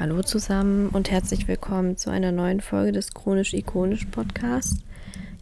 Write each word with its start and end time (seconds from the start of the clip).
Hallo 0.00 0.22
zusammen 0.22 0.88
und 0.88 1.10
herzlich 1.10 1.46
willkommen 1.46 1.98
zu 1.98 2.08
einer 2.08 2.32
neuen 2.32 2.62
Folge 2.62 2.90
des 2.90 3.12
Chronisch-Ikonisch 3.12 4.06
Podcasts. 4.06 4.82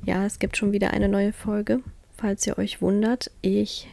Ja, 0.04 0.26
es 0.26 0.40
gibt 0.40 0.56
schon 0.56 0.72
wieder 0.72 0.90
eine 0.90 1.08
neue 1.08 1.32
Folge. 1.32 1.78
Falls 2.16 2.44
ihr 2.44 2.58
euch 2.58 2.82
wundert, 2.82 3.30
ich 3.40 3.86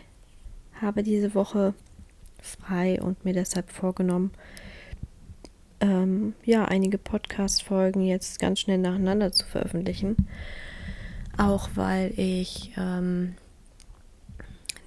habe 0.81 1.03
diese 1.03 1.35
Woche 1.35 1.75
frei 2.41 2.99
und 2.99 3.23
mir 3.23 3.35
deshalb 3.35 3.69
vorgenommen, 3.69 4.31
ähm, 5.81 6.33
ja, 6.43 6.65
einige 6.65 6.97
Podcast-Folgen 6.97 8.01
jetzt 8.01 8.39
ganz 8.39 8.59
schnell 8.59 8.79
nacheinander 8.79 9.31
zu 9.31 9.45
veröffentlichen. 9.45 10.15
Auch 11.37 11.69
weil 11.75 12.11
ich 12.19 12.73
ähm, 12.75 13.35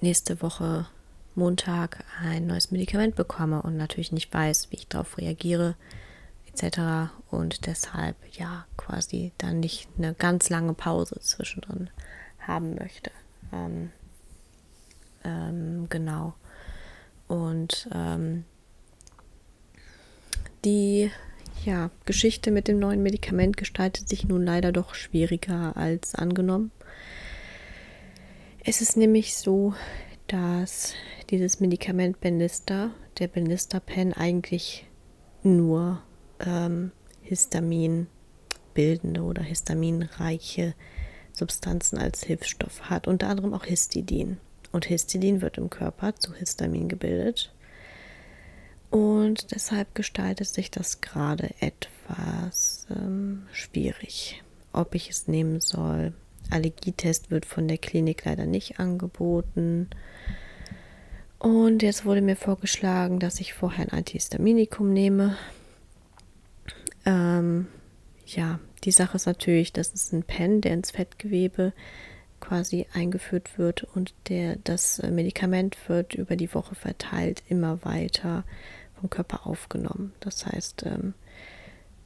nächste 0.01 0.41
Woche 0.41 0.87
Montag 1.35 2.03
ein 2.21 2.47
neues 2.47 2.71
Medikament 2.71 3.15
bekomme 3.15 3.61
und 3.61 3.77
natürlich 3.77 4.11
nicht 4.11 4.33
weiß, 4.33 4.71
wie 4.71 4.77
ich 4.77 4.87
darauf 4.87 5.17
reagiere, 5.17 5.75
etc. 6.47 7.11
Und 7.29 7.65
deshalb 7.65 8.15
ja 8.31 8.65
quasi 8.77 9.31
dann 9.37 9.59
nicht 9.59 9.87
eine 9.97 10.13
ganz 10.13 10.49
lange 10.49 10.73
Pause 10.73 11.19
zwischendrin 11.21 11.89
haben 12.39 12.75
möchte. 12.75 13.11
Ähm, 13.53 13.91
ähm, 15.23 15.87
genau. 15.89 16.33
Und 17.27 17.87
ähm, 17.93 18.45
die 20.65 21.11
ja, 21.65 21.91
Geschichte 22.05 22.51
mit 22.51 22.67
dem 22.67 22.79
neuen 22.79 23.03
Medikament 23.03 23.57
gestaltet 23.57 24.09
sich 24.09 24.27
nun 24.27 24.45
leider 24.45 24.71
doch 24.71 24.95
schwieriger 24.95 25.75
als 25.77 26.15
angenommen. 26.15 26.71
Es 28.63 28.81
ist 28.81 28.97
nämlich 28.97 29.35
so, 29.35 29.73
dass 30.29 30.93
dieses 31.29 31.59
Medikament 31.59 32.21
Benlysta, 32.21 32.91
der 33.17 33.27
Benlysta 33.27 33.79
Pen, 33.79 34.13
eigentlich 34.13 34.85
nur 35.43 36.01
ähm, 36.39 36.91
Histamin 37.21 38.07
oder 39.19 39.43
histaminreiche 39.43 40.73
Substanzen 41.33 41.97
als 41.97 42.23
Hilfsstoff 42.23 42.89
hat, 42.89 43.09
unter 43.09 43.27
anderem 43.27 43.53
auch 43.53 43.65
Histidin. 43.65 44.37
Und 44.71 44.85
Histidin 44.85 45.41
wird 45.41 45.57
im 45.57 45.69
Körper 45.69 46.15
zu 46.15 46.33
Histamin 46.33 46.87
gebildet. 46.87 47.53
Und 48.89 49.51
deshalb 49.51 49.93
gestaltet 49.95 50.47
sich 50.47 50.71
das 50.71 51.01
gerade 51.01 51.49
etwas 51.59 52.87
ähm, 52.89 53.47
schwierig, 53.51 54.41
ob 54.71 54.95
ich 54.95 55.09
es 55.09 55.27
nehmen 55.27 55.59
soll. 55.59 56.13
Allergietest 56.49 57.31
wird 57.31 57.45
von 57.45 57.67
der 57.67 57.79
Klinik 57.79 58.23
leider 58.23 58.45
nicht 58.45 58.79
angeboten. 58.79 59.89
Und 61.39 61.81
jetzt 61.83 62.05
wurde 62.05 62.21
mir 62.21 62.35
vorgeschlagen, 62.35 63.19
dass 63.19 63.39
ich 63.39 63.53
vorher 63.53 63.85
ein 63.85 63.97
Antihistaminikum 63.97 64.91
nehme. 64.91 65.37
Ähm, 67.05 67.67
ja, 68.25 68.59
die 68.83 68.91
Sache 68.91 69.15
ist 69.15 69.25
natürlich, 69.25 69.71
das 69.71 69.89
ist 69.89 70.11
ein 70.13 70.23
Pen, 70.23 70.59
der 70.59 70.73
ins 70.73 70.91
Fettgewebe 70.91 71.73
quasi 72.41 72.87
eingeführt 72.93 73.57
wird 73.57 73.83
und 73.95 74.13
der, 74.27 74.57
das 74.63 75.01
Medikament 75.01 75.77
wird 75.87 76.13
über 76.13 76.35
die 76.35 76.53
Woche 76.53 76.75
verteilt 76.75 77.43
immer 77.49 77.83
weiter 77.83 78.43
vom 78.99 79.09
Körper 79.09 79.47
aufgenommen. 79.47 80.13
Das 80.19 80.45
heißt, 80.45 80.83
ähm, 80.85 81.13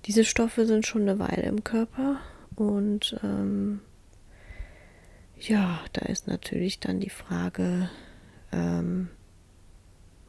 diese 0.06 0.26
Stoffe 0.26 0.66
sind 0.66 0.86
schon 0.86 1.04
eine 1.04 1.20
Weile 1.20 1.44
im 1.44 1.64
Körper 1.64 2.20
und 2.56 3.20
ähm, 3.24 3.82
ja, 5.40 5.80
da 5.94 6.06
ist 6.06 6.28
natürlich 6.28 6.80
dann 6.80 7.00
die 7.00 7.10
Frage, 7.10 7.90
ähm, 8.52 9.10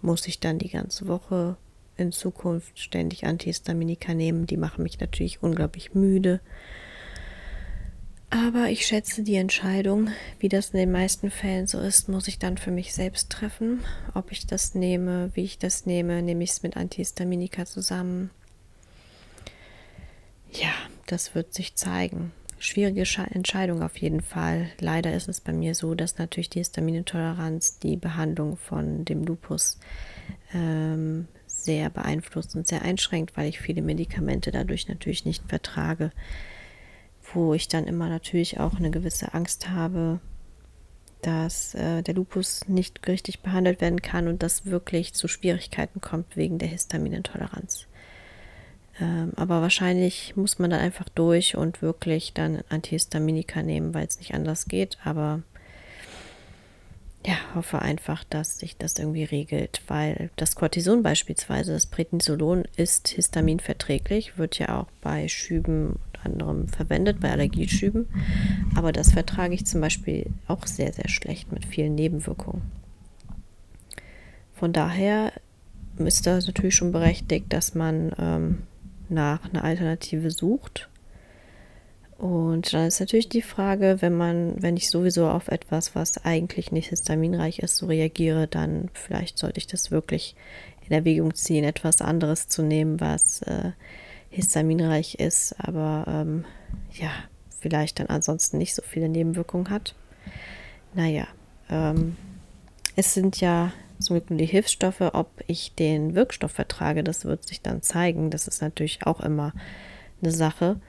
muss 0.04 0.26
ich 0.26 0.38
dann 0.38 0.58
die 0.58 0.70
ganze 0.70 1.08
Woche 1.08 1.56
in 1.96 2.12
Zukunft 2.12 2.78
ständig 2.78 3.26
Antihistaminika 3.26 4.14
nehmen? 4.14 4.46
Die 4.46 4.56
machen 4.56 4.82
mich 4.82 5.00
natürlich 5.00 5.42
unglaublich 5.42 5.94
müde. 5.94 6.40
Aber 8.30 8.68
ich 8.68 8.84
schätze 8.84 9.22
die 9.22 9.36
Entscheidung, 9.36 10.10
wie 10.40 10.48
das 10.48 10.70
in 10.70 10.78
den 10.78 10.90
meisten 10.90 11.30
Fällen 11.30 11.68
so 11.68 11.78
ist, 11.78 12.08
muss 12.08 12.26
ich 12.26 12.40
dann 12.40 12.58
für 12.58 12.72
mich 12.72 12.92
selbst 12.92 13.30
treffen. 13.30 13.84
Ob 14.12 14.32
ich 14.32 14.46
das 14.46 14.74
nehme, 14.74 15.30
wie 15.34 15.44
ich 15.44 15.58
das 15.58 15.86
nehme, 15.86 16.20
nehme 16.20 16.42
ich 16.42 16.50
es 16.50 16.62
mit 16.64 16.76
Antihistaminika 16.76 17.64
zusammen. 17.64 18.30
Ja, 20.50 20.72
das 21.06 21.34
wird 21.36 21.54
sich 21.54 21.76
zeigen. 21.76 22.32
Schwierige 22.58 23.04
Entscheidung 23.32 23.82
auf 23.82 23.96
jeden 23.98 24.20
Fall. 24.20 24.68
Leider 24.80 25.12
ist 25.14 25.28
es 25.28 25.40
bei 25.40 25.52
mir 25.52 25.74
so, 25.74 25.94
dass 25.94 26.18
natürlich 26.18 26.50
die 26.50 26.60
Histaminintoleranz 26.60 27.78
die 27.78 27.96
Behandlung 27.96 28.56
von 28.56 29.04
dem 29.04 29.24
Lupus 29.24 29.78
ähm, 30.54 31.28
sehr 31.46 31.90
beeinflusst 31.90 32.56
und 32.56 32.66
sehr 32.66 32.82
einschränkt, 32.82 33.36
weil 33.36 33.48
ich 33.48 33.60
viele 33.60 33.82
Medikamente 33.82 34.50
dadurch 34.50 34.88
natürlich 34.88 35.24
nicht 35.24 35.44
vertrage 35.48 36.10
wo 37.32 37.54
ich 37.54 37.68
dann 37.68 37.86
immer 37.86 38.08
natürlich 38.08 38.60
auch 38.60 38.76
eine 38.76 38.90
gewisse 38.90 39.34
Angst 39.34 39.70
habe, 39.70 40.20
dass 41.22 41.74
äh, 41.74 42.02
der 42.02 42.14
Lupus 42.14 42.68
nicht 42.68 43.06
richtig 43.08 43.40
behandelt 43.40 43.80
werden 43.80 44.02
kann 44.02 44.28
und 44.28 44.42
dass 44.42 44.66
wirklich 44.66 45.14
zu 45.14 45.28
Schwierigkeiten 45.28 46.00
kommt 46.00 46.36
wegen 46.36 46.58
der 46.58 46.68
Histaminintoleranz. 46.68 47.86
Ähm, 49.00 49.32
aber 49.36 49.60
wahrscheinlich 49.60 50.36
muss 50.36 50.58
man 50.58 50.70
dann 50.70 50.80
einfach 50.80 51.08
durch 51.08 51.56
und 51.56 51.82
wirklich 51.82 52.32
dann 52.32 52.62
Antihistaminika 52.68 53.62
nehmen, 53.62 53.94
weil 53.94 54.06
es 54.06 54.18
nicht 54.18 54.34
anders 54.34 54.66
geht. 54.66 54.98
Aber 55.04 55.42
ja, 57.26 57.36
hoffe 57.54 57.80
einfach, 57.80 58.22
dass 58.24 58.58
sich 58.58 58.76
das 58.76 58.98
irgendwie 58.98 59.24
regelt, 59.24 59.82
weil 59.88 60.30
das 60.36 60.54
Cortison 60.54 61.02
beispielsweise, 61.02 61.72
das 61.72 61.86
Prednisolon, 61.86 62.64
ist 62.76 63.08
histaminverträglich, 63.08 64.36
wird 64.36 64.58
ja 64.58 64.80
auch 64.80 64.88
bei 65.00 65.28
Schüben 65.28 65.98
anderem 66.24 66.68
verwendet, 66.68 67.20
bei 67.20 67.30
Allergieschüben. 67.30 68.06
Aber 68.74 68.92
das 68.92 69.12
vertrage 69.12 69.54
ich 69.54 69.66
zum 69.66 69.80
Beispiel 69.80 70.26
auch 70.48 70.66
sehr, 70.66 70.92
sehr 70.92 71.08
schlecht 71.08 71.52
mit 71.52 71.64
vielen 71.64 71.94
Nebenwirkungen. 71.94 72.62
Von 74.54 74.72
daher 74.72 75.32
ist 75.98 76.26
das 76.26 76.46
natürlich 76.46 76.74
schon 76.74 76.92
berechtigt, 76.92 77.52
dass 77.52 77.74
man 77.74 78.12
ähm, 78.18 78.58
nach 79.08 79.44
einer 79.44 79.64
Alternative 79.64 80.30
sucht. 80.30 80.88
Und 82.18 82.72
dann 82.72 82.86
ist 82.86 83.00
natürlich 83.00 83.28
die 83.28 83.42
Frage, 83.42 83.96
wenn 84.00 84.16
man, 84.16 84.54
wenn 84.62 84.76
ich 84.76 84.88
sowieso 84.88 85.28
auf 85.28 85.48
etwas, 85.48 85.94
was 85.94 86.24
eigentlich 86.24 86.72
nicht 86.72 86.88
histaminreich 86.88 87.58
ist, 87.58 87.76
so 87.76 87.86
reagiere, 87.86 88.46
dann 88.46 88.88
vielleicht 88.94 89.38
sollte 89.38 89.58
ich 89.58 89.66
das 89.66 89.90
wirklich 89.90 90.36
in 90.86 90.92
Erwägung 90.92 91.34
ziehen, 91.34 91.64
etwas 91.64 92.00
anderes 92.00 92.48
zu 92.48 92.62
nehmen, 92.62 93.00
was 93.00 93.42
äh, 93.42 93.72
histaminreich 94.30 95.16
ist, 95.16 95.54
aber 95.58 96.04
ähm, 96.08 96.44
ja, 96.92 97.10
vielleicht 97.60 97.98
dann 97.98 98.08
ansonsten 98.08 98.58
nicht 98.58 98.74
so 98.74 98.82
viele 98.82 99.08
Nebenwirkungen 99.08 99.70
hat. 99.70 99.94
Naja, 100.94 101.26
ähm, 101.70 102.16
es 102.96 103.14
sind 103.14 103.40
ja 103.40 103.72
nur 104.10 104.20
die 104.20 104.46
Hilfsstoffe. 104.46 105.00
Ob 105.00 105.28
ich 105.46 105.74
den 105.74 106.14
Wirkstoff 106.14 106.52
vertrage, 106.52 107.04
das 107.04 107.24
wird 107.24 107.46
sich 107.46 107.60
dann 107.60 107.82
zeigen. 107.82 108.30
Das 108.30 108.48
ist 108.48 108.62
natürlich 108.62 109.06
auch 109.06 109.20
immer 109.20 109.52
eine 110.22 110.32
Sache. 110.32 110.80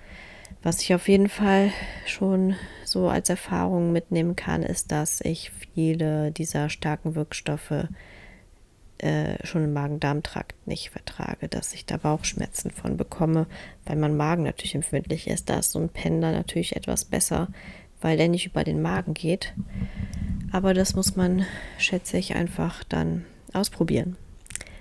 Was 0.64 0.82
ich 0.82 0.94
auf 0.96 1.08
jeden 1.08 1.30
Fall 1.30 1.72
schon 2.06 2.56
so 2.84 3.08
als 3.08 3.30
Erfahrung 3.30 3.92
mitnehmen 3.92 4.36
kann, 4.36 4.64
ist, 4.64 4.92
dass 4.92 5.22
ich 5.22 5.52
viele 5.74 6.32
dieser 6.32 6.70
starken 6.70 7.16
Wirkstoffe 7.16 7.88
äh, 8.98 9.46
schon 9.46 9.64
im 9.64 9.74
Magen-Darm-Trakt 9.74 10.68
nicht 10.68 10.90
vertrage, 10.90 11.50
dass 11.50 11.74
ich 11.74 11.86
da 11.86 11.98
Bauchschmerzen 11.98 12.72
von 12.72 12.98
bekomme, 12.98 13.46
weil 13.86 13.98
mein 13.98 14.16
Magen 14.16 14.44
natürlich 14.44 14.74
empfindlich 14.74 15.28
ist. 15.28 15.50
Da 15.50 15.60
ist 15.60 15.72
so 15.72 15.80
ein 15.80 15.90
Pendler 15.90 16.32
natürlich 16.32 16.76
etwas 16.76 17.06
besser, 17.06 17.50
weil 18.02 18.18
der 18.18 18.28
nicht 18.28 18.46
über 18.46 18.64
den 18.64 18.82
Magen 18.82 19.14
geht. 19.14 19.54
Aber 20.52 20.74
das 20.74 20.96
muss 20.96 21.16
man, 21.16 21.46
schätze 21.78 22.18
ich, 22.18 22.36
einfach 22.36 22.84
dann 22.84 23.26
ausprobieren. 23.54 24.16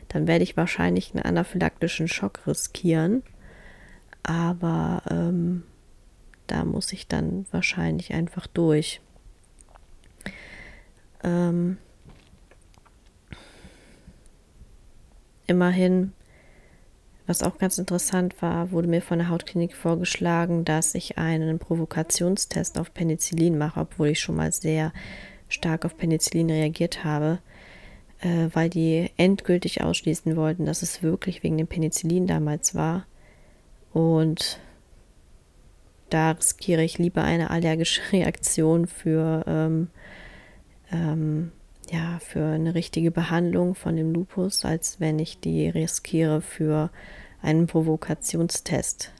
Dann 0.08 0.26
werde 0.26 0.44
ich 0.44 0.56
wahrscheinlich 0.56 1.14
einen 1.14 1.24
anaphylaktischen 1.24 2.08
Schock 2.08 2.46
riskieren. 2.46 3.22
Aber 4.22 5.02
ähm, 5.10 5.64
da 6.46 6.64
muss 6.64 6.92
ich 6.92 7.08
dann 7.08 7.46
wahrscheinlich 7.50 8.12
einfach 8.14 8.46
durch. 8.46 9.00
Ähm, 11.22 11.78
Immerhin, 15.46 16.12
was 17.26 17.42
auch 17.42 17.58
ganz 17.58 17.78
interessant 17.78 18.40
war, 18.42 18.70
wurde 18.70 18.88
mir 18.88 19.00
von 19.00 19.18
der 19.18 19.30
Hautklinik 19.30 19.74
vorgeschlagen, 19.74 20.64
dass 20.64 20.94
ich 20.94 21.16
einen 21.16 21.58
Provokationstest 21.58 22.78
auf 22.78 22.92
Penicillin 22.92 23.56
mache, 23.56 23.80
obwohl 23.80 24.08
ich 24.08 24.20
schon 24.20 24.36
mal 24.36 24.52
sehr 24.52 24.92
stark 25.48 25.84
auf 25.84 25.96
Penicillin 25.96 26.50
reagiert 26.50 27.04
habe, 27.04 27.38
äh, 28.20 28.48
weil 28.52 28.68
die 28.68 29.10
endgültig 29.16 29.82
ausschließen 29.82 30.36
wollten, 30.36 30.66
dass 30.66 30.82
es 30.82 31.02
wirklich 31.02 31.42
wegen 31.42 31.56
dem 31.56 31.66
Penicillin 31.66 32.26
damals 32.26 32.74
war. 32.74 33.06
Und 33.92 34.60
da 36.10 36.32
riskiere 36.32 36.84
ich 36.84 36.98
lieber 36.98 37.22
eine 37.24 37.50
allergische 37.50 38.02
Reaktion 38.12 38.86
für 38.86 39.44
ähm, 39.46 39.88
ähm, 40.92 41.52
ja, 41.94 42.18
für 42.18 42.44
eine 42.44 42.74
richtige 42.74 43.12
Behandlung 43.12 43.76
von 43.76 43.96
dem 43.96 44.12
Lupus, 44.12 44.64
als 44.64 44.98
wenn 44.98 45.20
ich 45.20 45.38
die 45.38 45.68
riskiere 45.68 46.40
für 46.40 46.90
einen 47.40 47.68
Provokationstest 47.68 49.12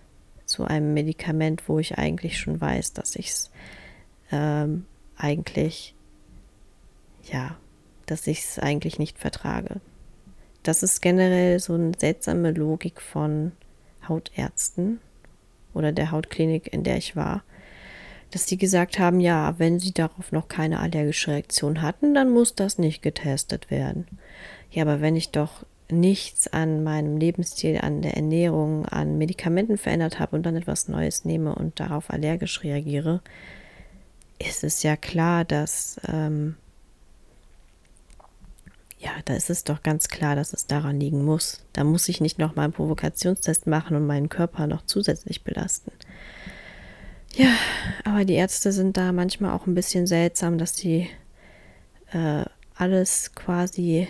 zu 0.44 0.64
einem 0.64 0.92
Medikament, 0.92 1.68
wo 1.68 1.78
ich 1.78 1.98
eigentlich 1.98 2.38
schon 2.38 2.60
weiß, 2.60 2.92
dass 2.92 3.14
ich 3.14 3.28
es 3.28 3.50
ähm, 4.32 4.86
eigentlich, 5.16 5.94
ja, 7.22 7.56
dass 8.06 8.26
ich 8.26 8.40
es 8.40 8.58
eigentlich 8.58 8.98
nicht 8.98 9.18
vertrage. 9.18 9.80
Das 10.64 10.82
ist 10.82 11.00
generell 11.00 11.60
so 11.60 11.74
eine 11.74 11.92
seltsame 11.96 12.50
Logik 12.50 13.00
von 13.00 13.52
Hautärzten 14.08 14.98
oder 15.74 15.92
der 15.92 16.10
Hautklinik, 16.10 16.72
in 16.72 16.82
der 16.82 16.96
ich 16.96 17.14
war, 17.14 17.44
dass 18.34 18.46
die 18.46 18.58
gesagt 18.58 18.98
haben, 18.98 19.20
ja, 19.20 19.54
wenn 19.58 19.78
sie 19.78 19.92
darauf 19.92 20.32
noch 20.32 20.48
keine 20.48 20.80
allergische 20.80 21.30
Reaktion 21.30 21.82
hatten, 21.82 22.14
dann 22.14 22.30
muss 22.30 22.56
das 22.56 22.78
nicht 22.78 23.00
getestet 23.00 23.70
werden. 23.70 24.08
Ja, 24.72 24.82
aber 24.82 25.00
wenn 25.00 25.14
ich 25.14 25.30
doch 25.30 25.64
nichts 25.88 26.48
an 26.48 26.82
meinem 26.82 27.16
Lebensstil, 27.16 27.78
an 27.80 28.02
der 28.02 28.16
Ernährung, 28.16 28.86
an 28.86 29.18
Medikamenten 29.18 29.78
verändert 29.78 30.18
habe 30.18 30.34
und 30.34 30.42
dann 30.44 30.56
etwas 30.56 30.88
Neues 30.88 31.24
nehme 31.24 31.54
und 31.54 31.78
darauf 31.78 32.10
allergisch 32.10 32.64
reagiere, 32.64 33.20
ist 34.40 34.64
es 34.64 34.82
ja 34.82 34.96
klar, 34.96 35.44
dass 35.44 36.00
ähm, 36.08 36.56
ja, 38.98 39.12
da 39.26 39.34
ist 39.34 39.48
es 39.50 39.62
doch 39.62 39.84
ganz 39.84 40.08
klar, 40.08 40.34
dass 40.34 40.52
es 40.52 40.66
daran 40.66 40.98
liegen 40.98 41.24
muss. 41.24 41.62
Da 41.72 41.84
muss 41.84 42.08
ich 42.08 42.20
nicht 42.20 42.40
noch 42.40 42.56
mal 42.56 42.64
einen 42.64 42.72
Provokationstest 42.72 43.68
machen 43.68 43.96
und 43.96 44.06
meinen 44.06 44.28
Körper 44.28 44.66
noch 44.66 44.84
zusätzlich 44.86 45.44
belasten. 45.44 45.92
Ja, 47.36 47.56
aber 48.04 48.24
die 48.24 48.34
Ärzte 48.34 48.70
sind 48.70 48.96
da 48.96 49.12
manchmal 49.12 49.52
auch 49.52 49.66
ein 49.66 49.74
bisschen 49.74 50.06
seltsam, 50.06 50.56
dass 50.56 50.76
sie 50.76 51.08
äh, 52.12 52.44
alles 52.76 53.34
quasi 53.34 54.06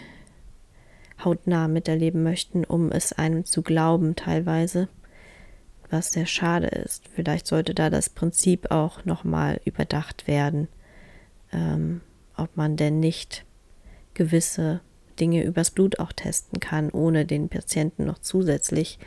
hautnah 1.25 1.69
miterleben 1.69 2.23
möchten, 2.23 2.65
um 2.65 2.93
es 2.93 3.15
einem 3.15 3.47
zu 3.47 3.63
glauben 3.63 4.15
teilweise, 4.15 4.89
was 5.89 6.13
sehr 6.13 6.27
schade 6.27 6.67
ist. 6.67 7.09
Vielleicht 7.15 7.47
sollte 7.47 7.75
da 7.75 7.89
das 7.89 8.11
Prinzip 8.11 8.71
auch 8.71 9.07
nochmal 9.07 9.59
überdacht 9.65 10.27
werden, 10.27 10.69
ähm, 11.51 12.03
ob 12.37 12.57
man 12.59 12.77
denn 12.77 13.01
nicht 13.01 13.47
gewisse 14.13 14.81
Dinge 15.19 15.45
übers 15.45 15.71
Blut 15.71 15.99
auch 15.99 16.13
testen 16.13 16.61
kann, 16.61 16.91
ohne 16.91 17.25
den 17.25 17.49
Patienten 17.49 18.05
noch 18.05 18.19
zusätzlich 18.19 18.99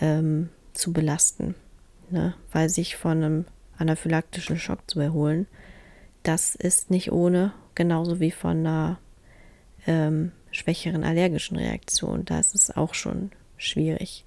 ähm, 0.00 0.48
zu 0.72 0.94
belasten. 0.94 1.54
Ne? 2.14 2.34
Weil 2.52 2.68
sich 2.68 2.94
von 2.94 3.24
einem 3.24 3.44
anaphylaktischen 3.76 4.56
Schock 4.56 4.88
zu 4.88 5.00
erholen, 5.00 5.48
das 6.22 6.54
ist 6.54 6.92
nicht 6.92 7.10
ohne, 7.10 7.52
genauso 7.74 8.20
wie 8.20 8.30
von 8.30 8.58
einer 8.58 9.00
ähm, 9.86 10.30
schwächeren 10.52 11.02
allergischen 11.02 11.56
Reaktion. 11.56 12.24
Da 12.24 12.38
ist 12.38 12.54
es 12.54 12.70
auch 12.74 12.94
schon 12.94 13.32
schwierig. 13.56 14.24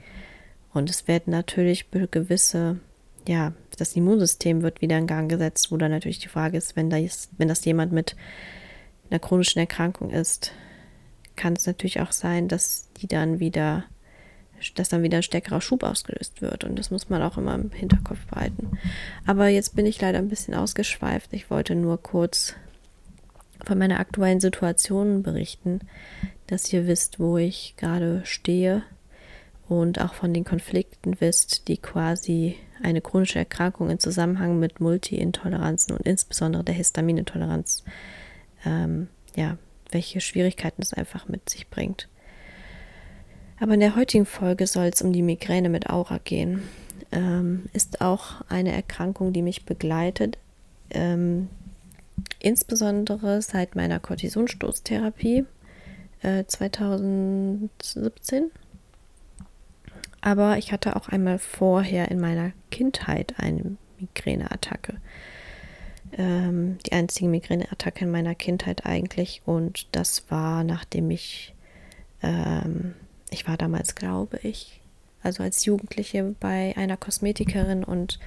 Und 0.73 0.89
es 0.89 1.07
werden 1.07 1.31
natürlich 1.31 1.89
gewisse, 1.89 2.81
ja, 3.25 3.53
das 3.77 3.95
Immunsystem 3.95 4.63
wird 4.63 4.81
wieder 4.81 4.97
in 4.97 5.07
Gang 5.07 5.29
gesetzt, 5.29 5.71
wo 5.71 5.77
dann 5.77 5.91
natürlich 5.91 6.19
die 6.19 6.27
Frage 6.27 6.57
ist, 6.57 6.75
wenn 6.75 6.89
das, 6.89 7.29
wenn 7.37 7.47
das 7.47 7.63
jemand 7.63 7.93
mit 7.93 8.17
einer 9.09 9.19
chronischen 9.19 9.59
Erkrankung 9.59 10.09
ist, 10.09 10.51
kann 11.37 11.53
es 11.53 11.65
natürlich 11.65 12.01
auch 12.01 12.11
sein, 12.11 12.49
dass 12.49 12.89
die 12.97 13.07
dann 13.07 13.39
wieder, 13.39 13.85
dass 14.75 14.89
dann 14.89 15.03
wieder 15.03 15.17
ein 15.17 15.23
stärkerer 15.23 15.61
Schub 15.61 15.83
ausgelöst 15.83 16.41
wird. 16.41 16.63
Und 16.63 16.77
das 16.77 16.91
muss 16.91 17.09
man 17.09 17.21
auch 17.21 17.37
immer 17.37 17.55
im 17.55 17.71
Hinterkopf 17.71 18.25
behalten. 18.27 18.77
Aber 19.25 19.47
jetzt 19.47 19.75
bin 19.75 19.85
ich 19.85 20.01
leider 20.01 20.17
ein 20.17 20.29
bisschen 20.29 20.53
ausgeschweift. 20.53 21.33
Ich 21.33 21.49
wollte 21.49 21.75
nur 21.75 22.01
kurz 22.01 22.55
von 23.65 23.77
meiner 23.77 23.99
aktuellen 23.99 24.39
Situation 24.39 25.23
berichten, 25.23 25.81
dass 26.47 26.71
ihr 26.71 26.87
wisst, 26.87 27.19
wo 27.19 27.37
ich 27.37 27.75
gerade 27.77 28.21
stehe 28.23 28.83
und 29.67 29.99
auch 29.99 30.13
von 30.13 30.33
den 30.33 30.45
Konflikten 30.45 31.19
wisst, 31.19 31.67
die 31.67 31.77
quasi 31.77 32.55
eine 32.81 33.01
chronische 33.01 33.39
Erkrankung 33.39 33.89
in 33.89 33.99
Zusammenhang 33.99 34.59
mit 34.59 34.79
Multi-Intoleranzen 34.79 35.95
und 35.95 36.05
insbesondere 36.05 36.63
der 36.63 36.75
Histaminintoleranz 36.75 37.83
ähm, 38.65 39.07
ja, 39.35 39.57
welche 39.91 40.21
Schwierigkeiten 40.21 40.81
es 40.81 40.93
einfach 40.93 41.27
mit 41.27 41.49
sich 41.49 41.69
bringt. 41.69 42.07
Aber 43.59 43.73
in 43.73 43.79
der 43.79 43.95
heutigen 43.95 44.25
Folge 44.25 44.67
soll 44.67 44.85
es 44.85 45.01
um 45.01 45.13
die 45.13 45.21
Migräne 45.21 45.69
mit 45.69 45.89
Aura 45.89 46.19
gehen. 46.23 46.63
Ähm, 47.11 47.65
ist 47.73 48.01
auch 48.01 48.41
eine 48.49 48.71
Erkrankung, 48.71 49.33
die 49.33 49.41
mich 49.41 49.65
begleitet, 49.65 50.37
ähm, 50.91 51.49
insbesondere 52.39 53.41
seit 53.41 53.75
meiner 53.75 53.99
Kortisonstoßtherapie 53.99 55.45
äh, 56.21 56.43
2017. 56.45 58.51
Aber 60.21 60.57
ich 60.57 60.71
hatte 60.71 60.95
auch 60.95 61.09
einmal 61.09 61.39
vorher 61.39 62.11
in 62.11 62.19
meiner 62.19 62.51
Kindheit 62.69 63.35
eine 63.37 63.77
Migräneattacke 63.99 64.97
ähm, 66.13 66.77
die 66.85 66.93
einzige 66.93 67.29
Migräneattacke 67.29 68.05
in 68.05 68.11
meiner 68.11 68.35
Kindheit 68.35 68.85
eigentlich. 68.85 69.41
Und 69.45 69.87
das 69.91 70.29
war, 70.29 70.63
nachdem 70.63 71.11
ich, 71.11 71.53
ähm, 72.21 72.93
ich 73.29 73.47
war 73.47 73.57
damals, 73.57 73.95
glaube 73.95 74.39
ich, 74.43 74.81
also 75.23 75.43
als 75.43 75.65
Jugendliche 75.65 76.35
bei 76.39 76.73
einer 76.77 76.97
Kosmetikerin 76.97 77.83
und 77.83 78.19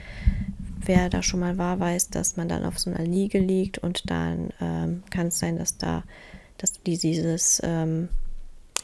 wer 0.85 1.09
da 1.09 1.23
schon 1.23 1.41
mal 1.41 1.59
war, 1.59 1.79
weiß, 1.81 2.11
dass 2.11 2.37
man 2.37 2.49
dann 2.49 2.65
auf 2.65 2.79
so 2.79 2.91
einer 2.91 3.05
Liege 3.05 3.39
liegt 3.39 3.79
und 3.79 4.11
dann 4.11 4.51
ähm, 4.61 5.03
kann 5.11 5.29
es 5.29 5.39
sein, 5.39 5.57
dass 5.57 5.79
da, 5.79 6.05
dass 6.59 6.83
die 6.83 6.99
dieses 6.99 7.61
ähm, 7.65 8.09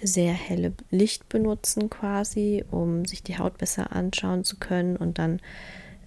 sehr 0.02 0.32
helle 0.32 0.72
Licht 0.90 1.28
benutzen 1.28 1.90
quasi, 1.90 2.64
um 2.70 3.04
sich 3.06 3.22
die 3.22 3.38
Haut 3.38 3.58
besser 3.58 3.92
anschauen 3.92 4.44
zu 4.44 4.56
können 4.56 4.96
und 4.96 5.18
dann 5.18 5.40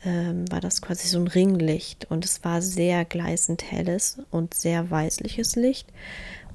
ähm, 0.06 0.50
war 0.52 0.62
das 0.62 0.82
quasi 0.82 1.08
so 1.08 1.20
ein 1.20 1.28
Ringlicht 1.28 2.10
und 2.10 2.24
es 2.24 2.44
war 2.44 2.62
sehr 2.62 3.04
gleißend 3.06 3.70
helles 3.70 4.20
und 4.32 4.54
sehr 4.54 4.90
weißliches 4.90 5.56
Licht. 5.56 5.88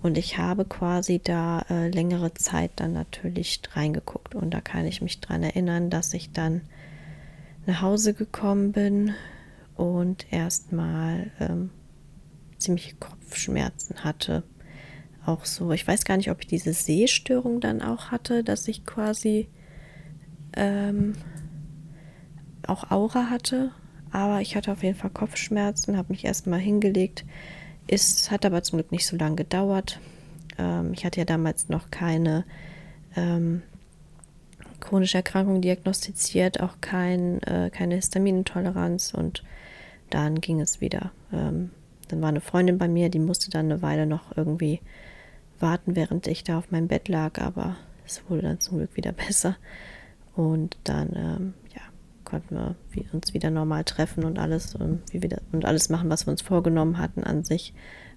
Und 0.04 0.18
ich 0.18 0.36
habe 0.36 0.66
quasi 0.66 1.18
da 1.18 1.64
äh, 1.70 1.88
längere 1.88 2.34
Zeit 2.34 2.72
dann 2.76 2.92
natürlich 2.92 3.62
reingeguckt. 3.72 4.34
Und 4.34 4.52
da 4.52 4.60
kann 4.60 4.84
ich 4.84 5.00
mich 5.00 5.22
dran 5.22 5.42
erinnern, 5.42 5.88
dass 5.88 6.12
ich 6.12 6.30
dann 6.30 6.60
nach 7.64 7.80
Hause 7.80 8.12
gekommen 8.12 8.72
bin 8.72 9.14
und 9.76 10.30
erstmal 10.30 11.30
ähm, 11.40 11.70
ziemliche 12.58 12.96
Kopfschmerzen 12.96 14.04
hatte. 14.04 14.42
Auch 15.24 15.46
so, 15.46 15.72
ich 15.72 15.88
weiß 15.88 16.04
gar 16.04 16.18
nicht, 16.18 16.30
ob 16.30 16.40
ich 16.40 16.48
diese 16.48 16.74
Sehstörung 16.74 17.60
dann 17.60 17.80
auch 17.80 18.10
hatte, 18.10 18.44
dass 18.44 18.68
ich 18.68 18.84
quasi 18.84 19.48
ähm, 20.54 21.14
auch 22.66 22.90
Aura 22.90 23.30
hatte, 23.30 23.70
aber 24.10 24.42
ich 24.42 24.54
hatte 24.54 24.70
auf 24.70 24.82
jeden 24.82 24.98
Fall 24.98 25.08
Kopfschmerzen, 25.08 25.96
habe 25.96 26.12
mich 26.12 26.26
erstmal 26.26 26.60
hingelegt. 26.60 27.24
Es 27.86 28.30
hat 28.30 28.44
aber 28.46 28.62
zum 28.62 28.78
Glück 28.78 28.92
nicht 28.92 29.06
so 29.06 29.16
lange 29.16 29.36
gedauert. 29.36 30.00
Ähm, 30.58 30.92
ich 30.92 31.04
hatte 31.04 31.20
ja 31.20 31.24
damals 31.24 31.68
noch 31.68 31.90
keine 31.90 32.44
ähm, 33.16 33.62
chronische 34.80 35.18
Erkrankung 35.18 35.60
diagnostiziert, 35.60 36.60
auch 36.60 36.76
kein, 36.80 37.42
äh, 37.42 37.70
keine 37.70 37.96
Histaminintoleranz 37.96 39.14
und 39.14 39.42
dann 40.10 40.40
ging 40.40 40.60
es 40.60 40.80
wieder. 40.80 41.10
Ähm, 41.32 41.70
dann 42.08 42.20
war 42.20 42.28
eine 42.28 42.40
Freundin 42.40 42.78
bei 42.78 42.88
mir, 42.88 43.08
die 43.08 43.18
musste 43.18 43.50
dann 43.50 43.66
eine 43.66 43.82
Weile 43.82 44.06
noch 44.06 44.36
irgendwie 44.36 44.80
warten, 45.58 45.96
während 45.96 46.26
ich 46.26 46.44
da 46.44 46.58
auf 46.58 46.70
meinem 46.70 46.88
Bett 46.88 47.08
lag, 47.08 47.40
aber 47.40 47.76
es 48.04 48.22
wurde 48.28 48.42
dann 48.42 48.60
zum 48.60 48.78
Glück 48.78 48.96
wieder 48.96 49.12
besser. 49.26 49.56
Und 50.36 50.76
dann 50.84 51.12
ähm, 51.14 51.54
konnten 52.24 52.76
wir 52.92 53.04
uns 53.12 53.34
wieder 53.34 53.50
normal 53.50 53.84
treffen 53.84 54.24
und 54.24 54.38
alles, 54.38 54.74
ähm, 54.80 55.00
und 55.52 55.64
alles 55.64 55.88
machen, 55.88 56.10
was 56.10 56.26
wir 56.26 56.32
uns 56.32 56.42
vorgenommen 56.42 56.98
hatten 56.98 57.24
an 57.24 57.44
sich 57.44 57.74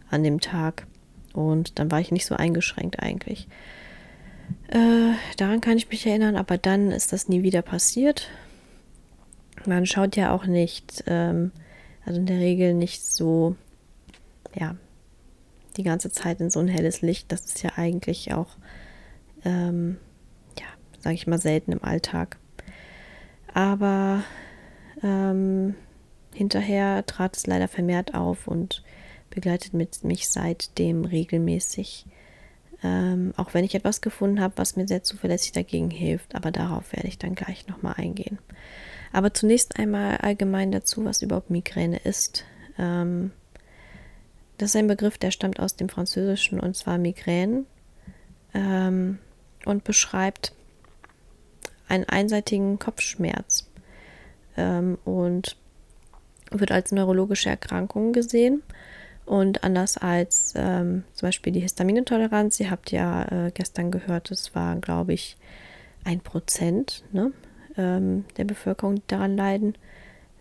an 0.09 0.23
dem 0.23 0.39
Tag. 0.39 0.87
Und 1.33 1.79
dann 1.79 1.91
war 1.91 1.99
ich 1.99 2.11
nicht 2.11 2.25
so 2.25 2.35
eingeschränkt 2.35 3.01
eigentlich. 3.01 3.47
Äh, 4.69 5.13
daran 5.37 5.61
kann 5.61 5.77
ich 5.77 5.89
mich 5.89 6.05
erinnern, 6.05 6.35
aber 6.35 6.57
dann 6.57 6.91
ist 6.91 7.13
das 7.13 7.27
nie 7.29 7.43
wieder 7.43 7.61
passiert. 7.61 8.29
Man 9.65 9.85
schaut 9.85 10.15
ja 10.15 10.31
auch 10.31 10.45
nicht, 10.45 11.03
ähm, 11.07 11.51
also 12.05 12.19
in 12.19 12.25
der 12.25 12.39
Regel 12.39 12.73
nicht 12.73 13.05
so, 13.05 13.55
ja, 14.55 14.75
die 15.75 15.83
ganze 15.83 16.11
Zeit 16.11 16.41
in 16.41 16.49
so 16.49 16.59
ein 16.59 16.67
helles 16.67 17.01
Licht. 17.01 17.31
Das 17.31 17.45
ist 17.45 17.63
ja 17.63 17.71
eigentlich 17.75 18.33
auch, 18.33 18.57
ähm, 19.45 19.97
ja, 20.59 20.65
sage 20.99 21.15
ich 21.15 21.27
mal, 21.27 21.39
selten 21.39 21.71
im 21.71 21.83
Alltag. 21.83 22.37
Aber 23.57 24.23
ähm, 25.01 25.73
hinterher 26.31 27.03
trat 27.07 27.35
es 27.35 27.47
leider 27.47 27.67
vermehrt 27.67 28.13
auf 28.13 28.47
und 28.47 28.83
begleitet 29.31 29.73
mit 29.73 30.03
mich 30.03 30.29
seitdem 30.29 31.05
regelmäßig. 31.05 32.05
Ähm, 32.83 33.33
auch 33.35 33.55
wenn 33.55 33.65
ich 33.65 33.73
etwas 33.73 34.01
gefunden 34.01 34.41
habe, 34.41 34.53
was 34.57 34.75
mir 34.75 34.87
sehr 34.87 35.01
zuverlässig 35.01 35.53
dagegen 35.53 35.89
hilft, 35.89 36.35
aber 36.35 36.51
darauf 36.51 36.93
werde 36.93 37.07
ich 37.07 37.17
dann 37.17 37.33
gleich 37.33 37.65
nochmal 37.67 37.95
eingehen. 37.97 38.37
Aber 39.11 39.33
zunächst 39.33 39.79
einmal 39.79 40.17
allgemein 40.17 40.71
dazu, 40.71 41.03
was 41.03 41.23
überhaupt 41.23 41.49
Migräne 41.49 41.97
ist. 41.97 42.45
Ähm, 42.77 43.31
das 44.59 44.69
ist 44.69 44.75
ein 44.75 44.85
Begriff, 44.85 45.17
der 45.17 45.31
stammt 45.31 45.59
aus 45.59 45.75
dem 45.75 45.89
Französischen 45.89 46.59
und 46.59 46.77
zwar 46.77 46.99
Migräne 46.99 47.65
ähm, 48.53 49.17
und 49.65 49.83
beschreibt 49.83 50.53
einen 51.87 52.05
einseitigen 52.05 52.79
Kopfschmerz 52.79 53.67
ähm, 54.57 54.97
und 55.05 55.57
wird 56.51 56.71
als 56.71 56.91
neurologische 56.91 57.49
Erkrankung 57.49 58.13
gesehen. 58.13 58.63
Und 59.25 59.65
anders 59.65 59.97
als 59.97 60.53
ähm, 60.55 61.03
zum 61.13 61.27
Beispiel 61.27 61.51
die 61.51 61.59
Histaminintoleranz, 61.59 62.59
ihr 62.61 62.71
habt 62.71 62.91
ja 62.91 63.23
äh, 63.47 63.51
gestern 63.53 63.91
gehört, 63.91 64.31
es 64.31 64.55
war, 64.55 64.77
glaube 64.77 65.13
ich, 65.13 65.37
ein 66.05 66.21
Prozent 66.21 67.03
ne, 67.11 67.33
ähm, 67.75 68.23
der 68.37 68.45
Bevölkerung, 68.45 68.95
die 68.95 69.07
daran 69.07 69.35
leiden, 69.35 69.75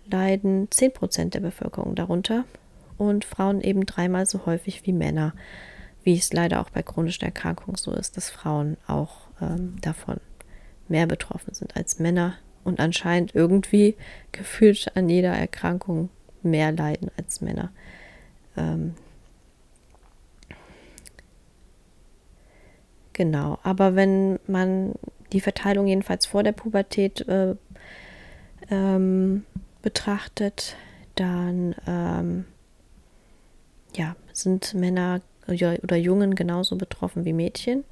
leiden 0.08 0.68
10 0.70 0.92
Prozent 0.92 1.34
der 1.34 1.40
Bevölkerung 1.40 1.96
darunter 1.96 2.44
und 2.96 3.24
Frauen 3.24 3.60
eben 3.60 3.84
dreimal 3.86 4.24
so 4.26 4.46
häufig 4.46 4.86
wie 4.86 4.92
Männer, 4.92 5.34
wie 6.04 6.16
es 6.16 6.32
leider 6.32 6.60
auch 6.60 6.70
bei 6.70 6.82
chronischen 6.84 7.24
Erkrankungen 7.24 7.76
so 7.76 7.92
ist, 7.92 8.16
dass 8.16 8.30
Frauen 8.30 8.76
auch 8.86 9.26
ähm, 9.40 9.74
davon 9.80 10.20
mehr 10.88 11.07
betroffen 11.07 11.55
sind 11.55 11.76
als 11.76 11.99
Männer 11.99 12.35
und 12.64 12.81
anscheinend 12.81 13.35
irgendwie 13.35 13.97
gefühlt 14.33 14.95
an 14.97 15.09
jeder 15.09 15.33
Erkrankung 15.33 16.11
mehr 16.43 16.73
leiden 16.73 17.11
als 17.16 17.40
Männer. 17.40 17.71
Ähm, 18.57 18.95
genau, 23.12 23.59
aber 23.62 23.95
wenn 23.95 24.38
man 24.47 24.95
die 25.33 25.40
Verteilung 25.40 25.87
jedenfalls 25.87 26.26
vor 26.26 26.43
der 26.43 26.52
Pubertät 26.52 27.26
äh, 27.28 27.55
ähm, 28.71 29.45
betrachtet, 29.83 30.76
dann 31.14 31.75
ähm, 31.87 32.45
ja, 33.95 34.16
sind 34.33 34.75
Männer 34.75 35.21
oder 35.49 35.97
Jungen 35.97 36.35
genauso 36.35 36.76
betroffen 36.76 37.25
wie 37.25 37.33
Mädchen. 37.33 37.85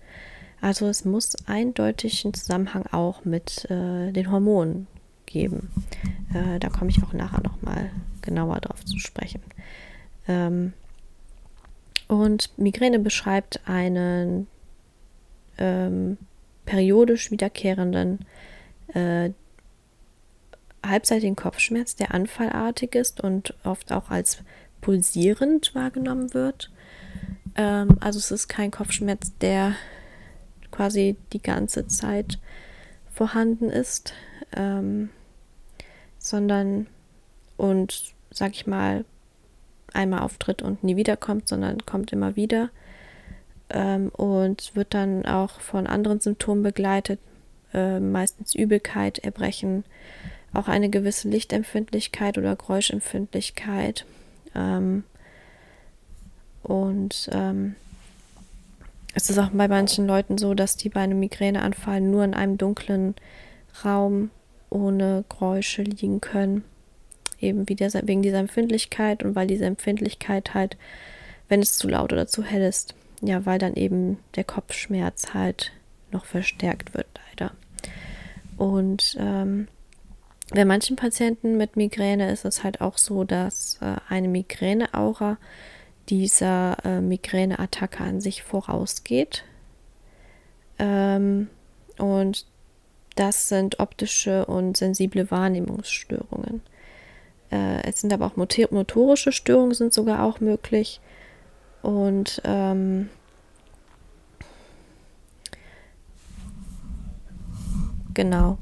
Also 0.65 0.87
es 0.87 1.05
muss 1.05 1.37
eindeutig 1.45 2.25
einen 2.25 2.33
Zusammenhang 2.33 2.87
auch 2.87 3.27
mit 3.27 3.67
äh, 3.67 4.13
den 4.13 4.33
Hormonen 4.33 4.87
geben. 5.27 5.71
Äh, 6.33 6.59
da 6.59 6.71
komme 6.71 6.89
ich 6.89 7.03
auch 7.03 7.13
nachher 7.13 7.43
nochmal 7.43 7.91
genauer 8.23 8.61
drauf 8.61 8.83
zu 8.83 8.99
sprechen. 8.99 9.43
Ähm, 10.27 10.73
und 12.09 12.51
Migräne 12.57 12.99
beschreibt 12.99 13.61
einen 13.69 14.47
ähm, 15.59 16.17
periodisch 16.65 17.31
wiederkehrenden 17.31 18.21
äh, 18.95 19.33
halbseitigen 20.83 21.37
Kopfschmerz, 21.37 21.95
der 21.95 22.15
anfallartig 22.15 22.95
ist 22.95 23.21
und 23.21 23.53
oft 23.65 23.93
auch 23.93 24.09
als 24.09 24.39
pulsierend 24.81 25.75
wahrgenommen 25.75 26.33
wird. 26.33 26.71
Ähm, 27.55 27.99
also 28.01 28.19
es 28.19 28.31
ist 28.31 28.49
kein 28.49 28.71
Kopfschmerz, 28.71 29.31
der 29.43 29.75
quasi 30.75 31.17
die 31.33 31.43
ganze 31.43 31.87
Zeit 31.87 32.39
vorhanden 33.13 33.71
ist, 33.71 34.13
ähm, 34.57 35.11
sondern 36.19 36.89
und 37.57 38.15
sag 38.31 38.53
ich 38.53 38.67
mal 38.67 39.05
einmal 39.93 40.21
auftritt 40.21 40.63
und 40.63 40.83
nie 40.83 40.97
wiederkommt, 40.97 41.47
sondern 41.47 41.87
kommt 41.87 42.13
immer 42.13 42.35
wieder 42.35 42.71
ähm, 43.71 44.09
und 44.09 44.75
wird 44.75 44.95
dann 44.95 45.25
auch 45.27 45.61
von 45.61 45.87
anderen 45.87 46.19
Symptomen 46.19 46.65
begleitet, 46.65 47.21
äh, 47.73 48.01
meistens 48.01 48.57
Übelkeit, 48.57 49.21
Erbrechen, 49.21 49.85
auch 50.53 50.67
eine 50.67 50.91
gewisse 50.91 51.29
Lichtempfindlichkeit 51.29 52.37
oder 52.37 52.57
Geräuschempfindlichkeit. 52.57 54.07
Ähm, 54.57 55.05
und 56.65 57.29
ähm, 57.33 57.77
es 59.15 59.31
ist 59.31 59.39
auch 59.39 59.51
bei 59.51 59.69
manchen 59.69 60.07
Leuten 60.07 60.39
so, 60.39 60.55
dass 60.55 60.77
die 60.77 60.89
bei 60.89 61.01
einem 61.01 61.21
Migräneanfall 61.21 62.01
nur 62.01 62.25
in 62.25 62.35
einem 62.35 62.59
dunklen 62.59 63.15
Raum 63.85 64.31
ohne 64.71 65.25
Geräusche 65.29 65.83
liegen 65.83 66.21
können 66.21 66.65
eben 67.45 67.69
wie 67.69 67.77
der, 67.77 67.93
wegen 68.07 68.23
dieser 68.23 68.39
Empfindlichkeit 68.39 69.23
und 69.23 69.37
weil 69.37 69.47
diese 69.47 69.67
Empfindlichkeit 69.67 70.55
halt, 70.55 70.77
wenn 71.49 71.61
es 71.61 71.77
zu 71.77 71.89
laut 71.89 72.13
oder 72.13 72.27
zu 72.27 72.43
hell 72.43 72.63
ist, 72.63 72.95
ja, 73.21 73.47
weil 73.47 73.59
dann 73.59 73.75
eben 73.75 74.19
der 74.35 74.45
Kopfschmerz 74.45 75.35
halt 75.35 75.73
noch 76.11 76.25
verstärkt 76.25 76.95
wird, 76.95 77.07
leider. 77.29 77.53
Und 78.57 79.17
ähm, 79.19 79.69
bei 80.51 80.65
manchen 80.65 80.97
Patienten 80.97 81.57
mit 81.57 81.77
Migräne 81.77 82.31
ist 82.31 82.45
es 82.45 82.65
halt 82.65 82.81
auch 82.81 82.99
so, 82.99 83.25
dass 83.25 83.79
äh, 83.81 83.97
eine 84.09 84.29
Migräneaura 84.29 85.39
dieser 86.09 86.77
äh, 86.85 87.01
Migräneattacke 87.01 88.03
an 88.03 88.21
sich 88.21 88.43
vorausgeht. 88.43 89.45
Ähm, 90.79 91.49
und 91.99 92.47
das 93.17 93.49
sind 93.49 93.79
optische 93.79 94.47
und 94.47 94.77
sensible 94.77 95.31
Wahrnehmungsstörungen. 95.31 96.63
Äh, 97.51 97.89
es 97.89 98.01
sind 98.01 98.13
aber 98.13 98.27
auch 98.27 98.37
motorische 98.37 99.33
Störungen 99.33 99.75
sind 99.75 99.93
sogar 99.93 100.25
auch 100.25 100.41
möglich. 100.41 101.01
Und 101.83 102.41
ähm, 102.45 103.11
genau. 108.15 108.59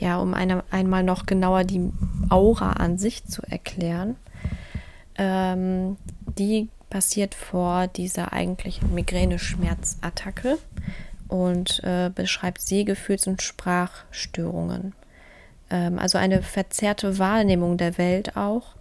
Ja, 0.00 0.18
um 0.18 0.34
eine, 0.34 0.64
einmal 0.70 1.02
noch 1.02 1.26
genauer 1.26 1.64
die 1.64 1.92
Aura 2.28 2.72
an 2.72 2.98
sich 2.98 3.24
zu 3.26 3.42
erklären. 3.42 4.16
Ähm, 5.16 5.96
die 6.38 6.68
passiert 6.88 7.34
vor 7.34 7.86
dieser 7.86 8.32
eigentlichen 8.32 8.92
Migräne-Schmerzattacke 8.94 10.58
und 11.28 11.84
äh, 11.84 12.10
beschreibt 12.12 12.60
Sehgefühls- 12.60 13.28
und 13.28 13.42
Sprachstörungen 13.42 14.94
ähm, 15.70 15.98
also 15.98 16.18
eine 16.18 16.42
verzerrte 16.42 17.18
Wahrnehmung 17.18 17.78
der 17.78 17.96
Welt 17.96 18.36
auch. 18.36 18.74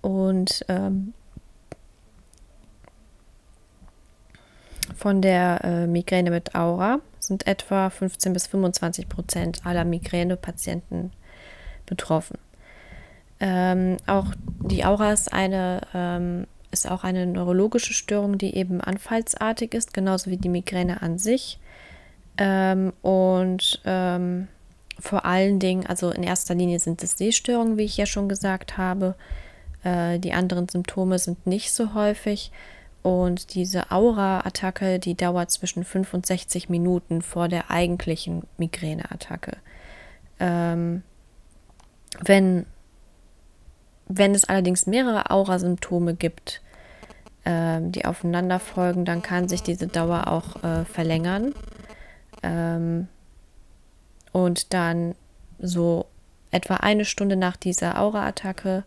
Und 0.00 0.64
ähm, 0.68 1.12
von 4.96 5.22
der 5.22 5.60
äh, 5.64 5.86
Migräne 5.86 6.30
mit 6.30 6.54
Aura 6.54 7.00
sind 7.20 7.46
etwa 7.46 7.90
15 7.90 8.32
bis 8.32 8.46
25 8.46 9.08
Prozent 9.08 9.60
aller 9.64 9.84
Migränepatienten 9.84 11.12
betroffen. 11.86 12.38
Ähm, 13.38 13.98
auch 14.06 14.26
die 14.60 14.84
Aura 14.84 15.12
ist 15.12 15.32
eine 15.32 15.82
ähm, 15.92 16.46
ist 16.70 16.90
auch 16.90 17.04
eine 17.04 17.26
neurologische 17.26 17.94
Störung, 17.94 18.38
die 18.38 18.54
eben 18.56 18.80
anfallsartig 18.80 19.74
ist, 19.74 19.94
genauso 19.94 20.30
wie 20.30 20.36
die 20.36 20.48
Migräne 20.48 21.02
an 21.02 21.18
sich. 21.18 21.58
Ähm, 22.38 22.92
und 23.02 23.80
ähm, 23.84 24.48
vor 24.98 25.24
allen 25.24 25.58
Dingen, 25.58 25.86
also 25.86 26.10
in 26.10 26.22
erster 26.22 26.54
Linie 26.54 26.80
sind 26.80 27.02
es 27.02 27.16
Sehstörungen, 27.16 27.76
wie 27.76 27.84
ich 27.84 27.96
ja 27.96 28.06
schon 28.06 28.28
gesagt 28.28 28.76
habe. 28.76 29.14
Äh, 29.84 30.18
die 30.18 30.32
anderen 30.32 30.68
Symptome 30.68 31.18
sind 31.18 31.46
nicht 31.46 31.72
so 31.72 31.94
häufig. 31.94 32.50
Und 33.06 33.54
diese 33.54 33.92
Aura-Attacke, 33.92 34.98
die 34.98 35.14
dauert 35.14 35.52
zwischen 35.52 35.84
5 35.84 36.12
und 36.12 36.26
60 36.26 36.68
Minuten 36.68 37.22
vor 37.22 37.46
der 37.46 37.70
eigentlichen 37.70 38.42
Migräneattacke. 38.58 39.58
Ähm, 40.40 41.04
wenn, 42.18 42.66
wenn 44.08 44.34
es 44.34 44.44
allerdings 44.44 44.88
mehrere 44.88 45.30
Aura-Symptome 45.30 46.14
gibt, 46.14 46.62
äh, 47.44 47.78
die 47.80 48.04
aufeinander 48.06 48.58
folgen, 48.58 49.04
dann 49.04 49.22
kann 49.22 49.48
sich 49.48 49.62
diese 49.62 49.86
Dauer 49.86 50.26
auch 50.26 50.64
äh, 50.64 50.84
verlängern. 50.84 51.54
Ähm, 52.42 53.06
und 54.32 54.74
dann 54.74 55.14
so 55.60 56.06
etwa 56.50 56.78
eine 56.78 57.04
Stunde 57.04 57.36
nach 57.36 57.56
dieser 57.56 58.00
Aura-Attacke 58.00 58.82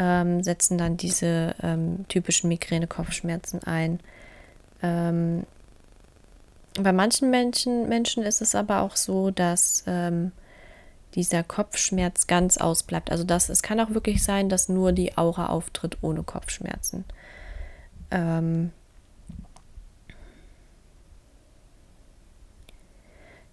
ähm, 0.00 0.42
setzen 0.42 0.78
dann 0.78 0.96
diese 0.96 1.54
ähm, 1.62 2.06
typischen 2.08 2.48
Migräne-Kopfschmerzen 2.48 3.62
ein. 3.64 4.00
Ähm, 4.82 5.44
bei 6.80 6.92
manchen 6.92 7.28
Menschen, 7.28 7.86
Menschen 7.88 8.22
ist 8.22 8.40
es 8.40 8.54
aber 8.54 8.80
auch 8.80 8.96
so, 8.96 9.30
dass 9.30 9.84
ähm, 9.86 10.32
dieser 11.14 11.42
Kopfschmerz 11.42 12.26
ganz 12.26 12.56
ausbleibt. 12.56 13.10
Also 13.10 13.24
das, 13.24 13.50
es 13.50 13.62
kann 13.62 13.78
auch 13.78 13.90
wirklich 13.90 14.24
sein, 14.24 14.48
dass 14.48 14.70
nur 14.70 14.92
die 14.92 15.18
Aura 15.18 15.50
auftritt 15.50 15.98
ohne 16.00 16.22
Kopfschmerzen. 16.22 17.04
Ähm, 18.10 18.72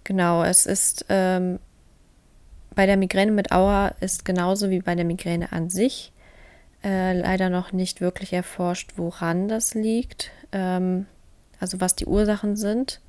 Genau, 0.05 0.41
es 0.41 0.65
ist 0.65 1.03
ähm, 1.09 1.59
bei 2.73 2.85
der 2.85 2.95
Migräne 2.95 3.33
mit 3.33 3.51
Aura 3.51 3.89
ist 3.99 4.23
genauso 4.23 4.69
wie 4.69 4.79
bei 4.79 4.95
der 4.95 5.03
Migräne 5.03 5.51
an 5.51 5.69
sich 5.69 6.13
äh, 6.87 7.11
leider 7.11 7.49
noch 7.49 7.73
nicht 7.73 7.99
wirklich 7.99 8.31
erforscht, 8.31 8.93
woran 8.95 9.49
das 9.49 9.73
liegt, 9.73 10.31
ähm, 10.53 11.05
also 11.59 11.81
was 11.81 11.95
die 11.95 12.05
Ursachen 12.05 12.55
sind. 12.55 13.01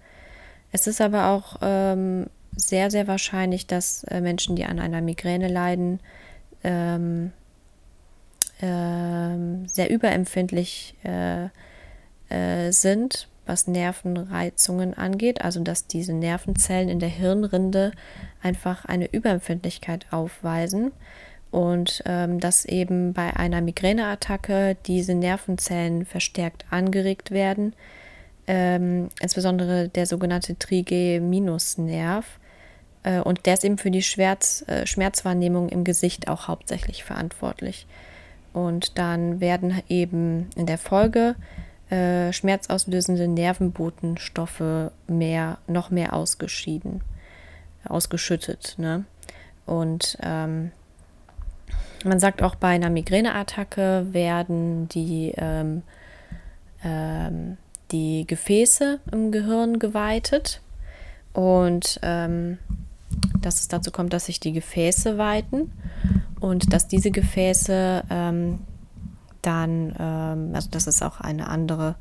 Es 0.72 0.88
ist 0.88 1.00
aber 1.00 1.28
auch 1.28 1.58
ähm, 1.62 2.26
sehr, 2.56 2.90
sehr 2.90 3.06
wahrscheinlich, 3.06 3.68
dass 3.68 4.02
äh, 4.04 4.20
Menschen, 4.20 4.56
die 4.56 4.64
an 4.64 4.80
einer 4.80 5.00
Migräne 5.00 5.46
leiden, 5.46 6.00
ähm, 6.64 7.32
ähm, 8.60 9.68
sehr 9.68 9.90
überempfindlich 9.90 10.96
äh, 11.04 11.44
äh, 12.30 12.72
sind 12.72 13.28
was 13.46 13.66
Nervenreizungen 13.66 14.92
angeht, 14.92 15.40
also 15.40 15.62
dass 15.62 15.86
diese 15.86 16.12
Nervenzellen 16.12 16.90
in 16.90 16.98
der 16.98 17.08
Hirnrinde 17.08 17.92
einfach 18.42 18.84
eine 18.84 19.10
Überempfindlichkeit 19.10 20.04
aufweisen 20.10 20.92
und 21.50 22.02
ähm, 22.04 22.40
dass 22.40 22.64
eben 22.64 23.12
bei 23.14 23.34
einer 23.34 23.60
Migräneattacke 23.60 24.76
diese 24.86 25.14
Nervenzellen 25.14 26.04
verstärkt 26.04 26.66
angeregt 26.70 27.30
werden, 27.30 27.74
ähm, 28.46 29.08
insbesondere 29.20 29.88
der 29.88 30.06
sogenannte 30.06 30.58
Trigeminusnerv. 30.58 32.26
Äh, 33.02 33.20
und 33.20 33.46
der 33.46 33.54
ist 33.54 33.64
eben 33.64 33.78
für 33.78 33.90
die 33.90 34.02
Schmerz, 34.02 34.64
äh, 34.66 34.86
Schmerzwahrnehmung 34.86 35.68
im 35.68 35.84
Gesicht 35.84 36.28
auch 36.28 36.48
hauptsächlich 36.48 37.04
verantwortlich. 37.04 37.86
Und 38.52 38.98
dann 38.98 39.40
werden 39.40 39.80
eben 39.88 40.48
in 40.56 40.66
der 40.66 40.78
Folge 40.78 41.36
äh, 41.90 42.32
schmerzauslösende 42.32 43.28
Nervenbotenstoffe 43.28 44.90
mehr, 45.06 45.58
noch 45.66 45.90
mehr 45.90 46.12
ausgeschieden, 46.12 47.02
ausgeschüttet. 47.84 48.74
Ne? 48.78 49.04
Und 49.64 50.18
ähm, 50.22 50.72
man 52.04 52.20
sagt 52.20 52.42
auch 52.42 52.54
bei 52.54 52.68
einer 52.68 52.90
Migräneattacke 52.90 54.06
werden 54.12 54.88
die, 54.88 55.32
ähm, 55.36 55.82
ähm, 56.84 57.56
die 57.90 58.26
Gefäße 58.26 59.00
im 59.10 59.32
Gehirn 59.32 59.78
geweitet. 59.78 60.60
Und 61.32 61.98
ähm, 62.02 62.58
dass 63.40 63.60
es 63.60 63.68
dazu 63.68 63.90
kommt, 63.90 64.12
dass 64.12 64.26
sich 64.26 64.40
die 64.40 64.52
Gefäße 64.52 65.18
weiten. 65.18 65.72
Und 66.40 66.72
dass 66.72 66.88
diese 66.88 67.10
Gefäße 67.10 68.04
ähm, 68.10 68.60
dann, 69.42 69.94
ähm, 69.98 70.50
also 70.54 70.68
das 70.70 70.86
ist 70.86 71.02
auch 71.02 71.20
eine 71.20 71.48
andere 71.48 71.96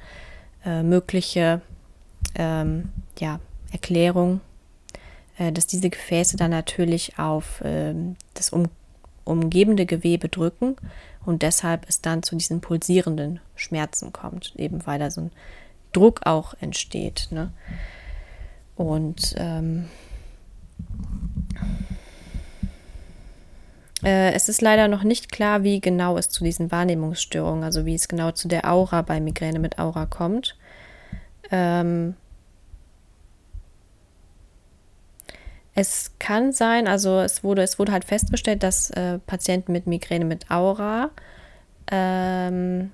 äh, 0.66 0.84
mögliche 0.84 1.62
ähm, 2.36 2.90
ja, 3.20 3.40
Erklärung, 3.72 4.42
äh, 5.38 5.52
dass 5.52 5.68
diese 5.68 5.90
Gefäße 5.90 6.38
dann 6.38 6.52
natürlich 6.52 7.18
auf 7.18 7.62
das 8.34 8.50
um 8.52 8.70
umgebende 9.28 9.86
Gewebe 9.86 10.30
drücken 10.30 10.76
und 11.26 11.42
deshalb 11.42 11.88
es 11.88 12.02
dann 12.02 12.24
zu 12.24 12.36
diesen 12.36 12.62
pulsierenden 12.62 13.40
Schmerzen 13.56 14.14
kommt, 14.14 14.54
eben 14.56 14.86
weil 14.86 15.00
da 15.00 15.12
so 15.12 15.22
ein 15.22 15.32
Druck 15.94 16.26
auch 16.26 16.54
entsteht. 16.60 17.28
Ne? 17.32 17.52
Und 18.76 19.36
ähm, 19.38 19.88
äh, 24.04 24.32
es 24.34 24.50
ist 24.50 24.62
leider 24.62 24.88
noch 24.88 25.04
nicht 25.04 25.32
klar, 25.32 25.64
wie 25.64 25.82
genau 25.82 26.18
es 26.18 26.30
zu 26.30 26.44
diesen 26.44 26.72
Wahrnehmungsstörungen, 26.72 27.64
also 27.64 27.86
wie 27.86 27.96
es 27.96 28.08
genau 28.08 28.32
zu 28.32 28.48
der 28.48 28.72
Aura 28.72 29.02
bei 29.02 29.20
Migräne 29.20 29.60
mit 29.60 29.80
Aura 29.80 30.06
kommt. 30.06 30.56
Ähm, 31.52 32.16
Es 35.80 36.14
kann 36.18 36.54
sein, 36.54 36.88
also 36.88 37.20
es 37.20 37.44
wurde, 37.44 37.62
es 37.62 37.78
wurde 37.78 37.92
halt 37.92 38.04
festgestellt, 38.04 38.64
dass 38.64 38.90
äh, 38.90 39.20
Patienten 39.20 39.74
mit 39.74 39.86
Migräne 39.86 40.26
mit 40.26 40.50
Aura 40.50 41.12
ähm, 41.92 42.90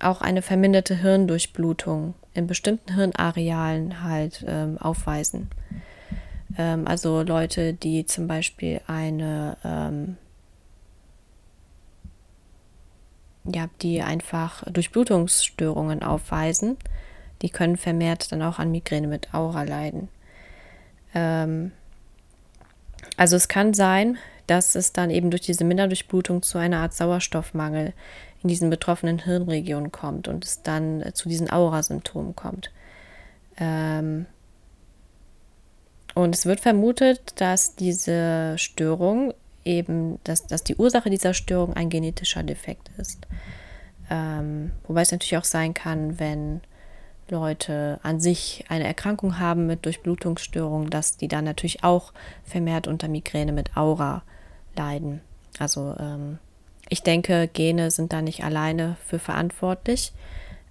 auch 0.00 0.20
eine 0.20 0.42
verminderte 0.42 0.96
Hirndurchblutung 0.96 2.14
in 2.34 2.48
bestimmten 2.48 2.96
Hirnarealen 2.96 4.02
halt 4.02 4.44
ähm, 4.48 4.78
aufweisen. 4.78 5.48
Ähm, 6.58 6.88
also 6.88 7.22
Leute, 7.22 7.72
die 7.72 8.04
zum 8.04 8.26
Beispiel 8.26 8.80
eine, 8.88 9.56
ähm, 9.62 10.16
ja, 13.44 13.68
die 13.80 14.02
einfach 14.02 14.64
Durchblutungsstörungen 14.64 16.02
aufweisen, 16.02 16.78
die 17.42 17.50
können 17.50 17.76
vermehrt 17.76 18.32
dann 18.32 18.42
auch 18.42 18.58
an 18.58 18.72
Migräne 18.72 19.06
mit 19.06 19.32
Aura 19.32 19.62
leiden. 19.62 20.08
Ähm, 21.14 21.72
also 23.16 23.36
es 23.36 23.48
kann 23.48 23.74
sein, 23.74 24.18
dass 24.46 24.74
es 24.74 24.92
dann 24.92 25.10
eben 25.10 25.30
durch 25.30 25.42
diese 25.42 25.64
Minderdurchblutung 25.64 26.42
zu 26.42 26.58
einer 26.58 26.78
Art 26.78 26.94
Sauerstoffmangel 26.94 27.92
in 28.42 28.48
diesen 28.48 28.70
betroffenen 28.70 29.20
Hirnregionen 29.20 29.92
kommt 29.92 30.26
und 30.26 30.44
es 30.44 30.62
dann 30.62 31.04
zu 31.14 31.28
diesen 31.28 31.50
Aura-Symptomen 31.50 32.34
kommt. 32.34 32.70
Ähm, 33.58 34.26
und 36.14 36.34
es 36.34 36.46
wird 36.46 36.60
vermutet, 36.60 37.40
dass 37.40 37.76
diese 37.76 38.54
Störung 38.58 39.34
eben, 39.64 40.18
dass, 40.24 40.46
dass 40.46 40.64
die 40.64 40.76
Ursache 40.76 41.10
dieser 41.10 41.34
Störung 41.34 41.74
ein 41.74 41.90
genetischer 41.90 42.42
Defekt 42.42 42.90
ist. 42.96 43.26
Ähm, 44.10 44.72
wobei 44.86 45.02
es 45.02 45.12
natürlich 45.12 45.36
auch 45.36 45.44
sein 45.44 45.74
kann, 45.74 46.18
wenn 46.18 46.60
Leute 47.30 47.98
an 48.02 48.20
sich 48.20 48.64
eine 48.68 48.84
Erkrankung 48.84 49.38
haben 49.38 49.66
mit 49.66 49.84
Durchblutungsstörungen, 49.84 50.90
dass 50.90 51.16
die 51.16 51.28
dann 51.28 51.44
natürlich 51.44 51.84
auch 51.84 52.12
vermehrt 52.44 52.86
unter 52.86 53.08
Migräne 53.08 53.52
mit 53.52 53.76
Aura 53.76 54.22
leiden. 54.76 55.20
Also 55.58 55.94
ähm, 55.98 56.38
ich 56.88 57.02
denke, 57.02 57.48
Gene 57.52 57.90
sind 57.90 58.12
da 58.12 58.22
nicht 58.22 58.44
alleine 58.44 58.96
für 59.06 59.18
verantwortlich. 59.18 60.12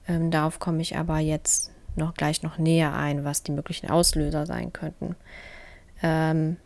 Ähm, 0.08 0.32
darauf 0.32 0.60
komme 0.60 0.82
ich 0.82 0.98
aber 0.98 1.20
jetzt 1.20 1.72
noch 1.96 2.14
gleich 2.14 2.44
noch 2.44 2.58
näher 2.58 2.94
ein, 2.94 3.24
was 3.24 3.44
die 3.44 3.52
möglichen 3.52 3.90
Auslöser 3.90 4.46
sein 4.46 4.74
könnten. 4.74 5.16
Ähm, 6.02 6.58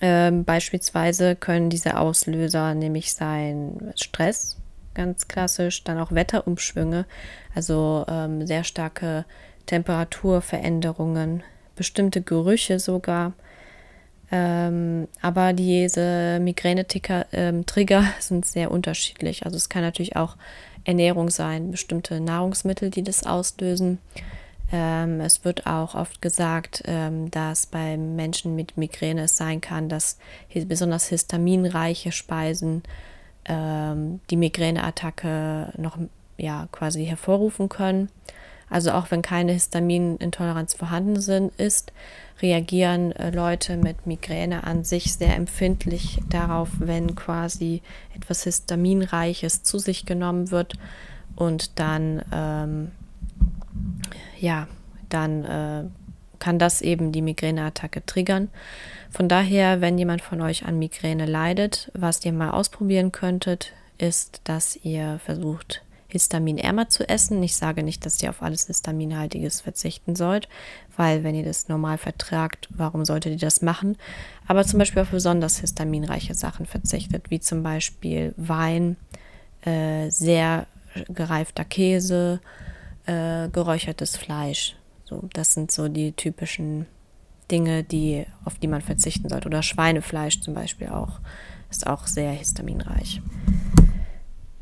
ähm, 0.00 0.44
beispielsweise 0.44 1.36
können 1.36 1.70
diese 1.70 1.96
Auslöser 1.96 2.74
nämlich 2.74 3.14
sein 3.14 3.92
Stress, 3.96 4.56
ganz 4.94 5.28
klassisch, 5.28 5.84
dann 5.84 5.98
auch 5.98 6.12
Wetterumschwünge, 6.12 7.06
also 7.54 8.04
ähm, 8.08 8.46
sehr 8.46 8.64
starke 8.64 9.24
Temperaturveränderungen, 9.66 11.42
bestimmte 11.76 12.22
Gerüche 12.22 12.78
sogar. 12.78 13.32
Ähm, 14.30 15.08
aber 15.20 15.52
diese 15.52 16.38
Migräne-Trigger 16.40 17.26
ähm, 17.32 17.64
sind 18.18 18.46
sehr 18.46 18.70
unterschiedlich. 18.70 19.44
Also 19.44 19.56
es 19.56 19.68
kann 19.68 19.82
natürlich 19.82 20.16
auch 20.16 20.36
Ernährung 20.84 21.30
sein, 21.30 21.70
bestimmte 21.70 22.20
Nahrungsmittel, 22.20 22.90
die 22.90 23.02
das 23.02 23.24
auslösen. 23.24 23.98
Ähm, 24.72 25.20
es 25.20 25.44
wird 25.44 25.66
auch 25.66 25.94
oft 25.94 26.22
gesagt, 26.22 26.82
ähm, 26.86 27.30
dass 27.30 27.66
bei 27.66 27.98
Menschen 27.98 28.56
mit 28.56 28.78
Migräne 28.78 29.24
es 29.24 29.36
sein 29.36 29.60
kann, 29.60 29.90
dass 29.90 30.16
besonders 30.66 31.08
histaminreiche 31.08 32.10
Speisen 32.10 32.82
ähm, 33.46 34.20
die 34.30 34.36
Migräneattacke 34.36 35.72
noch 35.76 35.98
ja, 36.36 36.68
quasi 36.72 37.04
hervorrufen 37.04 37.68
können. 37.68 38.08
Also 38.68 38.92
auch 38.92 39.10
wenn 39.10 39.20
keine 39.20 39.52
Histaminintoleranz 39.52 40.74
vorhanden 40.74 41.20
sind, 41.20 41.52
ist, 41.58 41.92
reagieren 42.40 43.12
äh, 43.12 43.30
Leute 43.30 43.76
mit 43.76 44.06
Migräne 44.06 44.64
an 44.64 44.82
sich 44.82 45.14
sehr 45.14 45.36
empfindlich 45.36 46.20
darauf, 46.30 46.70
wenn 46.78 47.14
quasi 47.14 47.82
etwas 48.16 48.44
Histaminreiches 48.44 49.62
zu 49.62 49.78
sich 49.78 50.06
genommen 50.06 50.50
wird 50.50 50.74
und 51.36 51.78
dann 51.78 52.22
ähm, 52.32 52.92
ja, 54.38 54.66
dann 55.08 55.44
äh, 55.44 55.84
kann 56.42 56.58
das 56.58 56.82
eben 56.82 57.12
die 57.12 57.22
Migräneattacke 57.22 58.04
triggern. 58.04 58.48
Von 59.12 59.28
daher, 59.28 59.80
wenn 59.80 59.96
jemand 59.96 60.22
von 60.22 60.40
euch 60.40 60.64
an 60.64 60.76
Migräne 60.76 61.24
leidet, 61.24 61.92
was 61.94 62.24
ihr 62.24 62.32
mal 62.32 62.50
ausprobieren 62.50 63.12
könntet, 63.12 63.72
ist, 63.96 64.40
dass 64.42 64.74
ihr 64.82 65.20
versucht, 65.24 65.82
histaminärmer 66.08 66.88
zu 66.88 67.08
essen. 67.08 67.40
Ich 67.44 67.54
sage 67.54 67.84
nicht, 67.84 68.04
dass 68.04 68.20
ihr 68.20 68.30
auf 68.30 68.42
alles 68.42 68.66
Histaminhaltiges 68.66 69.60
verzichten 69.60 70.16
sollt, 70.16 70.48
weil 70.96 71.22
wenn 71.22 71.36
ihr 71.36 71.44
das 71.44 71.68
normal 71.68 71.96
vertragt, 71.96 72.68
warum 72.70 73.04
solltet 73.04 73.34
ihr 73.34 73.38
das 73.38 73.62
machen? 73.62 73.96
Aber 74.48 74.64
zum 74.64 74.80
Beispiel 74.80 75.02
auf 75.02 75.10
besonders 75.10 75.60
histaminreiche 75.60 76.34
Sachen 76.34 76.66
verzichtet, 76.66 77.30
wie 77.30 77.38
zum 77.38 77.62
Beispiel 77.62 78.34
Wein, 78.36 78.96
äh, 79.64 80.10
sehr 80.10 80.66
gereifter 81.08 81.64
Käse, 81.64 82.40
äh, 83.06 83.48
geräuchertes 83.48 84.16
Fleisch. 84.16 84.74
So, 85.12 85.28
das 85.34 85.52
sind 85.52 85.70
so 85.70 85.88
die 85.88 86.12
typischen 86.12 86.86
Dinge, 87.50 87.84
die, 87.84 88.24
auf 88.46 88.58
die 88.58 88.66
man 88.66 88.80
verzichten 88.80 89.28
sollte. 89.28 89.46
Oder 89.46 89.62
Schweinefleisch 89.62 90.40
zum 90.40 90.54
Beispiel 90.54 90.88
auch. 90.88 91.20
Ist 91.70 91.86
auch 91.86 92.06
sehr 92.06 92.32
histaminreich. 92.32 93.20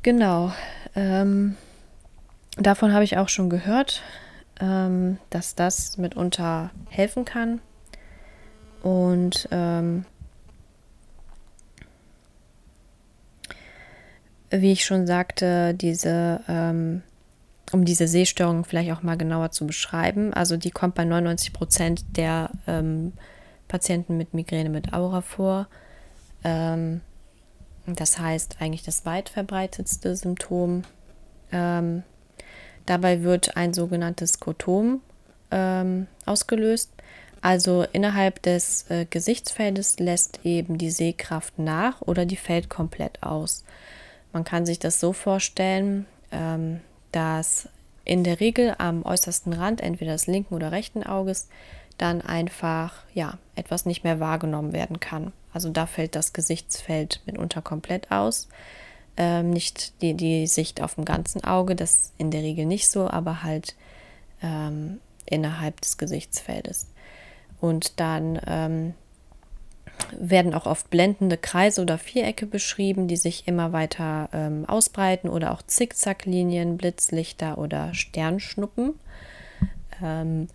Genau. 0.02 0.52
Ähm, 0.96 1.56
davon 2.56 2.92
habe 2.92 3.04
ich 3.04 3.16
auch 3.16 3.28
schon 3.28 3.48
gehört, 3.48 4.02
ähm, 4.60 5.18
dass 5.30 5.54
das 5.54 5.98
mitunter 5.98 6.70
helfen 6.88 7.24
kann. 7.24 7.60
Und 8.82 9.48
ähm, 9.52 10.04
wie 14.50 14.72
ich 14.72 14.84
schon 14.84 15.06
sagte, 15.06 15.74
diese 15.74 16.40
ähm, 16.48 17.02
um 17.72 17.84
diese 17.84 18.08
Sehstörung 18.08 18.64
vielleicht 18.64 18.92
auch 18.92 19.02
mal 19.02 19.16
genauer 19.16 19.50
zu 19.50 19.66
beschreiben. 19.66 20.32
Also 20.34 20.56
die 20.56 20.70
kommt 20.70 20.94
bei 20.94 21.04
99 21.04 21.52
Prozent 21.52 22.16
der 22.16 22.50
ähm, 22.66 23.12
Patienten 23.68 24.16
mit 24.16 24.34
Migräne 24.34 24.70
mit 24.70 24.92
Aura 24.92 25.20
vor. 25.20 25.68
Ähm, 26.44 27.00
das 27.86 28.18
heißt 28.18 28.56
eigentlich 28.60 28.82
das 28.82 29.06
weit 29.06 29.28
verbreitetste 29.28 30.16
Symptom. 30.16 30.82
Ähm, 31.52 32.02
Dabei 32.90 33.22
wird 33.22 33.56
ein 33.56 33.72
sogenanntes 33.72 34.32
Skotom 34.32 35.00
ähm, 35.52 36.08
ausgelöst. 36.26 36.90
Also 37.40 37.86
innerhalb 37.92 38.42
des 38.42 38.90
äh, 38.90 39.06
Gesichtsfeldes 39.08 40.00
lässt 40.00 40.40
eben 40.44 40.76
die 40.76 40.90
Sehkraft 40.90 41.56
nach 41.56 42.02
oder 42.02 42.26
die 42.26 42.34
fällt 42.36 42.68
komplett 42.68 43.22
aus. 43.22 43.64
Man 44.32 44.42
kann 44.42 44.66
sich 44.66 44.80
das 44.80 44.98
so 44.98 45.12
vorstellen, 45.12 46.06
ähm, 46.32 46.80
dass 47.12 47.68
in 48.04 48.24
der 48.24 48.40
Regel 48.40 48.74
am 48.78 49.04
äußersten 49.04 49.52
Rand, 49.52 49.80
entweder 49.80 50.12
des 50.12 50.26
linken 50.26 50.54
oder 50.54 50.72
rechten 50.72 51.04
Auges, 51.04 51.48
dann 51.98 52.22
einfach 52.22 52.94
ja 53.12 53.38
etwas 53.56 53.84
nicht 53.84 54.04
mehr 54.04 54.20
wahrgenommen 54.20 54.72
werden 54.72 55.00
kann. 55.00 55.32
Also 55.52 55.70
da 55.70 55.86
fällt 55.86 56.14
das 56.14 56.32
Gesichtsfeld 56.32 57.20
mitunter 57.26 57.60
komplett 57.60 58.10
aus. 58.10 58.48
Ähm, 59.16 59.50
nicht 59.50 60.00
die, 60.00 60.14
die 60.14 60.46
Sicht 60.46 60.80
auf 60.80 60.94
dem 60.94 61.04
ganzen 61.04 61.44
Auge, 61.44 61.76
das 61.76 62.12
in 62.16 62.30
der 62.30 62.42
Regel 62.42 62.64
nicht 62.64 62.88
so, 62.88 63.08
aber 63.08 63.42
halt 63.42 63.74
ähm, 64.42 65.00
innerhalb 65.26 65.80
des 65.80 65.98
Gesichtsfeldes. 65.98 66.86
Und 67.60 68.00
dann 68.00 68.40
ähm, 68.46 68.94
werden 70.18 70.54
auch 70.54 70.66
oft 70.66 70.90
blendende 70.90 71.36
Kreise 71.36 71.82
oder 71.82 71.98
Vierecke 71.98 72.46
beschrieben, 72.46 73.08
die 73.08 73.16
sich 73.16 73.46
immer 73.46 73.72
weiter 73.72 74.28
ähm, 74.32 74.64
ausbreiten 74.66 75.28
oder 75.28 75.52
auch 75.52 75.62
Zickzacklinien, 75.62 76.76
Blitzlichter 76.76 77.58
oder 77.58 77.94
Sternschnuppen. 77.94 78.94
Ähm, 80.02 80.48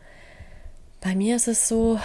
bei 1.02 1.16
mir 1.16 1.36
ist 1.36 1.48
es 1.48 1.68
so, 1.68 2.00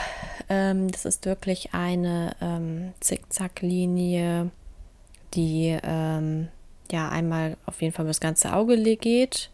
ähm, 0.48 0.90
das 0.90 1.04
ist 1.04 1.26
wirklich 1.26 1.72
eine 1.72 2.36
ähm, 2.40 2.92
Zickzacklinie, 3.00 4.50
die 5.34 5.78
ähm, 5.82 6.48
ja 6.90 7.08
einmal 7.08 7.56
auf 7.66 7.80
jeden 7.80 7.94
Fall 7.94 8.04
über 8.04 8.10
das 8.10 8.20
ganze 8.20 8.52
Auge 8.52 8.76
geht 8.96 9.50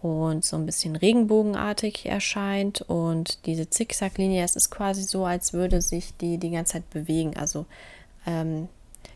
und 0.00 0.44
so 0.44 0.56
ein 0.56 0.66
bisschen 0.66 0.96
regenbogenartig 0.96 2.06
erscheint. 2.06 2.82
Und 2.82 3.46
diese 3.46 3.68
Zickzacklinie, 3.68 4.44
es 4.44 4.56
ist 4.56 4.70
quasi 4.70 5.02
so, 5.02 5.24
als 5.24 5.52
würde 5.52 5.82
sich 5.82 6.16
die 6.16 6.38
die 6.38 6.50
ganze 6.50 6.74
Zeit 6.74 6.90
bewegen. 6.90 7.36
Also 7.36 7.66
ähm, 8.26 8.68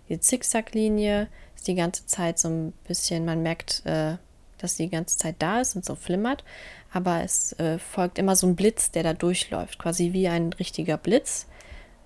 die 0.09 0.19
Zickzacklinie 0.19 1.29
ist 1.57 1.69
die 1.69 1.75
ganze 1.75 2.07
Zeit 2.07 2.39
so 2.39 2.49
ein 2.49 2.73
bisschen, 2.87 3.25
man 3.25 3.43
merkt, 3.43 3.87
äh, 3.87 4.17
dass 4.59 4.77
sie 4.77 4.85
die 4.85 4.91
ganze 4.91 5.19
Zeit 5.19 5.37
da 5.39 5.61
ist 5.61 5.77
und 5.77 5.85
so 5.85 5.95
flimmert. 5.95 6.45
Aber 6.93 7.23
es 7.23 7.53
äh, 7.55 7.79
folgt 7.79 8.19
immer 8.19 8.37
so 8.37 8.47
ein 8.47 8.57
Blitz, 8.57 8.91
der 8.91 9.03
da 9.03 9.15
durchläuft, 9.15 9.79
quasi 9.79 10.13
wie 10.13 10.29
ein 10.29 10.53
richtiger 10.53 10.97
Blitz, 10.97 11.47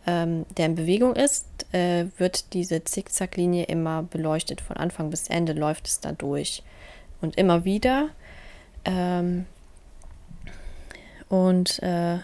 ähm, 0.07 0.47
der 0.57 0.67
in 0.67 0.75
Bewegung 0.75 1.17
ist, 1.17 1.47
äh, 1.73 2.07
wird 2.19 2.53
diese 2.53 2.85
Zickzacklinie 2.85 3.65
immer 3.65 4.03
beleuchtet. 4.03 4.61
Von 4.61 4.77
Anfang 4.77 5.11
bis 5.11 5.29
Ende 5.29 5.55
läuft 5.55 5.87
es 5.89 6.01
da 6.01 6.13
durch. 6.13 6.63
Und 7.21 7.37
immer 7.37 7.65
wieder 7.65 8.11
ähm, 8.87 9.47
und 11.29 11.83
äh, 11.83 12.19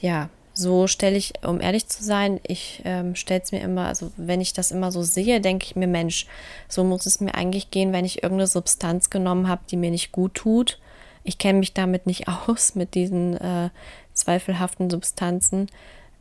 ja, 0.00 0.28
so 0.52 0.86
stelle 0.86 1.16
ich, 1.16 1.32
um 1.44 1.60
ehrlich 1.60 1.88
zu 1.88 2.04
sein, 2.04 2.40
ich 2.46 2.82
ähm, 2.84 3.14
stelle 3.16 3.40
es 3.42 3.52
mir 3.52 3.60
immer, 3.60 3.86
also 3.86 4.12
wenn 4.16 4.40
ich 4.40 4.52
das 4.52 4.70
immer 4.70 4.92
so 4.92 5.02
sehe, 5.02 5.40
denke 5.40 5.64
ich 5.64 5.76
mir, 5.76 5.86
Mensch, 5.86 6.26
so 6.68 6.84
muss 6.84 7.06
es 7.06 7.20
mir 7.20 7.34
eigentlich 7.34 7.70
gehen, 7.70 7.92
wenn 7.92 8.04
ich 8.04 8.22
irgendeine 8.22 8.46
Substanz 8.46 9.10
genommen 9.10 9.48
habe, 9.48 9.62
die 9.70 9.76
mir 9.76 9.90
nicht 9.90 10.12
gut 10.12 10.34
tut. 10.34 10.78
Ich 11.22 11.38
kenne 11.38 11.58
mich 11.58 11.72
damit 11.72 12.06
nicht 12.06 12.28
aus, 12.48 12.74
mit 12.74 12.94
diesen 12.94 13.36
äh, 13.36 13.70
zweifelhaften 14.12 14.90
Substanzen. 14.90 15.68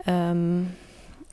Ähm, 0.08 0.74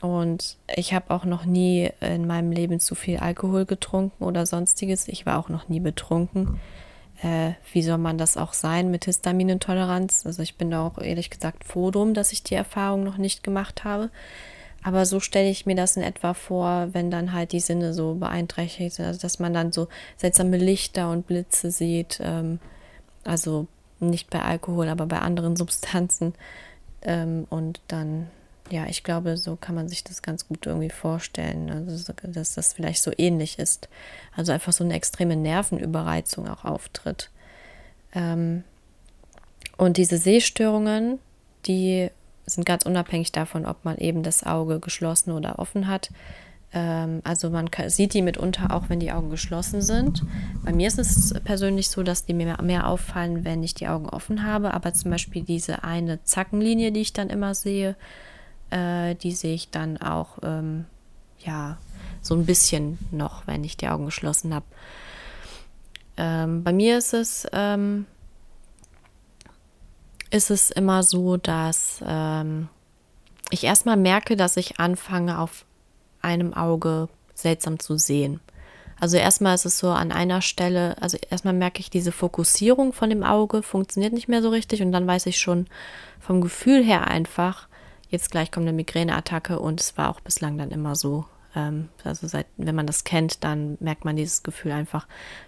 und 0.02 0.56
ich 0.74 0.94
habe 0.94 1.14
auch 1.14 1.26
noch 1.26 1.44
nie 1.44 1.90
in 2.00 2.26
meinem 2.26 2.52
Leben 2.52 2.80
zu 2.80 2.94
viel 2.94 3.18
Alkohol 3.18 3.66
getrunken 3.66 4.24
oder 4.24 4.46
sonstiges. 4.46 5.08
Ich 5.08 5.26
war 5.26 5.38
auch 5.38 5.50
noch 5.50 5.68
nie 5.68 5.80
betrunken 5.80 6.58
äh, 7.22 7.52
wie 7.72 7.82
soll 7.82 7.98
man 7.98 8.18
das 8.18 8.36
auch 8.36 8.52
sein 8.52 8.90
mit 8.90 9.04
Histaminintoleranz? 9.04 10.24
Also 10.26 10.42
ich 10.42 10.56
bin 10.56 10.70
da 10.70 10.86
auch 10.86 10.98
ehrlich 10.98 11.30
gesagt 11.30 11.64
froh 11.64 11.90
drum, 11.90 12.14
dass 12.14 12.32
ich 12.32 12.42
die 12.42 12.54
Erfahrung 12.54 13.04
noch 13.04 13.18
nicht 13.18 13.42
gemacht 13.42 13.84
habe. 13.84 14.10
Aber 14.82 15.04
so 15.04 15.20
stelle 15.20 15.50
ich 15.50 15.66
mir 15.66 15.76
das 15.76 15.96
in 15.96 16.02
etwa 16.02 16.32
vor, 16.32 16.88
wenn 16.92 17.10
dann 17.10 17.34
halt 17.34 17.52
die 17.52 17.60
Sinne 17.60 17.92
so 17.92 18.14
beeinträchtigt 18.14 18.94
sind, 18.94 19.04
also 19.04 19.20
dass 19.20 19.38
man 19.38 19.52
dann 19.52 19.72
so 19.72 19.88
seltsame 20.16 20.56
Lichter 20.56 21.10
und 21.10 21.26
Blitze 21.26 21.70
sieht. 21.70 22.18
Ähm, 22.22 22.58
also 23.24 23.66
nicht 23.98 24.30
bei 24.30 24.40
Alkohol, 24.40 24.88
aber 24.88 25.06
bei 25.06 25.18
anderen 25.18 25.56
Substanzen. 25.56 26.34
Ähm, 27.02 27.46
und 27.50 27.80
dann 27.88 28.28
ja, 28.70 28.86
ich 28.86 29.02
glaube, 29.02 29.36
so 29.36 29.56
kann 29.56 29.74
man 29.74 29.88
sich 29.88 30.04
das 30.04 30.22
ganz 30.22 30.46
gut 30.46 30.66
irgendwie 30.66 30.90
vorstellen, 30.90 31.70
also, 31.70 32.12
dass 32.28 32.54
das 32.54 32.72
vielleicht 32.72 33.02
so 33.02 33.12
ähnlich 33.16 33.58
ist. 33.58 33.88
Also 34.36 34.52
einfach 34.52 34.72
so 34.72 34.84
eine 34.84 34.94
extreme 34.94 35.36
Nervenüberreizung 35.36 36.48
auch 36.48 36.64
auftritt. 36.64 37.30
Ähm, 38.14 38.64
und 39.76 39.96
diese 39.96 40.18
Sehstörungen, 40.18 41.18
die 41.66 42.10
sind 42.46 42.66
ganz 42.66 42.84
unabhängig 42.84 43.32
davon, 43.32 43.66
ob 43.66 43.84
man 43.84 43.96
eben 43.98 44.22
das 44.22 44.44
Auge 44.44 44.80
geschlossen 44.80 45.32
oder 45.32 45.58
offen 45.58 45.86
hat. 45.86 46.10
Ähm, 46.72 47.20
also 47.24 47.50
man 47.50 47.70
kann, 47.70 47.90
sieht 47.90 48.14
die 48.14 48.22
mitunter 48.22 48.74
auch, 48.74 48.88
wenn 48.88 49.00
die 49.00 49.12
Augen 49.12 49.30
geschlossen 49.30 49.82
sind. 49.82 50.22
Bei 50.64 50.72
mir 50.72 50.88
ist 50.88 50.98
es 50.98 51.34
persönlich 51.44 51.88
so, 51.88 52.02
dass 52.02 52.26
die 52.26 52.34
mir 52.34 52.56
mehr 52.62 52.86
auffallen, 52.86 53.44
wenn 53.44 53.62
ich 53.62 53.74
die 53.74 53.88
Augen 53.88 54.08
offen 54.08 54.44
habe. 54.44 54.74
Aber 54.74 54.92
zum 54.92 55.10
Beispiel 55.10 55.42
diese 55.42 55.84
eine 55.84 56.22
Zackenlinie, 56.24 56.92
die 56.92 57.00
ich 57.00 57.12
dann 57.12 57.30
immer 57.30 57.54
sehe, 57.54 57.96
äh, 58.70 59.14
die 59.14 59.32
sehe 59.32 59.54
ich 59.54 59.70
dann 59.70 59.98
auch, 59.98 60.38
ähm, 60.42 60.86
ja, 61.38 61.78
so 62.22 62.34
ein 62.34 62.46
bisschen 62.46 62.98
noch, 63.10 63.46
wenn 63.46 63.64
ich 63.64 63.76
die 63.76 63.88
Augen 63.88 64.06
geschlossen 64.06 64.54
habe. 64.54 64.66
Ähm, 66.16 66.62
bei 66.62 66.72
mir 66.72 66.98
ist 66.98 67.14
es, 67.14 67.46
ähm, 67.52 68.06
ist 70.30 70.50
es 70.50 70.70
immer 70.70 71.02
so, 71.02 71.36
dass 71.36 72.02
ähm, 72.06 72.68
ich 73.50 73.64
erstmal 73.64 73.96
merke, 73.96 74.36
dass 74.36 74.56
ich 74.56 74.78
anfange, 74.78 75.38
auf 75.38 75.64
einem 76.22 76.54
Auge 76.54 77.08
seltsam 77.34 77.78
zu 77.78 77.96
sehen. 77.96 78.40
Also 79.00 79.16
erstmal 79.16 79.54
ist 79.54 79.64
es 79.64 79.78
so 79.78 79.88
an 79.88 80.12
einer 80.12 80.42
Stelle, 80.42 80.94
also 81.00 81.16
erstmal 81.30 81.54
merke 81.54 81.80
ich, 81.80 81.88
diese 81.88 82.12
Fokussierung 82.12 82.92
von 82.92 83.08
dem 83.08 83.22
Auge 83.22 83.62
funktioniert 83.62 84.12
nicht 84.12 84.28
mehr 84.28 84.42
so 84.42 84.50
richtig 84.50 84.82
und 84.82 84.92
dann 84.92 85.06
weiß 85.06 85.24
ich 85.24 85.40
schon 85.40 85.66
vom 86.20 86.42
Gefühl 86.42 86.84
her 86.84 87.08
einfach, 87.08 87.66
jetzt 88.10 88.30
gleich 88.30 88.50
kommt 88.50 88.66
eine 88.66 88.76
Migräneattacke 88.76 89.58
und 89.58 89.80
es 89.80 89.96
war 89.96 90.10
auch 90.10 90.20
bislang 90.20 90.58
dann 90.58 90.70
immer 90.70 90.94
so. 90.96 91.24
Ähm, 91.54 91.88
also 92.04 92.26
seit, 92.26 92.46
wenn 92.56 92.74
man 92.74 92.86
das 92.86 93.04
kennt, 93.04 93.44
dann 93.44 93.76
merkt 93.80 94.04
man 94.04 94.16
dieses 94.16 94.42
Gefühl 94.42 94.72
einfach, 94.72 95.06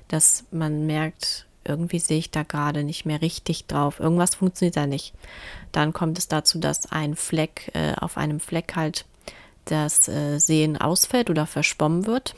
dass 0.09 0.45
man 0.51 0.87
merkt, 0.87 1.47
irgendwie 1.65 1.99
sehe 1.99 2.19
ich 2.19 2.31
da 2.31 2.43
gerade 2.43 2.83
nicht 2.83 3.05
mehr 3.05 3.23
richtig 3.23 3.67
drauf. 3.67 4.01
Irgendwas 4.01 4.35
funktioniert 4.35 4.77
da 4.77 4.87
nicht. 4.87 5.15
Dann 5.71 5.93
kommt 5.93 6.19
es 6.19 6.29
dazu, 6.29 6.59
dass 6.59 6.91
ein 6.91 7.15
Fleck 7.15 7.71
äh, 7.75 7.95
auf 7.95 8.17
einem 8.17 8.41
Fleck 8.41 8.75
halt 8.75 9.05
das 9.65 10.09
äh, 10.09 10.39
Sehen 10.39 10.77
ausfällt 10.77 11.31
oder 11.31 11.47
verschwommen 11.47 12.07
wird. 12.07 12.35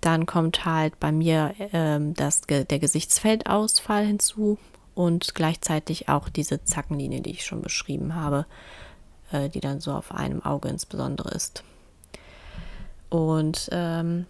Dann 0.00 0.26
kommt 0.26 0.64
halt 0.64 0.98
bei 1.00 1.12
mir 1.12 1.54
ähm, 1.72 2.14
das, 2.14 2.42
der 2.42 2.64
Gesichtsfeldausfall 2.64 4.04
hinzu 4.04 4.58
und 4.94 5.34
gleichzeitig 5.34 6.08
auch 6.08 6.28
diese 6.28 6.62
Zackenlinie, 6.64 7.20
die 7.20 7.30
ich 7.30 7.44
schon 7.44 7.62
beschrieben 7.62 8.14
habe 8.14 8.46
äh, 9.34 9.48
die 9.48 9.60
dann 9.60 9.80
so 9.80 9.92
auf 9.92 10.14
einem 10.14 10.42
Auge 10.44 10.68
insbesondere 10.68 11.30
ist. 11.30 11.64
Und 13.10 13.68
ähm, 13.72 14.26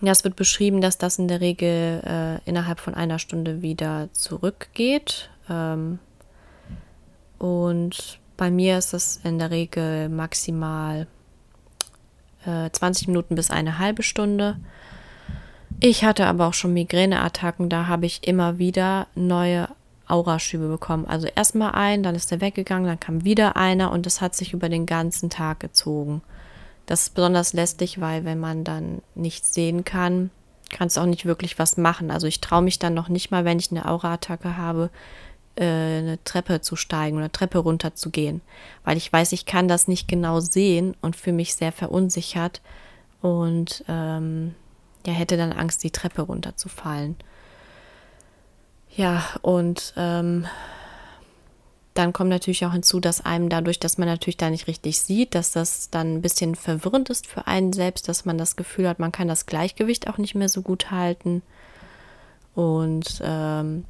ja, 0.00 0.12
es 0.12 0.24
wird 0.24 0.36
beschrieben, 0.36 0.80
dass 0.80 0.98
das 0.98 1.18
in 1.18 1.28
der 1.28 1.40
Regel 1.40 2.02
äh, 2.04 2.48
innerhalb 2.48 2.80
von 2.80 2.94
einer 2.94 3.18
Stunde 3.18 3.62
wieder 3.62 4.08
zurückgeht. 4.12 5.30
Ähm, 5.48 5.98
und 7.38 8.18
bei 8.36 8.50
mir 8.50 8.78
ist 8.78 8.94
es 8.94 9.20
in 9.22 9.38
der 9.38 9.50
Regel 9.50 10.08
maximal 10.08 11.06
äh, 12.46 12.70
20 12.70 13.08
Minuten 13.08 13.34
bis 13.34 13.50
eine 13.50 13.78
halbe 13.78 14.02
Stunde. 14.02 14.56
Ich 15.80 16.04
hatte 16.04 16.26
aber 16.26 16.46
auch 16.46 16.54
schon 16.54 16.74
Migräneattacken, 16.74 17.68
da 17.68 17.86
habe 17.86 18.06
ich 18.06 18.26
immer 18.26 18.58
wieder 18.58 19.06
neue 19.14 19.68
Auraschübe 20.10 20.68
bekommen. 20.68 21.06
Also 21.06 21.26
erstmal 21.34 21.72
ein, 21.72 22.02
dann 22.02 22.14
ist 22.14 22.32
er 22.32 22.40
weggegangen, 22.40 22.86
dann 22.86 23.00
kam 23.00 23.24
wieder 23.24 23.56
einer 23.56 23.90
und 23.92 24.06
das 24.06 24.20
hat 24.20 24.34
sich 24.34 24.52
über 24.52 24.68
den 24.68 24.86
ganzen 24.86 25.30
Tag 25.30 25.60
gezogen. 25.60 26.22
Das 26.86 27.02
ist 27.02 27.14
besonders 27.14 27.52
lästig, 27.52 28.00
weil 28.00 28.24
wenn 28.24 28.40
man 28.40 28.64
dann 28.64 29.02
nichts 29.14 29.54
sehen 29.54 29.84
kann, 29.84 30.30
kannst 30.70 30.96
du 30.96 31.00
auch 31.00 31.06
nicht 31.06 31.26
wirklich 31.26 31.58
was 31.58 31.76
machen. 31.76 32.10
Also 32.10 32.26
ich 32.26 32.40
traue 32.40 32.62
mich 32.62 32.78
dann 32.78 32.94
noch 32.94 33.08
nicht 33.08 33.30
mal, 33.30 33.44
wenn 33.44 33.58
ich 33.58 33.70
eine 33.70 33.86
Aura-Attacke 33.86 34.56
habe, 34.56 34.90
äh, 35.56 35.64
eine 35.64 36.18
Treppe 36.24 36.60
zu 36.60 36.76
steigen 36.76 37.16
oder 37.16 37.30
Treppe 37.30 37.58
runter 37.58 37.94
zu 37.94 38.10
gehen, 38.10 38.40
weil 38.84 38.96
ich 38.96 39.12
weiß, 39.12 39.32
ich 39.32 39.46
kann 39.46 39.68
das 39.68 39.88
nicht 39.88 40.08
genau 40.08 40.40
sehen 40.40 40.96
und 41.00 41.16
fühle 41.16 41.36
mich 41.36 41.54
sehr 41.54 41.72
verunsichert 41.72 42.60
und 43.20 43.84
ähm, 43.88 44.54
ja, 45.06 45.12
hätte 45.12 45.36
dann 45.36 45.52
Angst, 45.52 45.82
die 45.82 45.90
Treppe 45.90 46.22
runterzufallen. 46.22 47.16
Ja, 49.00 49.24
und 49.40 49.94
ähm, 49.96 50.46
dann 51.94 52.12
kommt 52.12 52.28
natürlich 52.28 52.66
auch 52.66 52.72
hinzu, 52.72 53.00
dass 53.00 53.24
einem 53.24 53.48
dadurch, 53.48 53.80
dass 53.80 53.96
man 53.96 54.06
natürlich 54.06 54.36
da 54.36 54.50
nicht 54.50 54.66
richtig 54.66 55.00
sieht, 55.00 55.34
dass 55.34 55.52
das 55.52 55.88
dann 55.88 56.16
ein 56.16 56.20
bisschen 56.20 56.54
verwirrend 56.54 57.08
ist 57.08 57.26
für 57.26 57.46
einen 57.46 57.72
selbst, 57.72 58.08
dass 58.10 58.26
man 58.26 58.36
das 58.36 58.56
Gefühl 58.56 58.86
hat, 58.86 58.98
man 58.98 59.10
kann 59.10 59.26
das 59.26 59.46
Gleichgewicht 59.46 60.06
auch 60.06 60.18
nicht 60.18 60.34
mehr 60.34 60.50
so 60.50 60.60
gut 60.60 60.90
halten. 60.90 61.40
Und 62.54 63.22
ähm, 63.24 63.86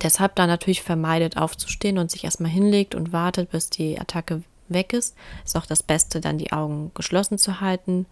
deshalb 0.00 0.34
dann 0.36 0.48
natürlich 0.48 0.80
vermeidet 0.80 1.36
aufzustehen 1.36 1.98
und 1.98 2.10
sich 2.10 2.24
erstmal 2.24 2.50
hinlegt 2.50 2.94
und 2.94 3.12
wartet, 3.12 3.50
bis 3.50 3.68
die 3.68 4.00
Attacke 4.00 4.42
weg 4.68 4.94
ist. 4.94 5.14
Ist 5.44 5.58
auch 5.58 5.66
das 5.66 5.82
Beste, 5.82 6.22
dann 6.22 6.38
die 6.38 6.52
Augen 6.52 6.90
geschlossen 6.94 7.36
zu 7.36 7.60
halten, 7.60 8.06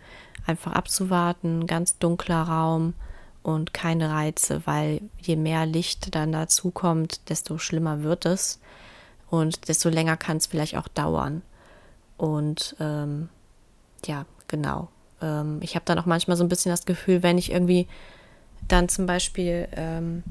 einfach 0.46 0.72
abzuwarten, 0.72 1.66
ganz 1.66 1.96
dunkler 1.96 2.42
Raum 2.42 2.92
und 3.44 3.74
keine 3.74 4.10
Reize, 4.10 4.62
weil 4.64 5.02
je 5.20 5.36
mehr 5.36 5.66
Licht 5.66 6.14
dann 6.14 6.32
dazu 6.32 6.70
kommt, 6.70 7.28
desto 7.28 7.58
schlimmer 7.58 8.02
wird 8.02 8.24
es 8.24 8.58
und 9.28 9.68
desto 9.68 9.90
länger 9.90 10.16
kann 10.16 10.38
es 10.38 10.46
vielleicht 10.46 10.76
auch 10.76 10.88
dauern. 10.88 11.42
Und 12.16 12.74
ähm, 12.80 13.28
ja, 14.06 14.24
genau. 14.48 14.88
Ähm, 15.20 15.58
ich 15.60 15.74
habe 15.74 15.84
dann 15.84 15.98
auch 15.98 16.06
manchmal 16.06 16.38
so 16.38 16.42
ein 16.42 16.48
bisschen 16.48 16.70
das 16.70 16.86
Gefühl, 16.86 17.22
wenn 17.22 17.36
ich 17.36 17.52
irgendwie 17.52 17.86
dann 18.66 18.88
zum 18.88 19.04
Beispiel 19.04 19.68
ähm, 19.72 20.24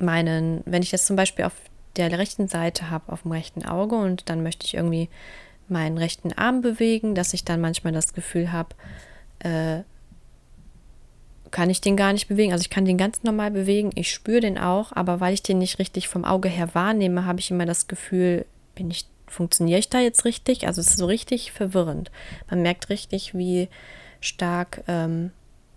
meinen, 0.00 0.62
wenn 0.66 0.82
ich 0.82 0.90
das 0.90 1.06
zum 1.06 1.14
Beispiel 1.14 1.44
auf 1.44 1.54
der 1.94 2.10
rechten 2.18 2.48
Seite 2.48 2.90
habe, 2.90 3.12
auf 3.12 3.22
dem 3.22 3.30
rechten 3.30 3.64
Auge 3.64 3.94
und 3.94 4.28
dann 4.28 4.42
möchte 4.42 4.66
ich 4.66 4.74
irgendwie 4.74 5.08
meinen 5.68 5.96
rechten 5.96 6.32
Arm 6.32 6.60
bewegen, 6.60 7.14
dass 7.14 7.34
ich 7.34 7.44
dann 7.44 7.60
manchmal 7.60 7.92
das 7.92 8.14
Gefühl 8.14 8.50
habe, 8.50 8.74
äh, 9.38 9.84
kann 11.54 11.70
ich 11.70 11.80
den 11.80 11.96
gar 11.96 12.12
nicht 12.12 12.26
bewegen. 12.26 12.52
Also 12.52 12.62
ich 12.62 12.68
kann 12.68 12.84
den 12.84 12.98
ganz 12.98 13.22
normal 13.22 13.52
bewegen, 13.52 13.92
ich 13.94 14.12
spüre 14.12 14.40
den 14.40 14.58
auch, 14.58 14.90
aber 14.90 15.20
weil 15.20 15.32
ich 15.32 15.42
den 15.42 15.58
nicht 15.58 15.78
richtig 15.78 16.08
vom 16.08 16.24
Auge 16.24 16.48
her 16.48 16.70
wahrnehme, 16.74 17.26
habe 17.26 17.38
ich 17.38 17.52
immer 17.52 17.64
das 17.64 17.86
Gefühl, 17.86 18.44
bin 18.74 18.90
ich, 18.90 19.06
funktioniere 19.28 19.78
ich 19.78 19.88
da 19.88 20.00
jetzt 20.00 20.24
richtig? 20.24 20.66
Also 20.66 20.80
es 20.80 20.88
ist 20.88 20.96
so 20.96 21.06
richtig 21.06 21.52
verwirrend. 21.52 22.10
Man 22.50 22.62
merkt 22.62 22.88
richtig, 22.88 23.34
wie 23.34 23.68
stark, 24.20 24.82
ähm, 24.88 25.30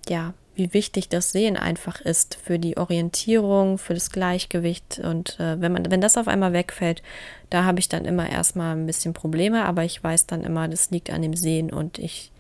ja, 0.10 0.34
wie 0.56 0.74
wichtig 0.74 1.10
das 1.10 1.32
Sehen 1.32 1.58
einfach 1.58 2.02
ist 2.02 2.40
für 2.44 2.58
die 2.58 2.78
Orientierung, 2.78 3.78
für 3.78 3.94
das 3.94 4.10
Gleichgewicht. 4.12 4.98
Und 4.98 5.40
äh, 5.40 5.62
wenn 5.62 5.72
man, 5.72 5.92
wenn 5.92 6.02
das 6.02 6.18
auf 6.18 6.28
einmal 6.28 6.54
wegfällt, 6.54 7.04
da 7.52 7.66
habe 7.66 7.78
ich 7.78 7.88
dann 7.88 8.06
immer 8.06 8.28
erstmal 8.28 8.76
ein 8.76 8.88
bisschen 8.88 9.14
Probleme, 9.14 9.66
aber 9.66 9.84
ich 9.84 10.04
weiß 10.04 10.26
dann 10.26 10.44
immer, 10.44 10.68
das 10.68 10.90
liegt 10.90 11.12
an 11.12 11.22
dem 11.22 11.36
Sehen 11.36 11.72
und 11.72 12.00
ich 12.00 12.32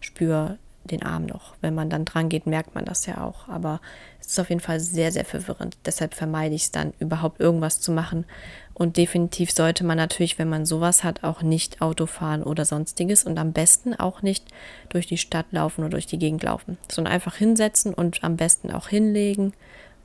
spüre 0.00 0.56
den 0.90 1.02
Arm 1.02 1.26
noch. 1.26 1.54
Wenn 1.60 1.74
man 1.74 1.90
dann 1.90 2.04
dran 2.04 2.28
geht, 2.28 2.46
merkt 2.46 2.74
man 2.74 2.84
das 2.84 3.06
ja 3.06 3.22
auch. 3.22 3.48
Aber 3.48 3.80
es 4.20 4.28
ist 4.28 4.40
auf 4.40 4.48
jeden 4.48 4.60
Fall 4.60 4.80
sehr, 4.80 5.12
sehr 5.12 5.24
verwirrend. 5.24 5.76
Deshalb 5.86 6.14
vermeide 6.14 6.54
ich 6.54 6.64
es 6.64 6.70
dann, 6.70 6.92
überhaupt 6.98 7.40
irgendwas 7.40 7.80
zu 7.80 7.92
machen. 7.92 8.24
Und 8.74 8.96
definitiv 8.96 9.50
sollte 9.50 9.84
man 9.84 9.96
natürlich, 9.96 10.38
wenn 10.38 10.48
man 10.48 10.64
sowas 10.64 11.02
hat, 11.02 11.24
auch 11.24 11.42
nicht 11.42 11.82
Auto 11.82 12.06
fahren 12.06 12.42
oder 12.42 12.64
sonstiges 12.64 13.24
und 13.24 13.38
am 13.38 13.52
besten 13.52 13.94
auch 13.94 14.22
nicht 14.22 14.44
durch 14.88 15.06
die 15.06 15.18
Stadt 15.18 15.46
laufen 15.50 15.80
oder 15.82 15.90
durch 15.90 16.06
die 16.06 16.18
Gegend 16.18 16.42
laufen, 16.44 16.78
sondern 16.90 17.12
einfach 17.12 17.34
hinsetzen 17.34 17.92
und 17.92 18.22
am 18.22 18.36
besten 18.36 18.70
auch 18.70 18.88
hinlegen 18.88 19.52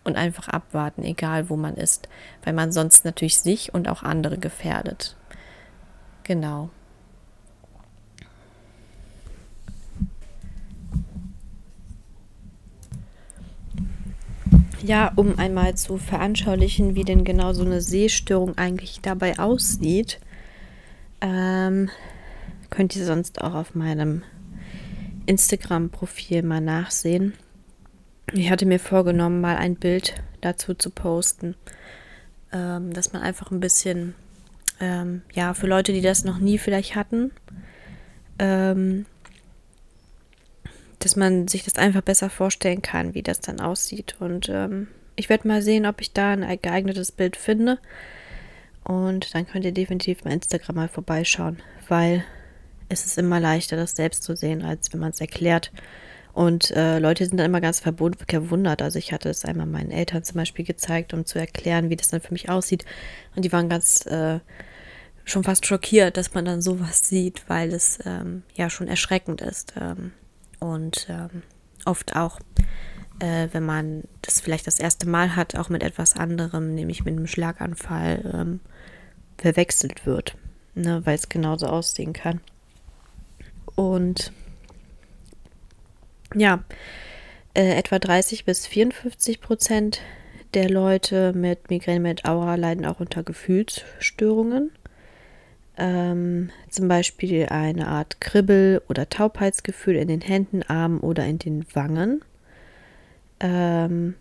und 0.03 0.15
einfach 0.15 0.47
abwarten, 0.47 1.03
egal 1.03 1.49
wo 1.49 1.55
man 1.55 1.75
ist, 1.75 2.09
weil 2.43 2.53
man 2.53 2.71
sonst 2.71 3.05
natürlich 3.05 3.37
sich 3.37 3.73
und 3.73 3.87
auch 3.87 4.03
andere 4.03 4.37
gefährdet. 4.37 5.15
Genau. 6.23 6.69
Ja, 14.83 15.11
um 15.15 15.39
einmal 15.39 15.75
zu 15.75 15.97
veranschaulichen, 15.97 16.95
wie 16.95 17.03
denn 17.03 17.23
genau 17.23 17.53
so 17.53 17.63
eine 17.63 17.81
Sehstörung 17.81 18.57
eigentlich 18.57 18.99
dabei 19.01 19.39
aussieht, 19.39 20.19
ähm, 21.21 21.89
könnt 22.69 22.95
ihr 22.95 23.05
sonst 23.05 23.41
auch 23.41 23.53
auf 23.53 23.75
meinem 23.75 24.23
Instagram-Profil 25.25 26.43
mal 26.43 26.59
nachsehen. 26.59 27.33
Ich 28.33 28.49
hatte 28.49 28.65
mir 28.65 28.79
vorgenommen, 28.79 29.41
mal 29.41 29.55
ein 29.55 29.75
Bild 29.75 30.15
dazu 30.41 30.73
zu 30.73 30.89
posten, 30.89 31.55
ähm, 32.51 32.91
dass 32.93 33.13
man 33.13 33.21
einfach 33.21 33.51
ein 33.51 33.61
bisschen, 33.61 34.15
ähm, 34.81 35.21
ja, 35.33 35.53
für 35.53 35.67
Leute, 35.67 35.93
die 35.93 36.01
das 36.01 36.25
noch 36.25 36.39
nie 36.39 36.57
vielleicht 36.57 36.95
hatten, 36.95 37.31
ähm, 38.37 39.05
dass 41.03 41.15
man 41.17 41.49
sich 41.49 41.63
das 41.63 41.75
einfach 41.75 42.01
besser 42.01 42.29
vorstellen 42.29 42.81
kann, 42.81 43.13
wie 43.13 43.23
das 43.23 43.41
dann 43.41 43.59
aussieht. 43.59 44.15
Und 44.19 44.47
ähm, 44.49 44.87
ich 45.15 45.29
werde 45.29 45.47
mal 45.47 45.61
sehen, 45.61 45.85
ob 45.85 45.99
ich 45.99 46.13
da 46.13 46.31
ein 46.31 46.59
geeignetes 46.61 47.11
Bild 47.11 47.35
finde. 47.35 47.77
Und 48.85 49.35
dann 49.35 49.45
könnt 49.45 49.65
ihr 49.65 49.73
definitiv 49.73 50.23
bei 50.23 50.29
Instagram 50.29 50.75
mal 50.75 50.87
vorbeischauen, 50.87 51.61
weil 51.89 52.23
es 52.87 53.05
ist 53.05 53.17
immer 53.17 53.39
leichter, 53.39 53.75
das 53.75 53.95
selbst 53.95 54.23
zu 54.23 54.35
sehen, 54.35 54.61
als 54.61 54.93
wenn 54.93 55.01
man 55.01 55.11
es 55.11 55.19
erklärt. 55.19 55.71
Und 56.31 56.71
äh, 56.71 56.99
Leute 56.99 57.25
sind 57.25 57.37
dann 57.37 57.47
immer 57.47 57.61
ganz 57.61 57.81
verwundert. 57.81 58.81
Also 58.81 58.97
ich 58.97 59.11
hatte 59.11 59.29
es 59.29 59.43
einmal 59.43 59.67
meinen 59.67 59.91
Eltern 59.91 60.23
zum 60.23 60.37
Beispiel 60.37 60.65
gezeigt, 60.65 61.13
um 61.13 61.25
zu 61.25 61.37
erklären, 61.37 61.89
wie 61.89 61.95
das 61.95 62.09
dann 62.09 62.21
für 62.21 62.33
mich 62.33 62.49
aussieht. 62.49 62.85
Und 63.35 63.43
die 63.43 63.51
waren 63.51 63.67
ganz 63.67 64.05
äh, 64.05 64.39
schon 65.25 65.43
fast 65.43 65.65
schockiert, 65.65 66.15
dass 66.15 66.33
man 66.33 66.45
dann 66.45 66.61
sowas 66.61 67.07
sieht, 67.07 67.43
weil 67.49 67.73
es 67.73 67.99
ähm, 68.05 68.43
ja 68.55 68.69
schon 68.69 68.87
erschreckend 68.87 69.41
ist. 69.41 69.73
Ähm, 69.79 70.11
und 70.63 71.07
ähm, 71.09 71.43
oft 71.83 72.15
auch, 72.15 72.39
äh, 73.19 73.49
wenn 73.51 73.65
man 73.65 74.03
das 74.21 74.39
vielleicht 74.39 74.65
das 74.65 74.79
erste 74.79 75.07
Mal 75.07 75.35
hat, 75.35 75.55
auch 75.55 75.67
mit 75.67 75.83
etwas 75.83 76.15
anderem, 76.15 76.73
nämlich 76.73 77.03
mit 77.03 77.15
einem 77.15 77.27
Schlaganfall, 77.27 78.31
ähm, 78.33 78.59
verwechselt 79.37 80.05
wird, 80.05 80.37
ne, 80.73 81.05
weil 81.05 81.15
es 81.15 81.27
genauso 81.27 81.67
aussehen 81.67 82.13
kann. 82.13 82.39
Und 83.75 84.31
ja, 86.33 86.63
äh, 87.53 87.75
etwa 87.75 87.99
30 87.99 88.45
bis 88.45 88.65
54 88.65 89.41
Prozent 89.41 89.99
der 90.53 90.69
Leute 90.69 91.33
mit 91.33 91.69
Migräne 91.69 91.99
mit 91.99 92.25
Aura 92.25 92.55
leiden 92.55 92.85
auch 92.85 92.99
unter 92.99 93.23
Gefühlsstörungen 93.23 94.71
ähm, 95.77 96.49
zum 96.69 96.87
Beispiel 96.87 97.47
eine 97.47 97.87
Art 97.87 98.21
Kribbel- 98.21 98.81
oder 98.89 99.09
Taubheitsgefühl 99.09 99.95
in 99.95 100.07
den 100.07 100.21
Händen, 100.21 100.63
Armen 100.63 100.99
oder 100.99 101.25
in 101.25 101.39
den 101.39 101.65
Wangen. 101.73 102.21
Ähm, 103.39 104.15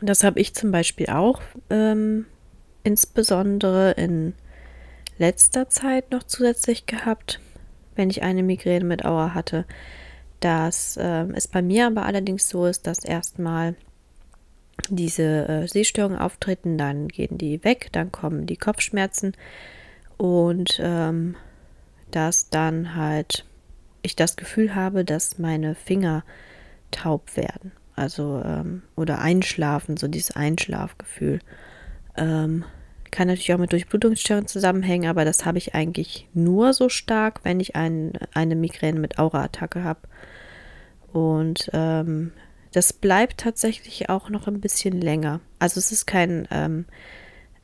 das 0.00 0.24
habe 0.24 0.40
ich 0.40 0.54
zum 0.54 0.70
Beispiel 0.70 1.08
auch, 1.08 1.42
ähm, 1.70 2.26
insbesondere 2.84 3.92
in 3.92 4.34
letzter 5.18 5.68
Zeit 5.68 6.10
noch 6.10 6.22
zusätzlich 6.22 6.86
gehabt, 6.86 7.40
wenn 7.94 8.10
ich 8.10 8.22
eine 8.22 8.42
Migräne 8.42 8.84
mit 8.84 9.04
Aura 9.04 9.34
hatte. 9.34 9.64
Dass 10.40 10.98
ähm, 11.00 11.32
es 11.34 11.48
bei 11.48 11.62
mir 11.62 11.86
aber 11.86 12.04
allerdings 12.04 12.48
so 12.48 12.66
ist, 12.66 12.86
dass 12.86 13.04
erstmal 13.04 13.74
diese 14.90 15.48
äh, 15.48 15.68
Sehstörungen 15.68 16.18
auftreten, 16.18 16.78
dann 16.78 17.08
gehen 17.08 17.38
die 17.38 17.62
weg, 17.64 17.88
dann 17.92 18.12
kommen 18.12 18.46
die 18.46 18.56
Kopfschmerzen 18.56 19.32
und 20.16 20.80
ähm, 20.82 21.36
dass 22.10 22.50
dann 22.50 22.94
halt 22.94 23.44
ich 24.02 24.16
das 24.16 24.36
Gefühl 24.36 24.74
habe, 24.74 25.04
dass 25.04 25.38
meine 25.38 25.74
Finger 25.74 26.24
taub 26.90 27.36
werden. 27.36 27.72
Also, 27.96 28.42
ähm, 28.44 28.82
oder 28.96 29.20
einschlafen, 29.20 29.96
so 29.96 30.08
dieses 30.08 30.36
Einschlafgefühl. 30.36 31.40
Ähm, 32.16 32.64
kann 33.10 33.28
natürlich 33.28 33.54
auch 33.54 33.58
mit 33.58 33.72
Durchblutungsstörungen 33.72 34.48
zusammenhängen, 34.48 35.08
aber 35.08 35.24
das 35.24 35.46
habe 35.46 35.58
ich 35.58 35.74
eigentlich 35.74 36.28
nur 36.34 36.72
so 36.72 36.88
stark, 36.88 37.40
wenn 37.44 37.60
ich 37.60 37.76
ein, 37.76 38.12
eine 38.34 38.56
Migräne 38.56 38.98
mit 38.98 39.18
Aura-Attacke 39.18 39.84
habe. 39.84 40.00
Und 41.12 41.70
ähm, 41.72 42.32
das 42.74 42.92
bleibt 42.92 43.38
tatsächlich 43.38 44.10
auch 44.10 44.30
noch 44.30 44.48
ein 44.48 44.60
bisschen 44.60 45.00
länger. 45.00 45.40
Also 45.60 45.78
es 45.78 45.92
ist 45.92 46.06
kein, 46.06 46.48
ähm, 46.50 46.86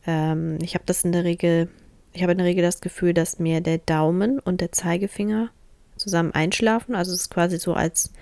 ähm, 0.07 0.59
ich 0.63 0.75
habe 0.75 0.85
das 0.87 1.05
in 1.05 1.11
der 1.11 1.25
Regel, 1.25 1.69
ich 2.13 2.23
habe 2.23 2.31
in 2.31 2.39
der 2.39 2.47
Regel 2.47 2.63
das 2.63 2.81
Gefühl, 2.81 3.13
dass 3.13 3.41
mir 3.41 3.61
der 3.61 3.79
Daumen 3.79 4.39
und 4.39 4.61
der 4.61 4.71
Zeigefinger 4.71 5.51
zusammen 5.97 6.31
einschlafen. 6.33 6.95
Also 6.95 7.13
es 7.13 7.23
ist 7.23 7.31
quasi 7.31 7.59
so, 7.59 7.75
als 7.75 8.13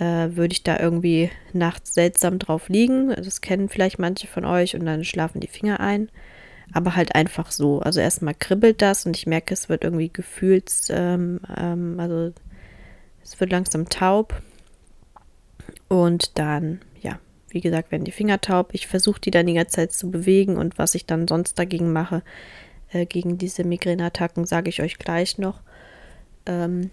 äh, 0.00 0.30
würde 0.32 0.52
ich 0.52 0.64
da 0.64 0.80
irgendwie 0.80 1.30
nachts 1.52 1.94
seltsam 1.94 2.40
drauf 2.40 2.68
liegen. 2.68 3.14
Das 3.14 3.40
kennen 3.40 3.68
vielleicht 3.68 4.00
manche 4.00 4.26
von 4.26 4.44
euch 4.44 4.74
und 4.74 4.84
dann 4.84 5.04
schlafen 5.04 5.40
die 5.40 5.46
Finger 5.46 5.78
ein. 5.78 6.08
Aber 6.72 6.96
halt 6.96 7.14
einfach 7.14 7.52
so. 7.52 7.78
Also 7.78 8.00
erstmal 8.00 8.34
kribbelt 8.34 8.82
das 8.82 9.06
und 9.06 9.16
ich 9.16 9.28
merke, 9.28 9.54
es 9.54 9.68
wird 9.68 9.84
irgendwie 9.84 10.12
gefühlt, 10.12 10.72
ähm, 10.88 11.38
ähm, 11.56 12.00
also 12.00 12.32
es 13.22 13.38
wird 13.38 13.52
langsam 13.52 13.88
taub 13.88 14.42
und 15.88 16.38
dann, 16.38 16.80
ja, 17.00 17.18
wie 17.48 17.60
gesagt, 17.60 17.92
werden 17.92 18.04
die 18.04 18.12
Finger 18.12 18.40
taub. 18.40 18.70
Ich 18.72 18.86
versuche 18.86 19.20
die 19.20 19.30
dann 19.30 19.46
die 19.46 19.54
ganze 19.54 19.76
Zeit 19.76 19.92
zu 19.92 20.10
bewegen 20.10 20.56
und 20.56 20.78
was 20.78 20.94
ich 20.94 21.06
dann 21.06 21.28
sonst 21.28 21.58
dagegen 21.58 21.92
mache, 21.92 22.22
äh, 22.90 23.06
gegen 23.06 23.38
diese 23.38 23.64
Migräneattacken, 23.64 24.44
sage 24.44 24.68
ich 24.68 24.82
euch 24.82 24.98
gleich 24.98 25.38
noch. 25.38 25.60
Ähm, 26.44 26.90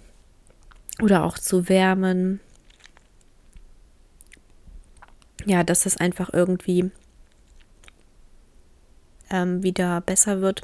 oder 1.01 1.23
auch 1.23 1.39
zu 1.39 1.69
wärmen. 1.69 2.39
Ja, 5.45 5.63
dass 5.63 5.84
das 5.84 5.97
einfach 5.97 6.32
irgendwie 6.32 6.91
ähm, 9.29 9.63
wieder 9.63 9.99
besser 10.01 10.41
wird. 10.41 10.62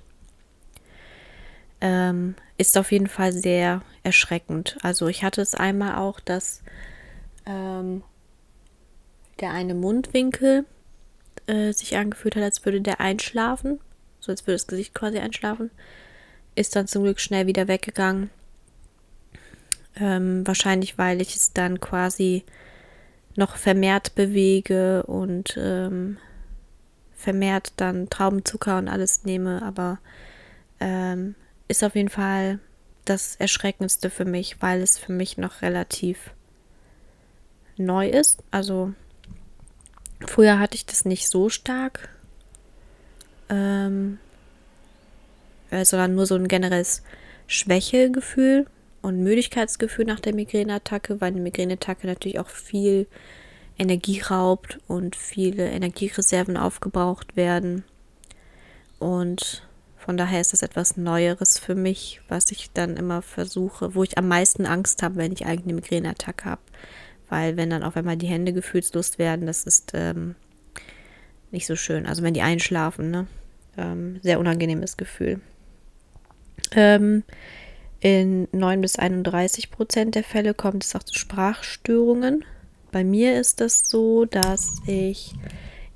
Ähm, 1.82 2.36
ist 2.58 2.78
auf 2.78 2.92
jeden 2.92 3.08
Fall 3.08 3.34
sehr 3.34 3.82
erschreckend. 4.04 4.78
Also 4.82 5.08
ich 5.08 5.24
hatte 5.24 5.42
es 5.42 5.56
einmal 5.56 5.96
auch, 5.96 6.20
dass 6.20 6.62
ähm, 7.46 8.04
der 9.40 9.52
eine 9.52 9.74
Mundwinkel 9.74 10.66
äh, 11.48 11.72
sich 11.74 11.98
angefühlt 11.98 12.36
hat, 12.36 12.44
als 12.44 12.66
würde 12.66 12.82
der 12.82 13.00
einschlafen, 13.00 13.80
so 14.20 14.32
als 14.32 14.46
würde 14.46 14.56
das 14.56 14.68
Gesicht 14.68 14.94
quasi 14.94 15.20
einschlafen. 15.20 15.72
Ist 16.56 16.76
dann 16.76 16.88
zum 16.88 17.04
Glück 17.04 17.20
schnell 17.20 17.48
wieder 17.48 17.68
weggegangen. 17.68 18.30
Ähm, 19.96 20.46
wahrscheinlich, 20.46 20.98
weil 20.98 21.22
ich 21.22 21.36
es 21.36 21.54
dann 21.54 21.80
quasi 21.80 22.44
noch 23.36 23.56
vermehrt 23.56 24.16
bewege 24.16 25.04
und 25.04 25.58
ähm, 25.58 26.18
vermehrt 27.16 27.74
dann 27.78 28.10
Traubenzucker 28.10 28.78
und 28.78 28.88
alles 28.88 29.24
nehme, 29.24 29.62
aber 29.62 30.00
ähm, 30.80 31.36
ist 31.68 31.84
auf 31.84 31.96
jeden 31.96 32.10
Fall 32.10 32.60
das 33.06 33.36
Erschreckendste 33.36 34.10
für 34.10 34.26
mich, 34.26 34.62
weil 34.62 34.82
es 34.82 34.98
für 34.98 35.12
mich 35.12 35.38
noch 35.38 35.62
relativ 35.62 36.32
neu 37.78 38.08
ist. 38.10 38.44
Also 38.52 38.94
früher 40.26 40.60
hatte 40.60 40.76
ich 40.76 40.86
das 40.86 41.06
nicht 41.06 41.30
so 41.30 41.50
stark, 41.50 42.10
ähm, 43.50 44.20
sondern 45.72 46.16
nur 46.16 46.26
so 46.26 46.36
ein 46.36 46.48
generelles 46.48 47.04
Schwächegefühl 47.48 48.68
und 49.02 49.24
Müdigkeitsgefühl 49.24 50.06
nach 50.06 50.20
der 50.20 50.36
Migräneattacke, 50.36 51.22
weil 51.22 51.32
eine 51.32 51.42
Migräneattacke 51.42 52.08
natürlich 52.08 52.40
auch 52.40 52.50
viel 52.50 53.08
Energie 53.78 54.20
raubt 54.20 54.80
und 54.88 55.16
viele 55.16 55.70
Energiereserven 55.70 56.58
aufgebraucht 56.58 57.38
werden. 57.38 57.86
Und 59.00 59.64
von 59.98 60.18
daher 60.18 60.42
ist 60.42 60.54
das 60.54 60.64
etwas 60.64 60.98
Neueres 60.98 61.60
für 61.60 61.76
mich, 61.76 62.22
was 62.28 62.52
ich 62.52 62.72
dann 62.74 62.98
immer 62.98 63.22
versuche, 63.22 63.96
wo 63.96 64.04
ich 64.04 64.18
am 64.18 64.28
meisten 64.28 64.66
Angst 64.66 65.02
habe, 65.02 65.16
wenn 65.16 65.32
ich 65.32 65.46
eigentlich 65.46 65.66
eine 65.66 65.74
Migräneattacke 65.76 66.46
habe. 66.46 66.62
Weil 67.30 67.58
wenn 67.58 67.70
dann 67.70 67.84
auf 67.84 67.96
einmal 67.96 68.18
die 68.18 68.28
Hände 68.28 68.54
gefühlslos 68.54 69.20
werden, 69.20 69.46
das 69.46 69.64
ist 69.64 69.92
ähm, 69.94 70.36
nicht 71.52 71.68
so 71.68 71.76
schön. 71.76 72.06
Also 72.06 72.24
wenn 72.24 72.34
die 72.34 72.42
einschlafen, 72.42 73.12
ne? 73.12 73.28
Ähm, 73.78 74.20
sehr 74.22 74.40
unangenehmes 74.40 74.98
Gefühl. 74.98 75.40
Ähm, 76.72 77.24
in 78.02 78.48
9 78.52 78.82
bis 78.82 78.98
31 78.98 79.72
Prozent 79.72 80.16
der 80.16 80.24
Fälle 80.24 80.54
kommt 80.54 80.84
es 80.84 80.96
auch 80.96 81.04
zu 81.04 81.18
Sprachstörungen. 81.18 82.46
Bei 82.92 83.04
mir 83.04 83.40
ist 83.40 83.62
das 83.62 83.90
so, 83.90 84.26
dass 84.26 84.82
ich, 84.88 85.36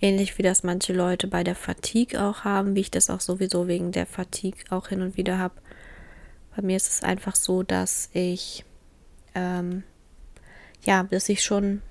ähnlich 0.02 0.38
wie 0.38 0.44
das 0.44 0.64
manche 0.64 0.94
Leute 0.94 1.28
bei 1.28 1.44
der 1.44 1.56
Fatigue 1.56 2.22
auch 2.22 2.44
haben, 2.44 2.76
wie 2.76 2.82
ich 2.82 2.92
das 2.92 3.10
auch 3.10 3.22
sowieso 3.22 3.68
wegen 3.68 3.92
der 3.92 4.06
Fatigue 4.06 4.64
auch 4.70 4.90
hin 4.90 5.02
und 5.02 5.18
wieder 5.18 5.40
habe, 5.40 5.56
bei 6.56 6.62
mir 6.62 6.78
ist 6.78 6.90
es 6.90 7.04
einfach 7.04 7.36
so, 7.36 7.64
dass 7.64 8.10
ich, 8.14 8.64
ähm, 9.34 9.84
ja, 10.84 11.04
dass 11.04 11.30
ich 11.30 11.44
schon 11.44 11.82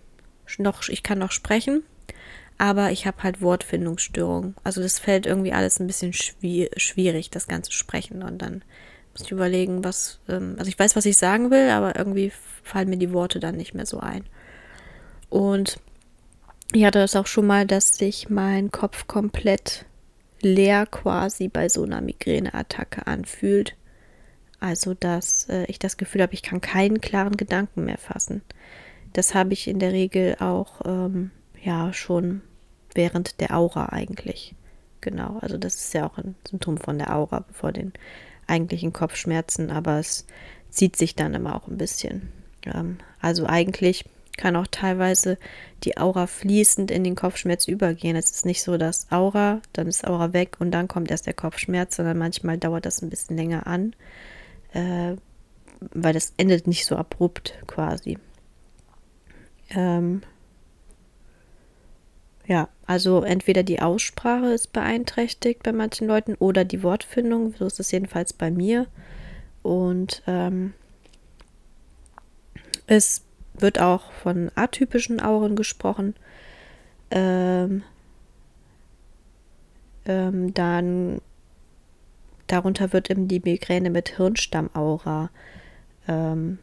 noch, 0.59 0.88
ich 0.88 1.02
kann 1.02 1.18
noch 1.18 1.33
sprechen, 1.33 1.83
aber 2.59 2.90
ich 2.92 3.07
habe 3.07 3.22
halt 3.22 3.40
Wortfindungsstörungen. 3.40 4.55
Also 4.64 4.83
das 4.83 4.98
fällt 4.98 5.26
irgendwie 5.26 5.52
alles 5.52 5.81
ein 5.81 5.87
bisschen 5.87 6.12
schwierig, 6.12 7.31
das 7.31 7.48
ganze 7.48 7.72
Sprechen 7.72 8.22
und 8.22 8.38
dann 8.38 8.62
muss 9.12 9.22
ich 9.22 9.33
überlegen, 9.33 9.85
was, 9.85 10.20
ähm, 10.28 10.57
also 10.59 10.68
ich 10.68 10.78
weiß, 10.78 10.96
was 10.96 11.07
ich 11.07 11.18
sagen 11.18 11.50
will, 11.50 11.70
aber 11.70 11.96
irgendwie 11.96 12.33
fallen 12.62 12.88
mir 12.88 12.96
die 12.96 13.12
Worte 13.12 13.40
dann 13.40 13.57
nicht 13.57 13.74
mehr 13.74 13.87
so 13.87 14.00
ein. 14.00 14.24
Und 15.28 15.78
ich 16.72 16.85
hatte 16.85 16.98
das 16.98 17.16
auch 17.16 17.26
schon 17.26 17.46
mal, 17.46 17.66
dass 17.66 17.96
sich 17.96 18.31
mein 18.31 18.70
Kopf 18.70 19.07
komplett 19.07 19.85
leer 20.40 20.87
quasi 20.87 21.48
bei 21.48 21.68
so 21.68 21.85
einer 21.85 22.00
Migräneattacke 22.00 23.07
anfühlt. 23.07 23.76
Also, 24.61 24.94
dass 24.94 25.48
äh, 25.48 25.64
ich 25.66 25.78
das 25.78 25.96
Gefühl 25.96 26.22
habe, 26.22 26.35
ich 26.35 26.42
kann 26.42 26.61
keinen 26.61 27.00
klaren 27.00 27.37
Gedanken 27.37 27.85
mehr 27.85 27.98
fassen. 27.98 28.42
Das 29.12 29.35
habe 29.35 29.53
ich 29.53 29.68
in 29.68 29.79
der 29.79 29.92
Regel 29.92 30.37
auch, 30.40 30.81
ähm, 30.85 31.31
ja, 31.62 31.92
schon 31.92 32.42
während 32.94 33.40
der 33.40 33.57
Aura 33.57 33.87
eigentlich. 33.87 34.55
Genau, 35.01 35.38
also 35.40 35.59
das 35.59 35.75
ist 35.75 35.94
ja 35.94 36.07
auch 36.07 36.18
ein 36.18 36.35
Symptom 36.48 36.79
von 36.79 36.98
der 36.98 37.14
Aura, 37.14 37.40
bevor 37.40 37.72
den 37.72 37.92
eigentlichen 38.46 38.92
Kopfschmerzen, 38.92 39.70
aber 39.70 39.98
es 39.98 40.27
zieht 40.70 40.96
sich 40.96 41.14
dann 41.14 41.35
immer 41.35 41.57
auch 41.57 41.68
ein 41.68 41.79
bisschen. 41.79 42.33
Ähm, 42.64 42.98
also 43.20 43.46
eigentlich 43.46 44.05
kann 44.37 44.57
auch 44.57 44.66
teilweise 44.70 45.38
die 45.85 45.98
Aura 45.98 46.27
fließend 46.27 46.90
in 46.90 47.05
den 47.05 47.16
Kopfschmerz 47.16 47.68
übergehen. 47.68 48.16
Es 48.16 48.31
ist 48.31 48.46
nicht 48.46 48.62
so, 48.62 48.79
dass 48.79 49.11
Aura, 49.11 49.61
dann 49.72 49.88
ist 49.88 50.07
Aura 50.07 50.33
weg 50.33 50.57
und 50.59 50.70
dann 50.70 50.88
kommt 50.88 51.11
erst 51.11 51.27
der 51.27 51.35
Kopfschmerz, 51.35 51.96
sondern 51.96 52.18
manchmal 52.18 52.59
dauert 52.59 52.87
das 52.87 53.03
ein 53.03 53.11
bisschen 53.11 53.37
länger 53.37 53.66
an, 53.66 53.94
äh, 54.72 55.16
weil 55.92 56.14
das 56.14 56.33
endet 56.37 56.66
nicht 56.66 56.87
so 56.87 56.96
abrupt 56.96 57.55
quasi. 57.66 58.18
Ähm, 59.74 60.22
ja, 62.46 62.68
also 62.87 63.22
entweder 63.22 63.62
die 63.62 63.80
Aussprache 63.80 64.46
ist 64.46 64.72
beeinträchtigt 64.72 65.62
bei 65.62 65.72
manchen 65.72 66.08
Leuten 66.08 66.35
oder 66.35 66.64
die 66.64 66.82
Wortfindung, 66.82 67.54
so 67.56 67.66
ist 67.66 67.80
es 67.80 67.90
jedenfalls 67.92 68.32
bei 68.32 68.50
mir. 68.50 68.87
Und 69.62 70.22
ähm, 70.26 70.74
es 72.87 73.22
wird 73.54 73.80
auch 73.80 74.12
von 74.12 74.50
atypischen 74.54 75.20
Auren 75.20 75.56
gesprochen. 75.56 76.14
Ähm, 77.11 77.82
ähm, 80.04 80.52
dann 80.52 81.20
darunter 82.48 82.92
wird 82.92 83.08
eben 83.08 83.28
die 83.28 83.40
Migräne 83.40 83.90
mit 83.90 84.16
Hirnstammaura 84.16 85.30
ähm, 86.08 86.58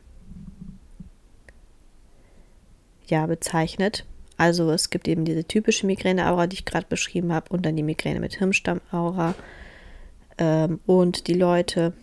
ja, 3.10 3.26
bezeichnet. 3.26 4.06
Also 4.38 4.72
es 4.72 4.90
gibt 4.90 5.08
eben 5.08 5.26
diese 5.26 5.44
typische 5.44 5.86
Migräneaura, 5.86 6.48
die 6.48 6.56
ich 6.56 6.66
gerade 6.66 6.86
beschrieben 6.88 7.34
habe, 7.34 7.52
und 7.52 7.66
dann 7.66 7.76
die 7.76 7.84
Migräne 7.84 8.20
mit 8.20 8.36
Hirnstammaura. 8.38 9.36
Ähm, 10.38 10.80
und 10.86 11.28
die 11.28 11.34
Leute 11.34 11.94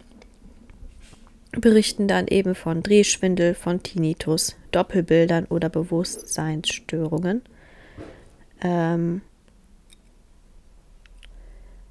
berichten 1.52 2.08
dann 2.08 2.28
eben 2.28 2.54
von 2.54 2.82
Drehschwindel, 2.82 3.54
von 3.54 3.82
Tinnitus, 3.82 4.56
Doppelbildern 4.70 5.46
oder 5.46 5.70
Bewusstseinsstörungen. 5.70 7.42
Ähm, 8.62 9.22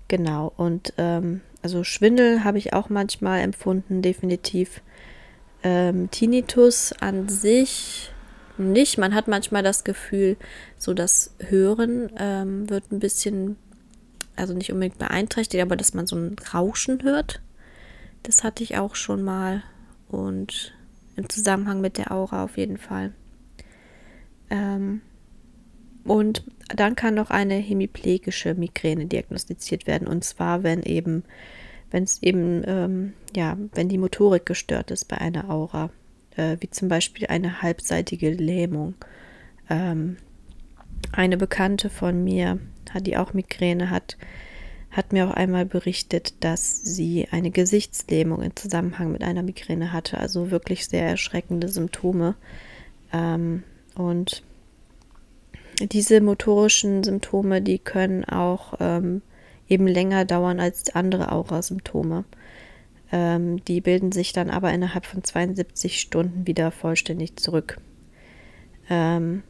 genau, 0.07 0.53
und 0.55 0.93
ähm, 0.97 1.41
also 1.63 1.83
Schwindel 1.83 2.43
habe 2.43 2.59
ich 2.59 2.73
auch 2.73 2.89
manchmal 2.89 3.41
empfunden, 3.41 4.03
definitiv. 4.03 4.81
Ähm, 5.63 6.11
Tinnitus 6.11 6.93
an 6.93 7.27
sich 7.27 8.11
nicht. 8.57 8.97
Man 8.97 9.13
hat 9.15 9.27
manchmal 9.27 9.63
das 9.63 9.83
Gefühl, 9.83 10.37
so 10.77 10.93
das 10.93 11.35
Hören 11.39 12.11
ähm, 12.17 12.69
wird 12.69 12.91
ein 12.91 12.99
bisschen, 12.99 13.57
also 14.35 14.53
nicht 14.53 14.71
unbedingt 14.71 14.97
beeinträchtigt, 14.97 15.61
aber 15.61 15.75
dass 15.75 15.93
man 15.93 16.07
so 16.07 16.15
ein 16.15 16.35
Rauschen 16.53 17.03
hört. 17.03 17.41
Das 18.23 18.43
hatte 18.43 18.63
ich 18.63 18.77
auch 18.77 18.95
schon 18.95 19.23
mal 19.23 19.63
und 20.09 20.73
im 21.15 21.29
Zusammenhang 21.29 21.81
mit 21.81 21.97
der 21.97 22.11
Aura 22.11 22.43
auf 22.43 22.57
jeden 22.57 22.77
Fall. 22.77 23.13
Ähm, 24.49 25.01
und 26.03 26.43
dann 26.75 26.95
kann 26.95 27.15
noch 27.15 27.29
eine 27.29 27.55
hemiplegische 27.55 28.53
Migräne 28.53 29.05
diagnostiziert 29.05 29.87
werden. 29.87 30.07
Und 30.07 30.23
zwar, 30.23 30.63
wenn 30.63 30.83
eben, 30.83 31.23
wenn 31.91 32.03
es 32.03 32.21
eben, 32.21 32.63
ähm, 32.65 33.13
ja, 33.35 33.57
wenn 33.73 33.89
die 33.89 33.97
Motorik 33.97 34.45
gestört 34.45 34.91
ist 34.91 35.05
bei 35.05 35.17
einer 35.17 35.49
Aura 35.49 35.89
äh, 36.37 36.57
wie 36.59 36.69
zum 36.69 36.87
Beispiel 36.87 37.27
eine 37.27 37.61
halbseitige 37.61 38.31
Lähmung. 38.31 38.95
Ähm, 39.69 40.17
eine 41.11 41.37
Bekannte 41.37 41.89
von 41.89 42.23
mir, 42.23 42.59
die 43.01 43.17
auch 43.17 43.33
Migräne 43.33 43.89
hat, 43.89 44.17
hat 44.91 45.11
mir 45.11 45.27
auch 45.27 45.33
einmal 45.33 45.65
berichtet, 45.65 46.43
dass 46.43 46.81
sie 46.81 47.27
eine 47.29 47.51
Gesichtslähmung 47.51 48.41
im 48.41 48.55
Zusammenhang 48.55 49.11
mit 49.11 49.23
einer 49.23 49.43
Migräne 49.43 49.91
hatte. 49.91 50.17
Also 50.17 50.51
wirklich 50.51 50.87
sehr 50.87 51.07
erschreckende 51.07 51.67
Symptome. 51.67 52.35
Ähm, 53.11 53.63
und 53.95 54.43
diese 55.81 56.21
motorischen 56.21 57.03
Symptome, 57.03 57.61
die 57.61 57.79
können 57.79 58.23
auch 58.23 58.75
ähm, 58.79 59.21
eben 59.67 59.87
länger 59.87 60.23
dauern 60.23 60.59
als 60.59 60.95
andere 60.95 61.31
Aura-Symptome. 61.31 62.23
Ähm, 63.15 63.63
die 63.63 63.79
bilden 63.79 64.11
sich 64.11 64.33
dann 64.33 64.49
aber 64.49 64.73
innerhalb 64.73 65.05
von 65.05 65.23
72 65.23 66.01
Stunden 66.01 66.45
wieder 66.45 66.69
vollständig 66.69 67.37
zurück. 67.37 67.77
Ähm, 68.89 69.41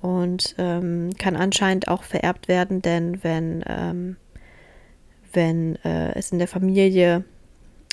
und 0.00 0.54
ähm, 0.56 1.10
kann 1.18 1.36
anscheinend 1.36 1.88
auch 1.88 2.04
vererbt 2.04 2.48
werden, 2.48 2.80
denn 2.80 3.22
wenn, 3.22 3.62
ähm, 3.68 4.16
wenn 5.34 5.76
äh, 5.84 6.14
es 6.14 6.32
in 6.32 6.38
der 6.38 6.48
Familie 6.48 7.24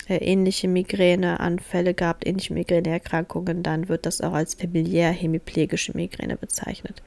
äh, 0.08 0.16
ähnliche 0.16 0.66
Migräneanfälle 0.66 1.92
gab, 1.92 2.26
ähnliche 2.26 2.54
Migräneerkrankungen, 2.54 3.62
dann 3.62 3.90
wird 3.90 4.06
das 4.06 4.22
auch 4.22 4.32
als 4.32 4.54
familiär 4.54 5.10
hemiplegische 5.10 5.94
Migräne 5.94 6.38
bezeichnet. 6.38 7.02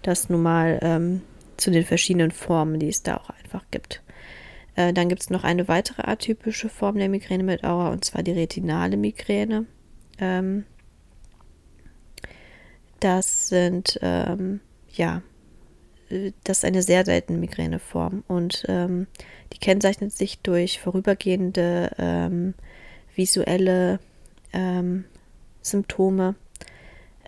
Das 0.00 0.30
nun 0.30 0.42
mal 0.42 0.78
ähm, 0.80 1.20
zu 1.58 1.70
den 1.70 1.84
verschiedenen 1.84 2.30
Formen, 2.30 2.80
die 2.80 2.88
es 2.88 3.02
da 3.02 3.18
auch 3.18 3.28
einfach 3.28 3.64
gibt. 3.70 4.02
Äh, 4.80 4.92
dann 4.92 5.08
gibt 5.08 5.20
es 5.20 5.30
noch 5.30 5.44
eine 5.44 5.68
weitere 5.68 6.02
atypische 6.02 6.68
Form 6.68 6.96
der 6.96 7.08
Migräne 7.08 7.42
mit 7.42 7.64
Aura, 7.64 7.90
und 7.90 8.04
zwar 8.04 8.22
die 8.22 8.32
retinale 8.32 8.96
Migräne. 8.96 9.66
Ähm, 10.18 10.64
das 13.00 13.48
sind, 13.48 13.98
ähm, 14.02 14.60
ja, 14.92 15.22
das 16.44 16.58
ist 16.58 16.64
eine 16.64 16.82
sehr 16.82 17.04
seltene 17.04 17.38
Migräneform 17.38 18.24
und 18.26 18.64
ähm, 18.68 19.06
die 19.52 19.58
kennzeichnet 19.58 20.12
sich 20.12 20.40
durch 20.40 20.80
vorübergehende 20.80 21.90
ähm, 21.98 22.54
visuelle 23.14 24.00
ähm, 24.52 25.04
Symptome, 25.62 26.34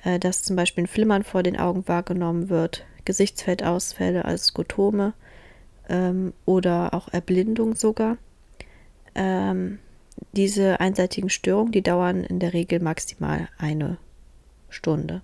äh, 0.05 0.19
dass 0.19 0.43
zum 0.43 0.57
Beispiel 0.57 0.85
ein 0.85 0.89
Flimmern 0.89 1.23
vor 1.23 1.43
den 1.43 1.59
Augen 1.59 1.87
wahrgenommen 1.87 2.49
wird, 2.49 2.85
Gesichtsfeldausfälle 3.05 4.25
als 4.25 4.47
Skotome 4.47 5.13
ähm, 5.89 6.33
oder 6.45 6.95
auch 6.95 7.09
Erblindung 7.09 7.75
sogar. 7.75 8.19
Ähm, 9.15 9.79
diese 10.33 10.81
einseitigen 10.81 11.31
Störungen, 11.31 11.73
die 11.73 11.83
dauern 11.83 12.25
in 12.25 12.39
der 12.39 12.53
Regel 12.53 12.81
maximal 12.81 13.49
eine 13.59 13.99
Stunde. 14.69 15.23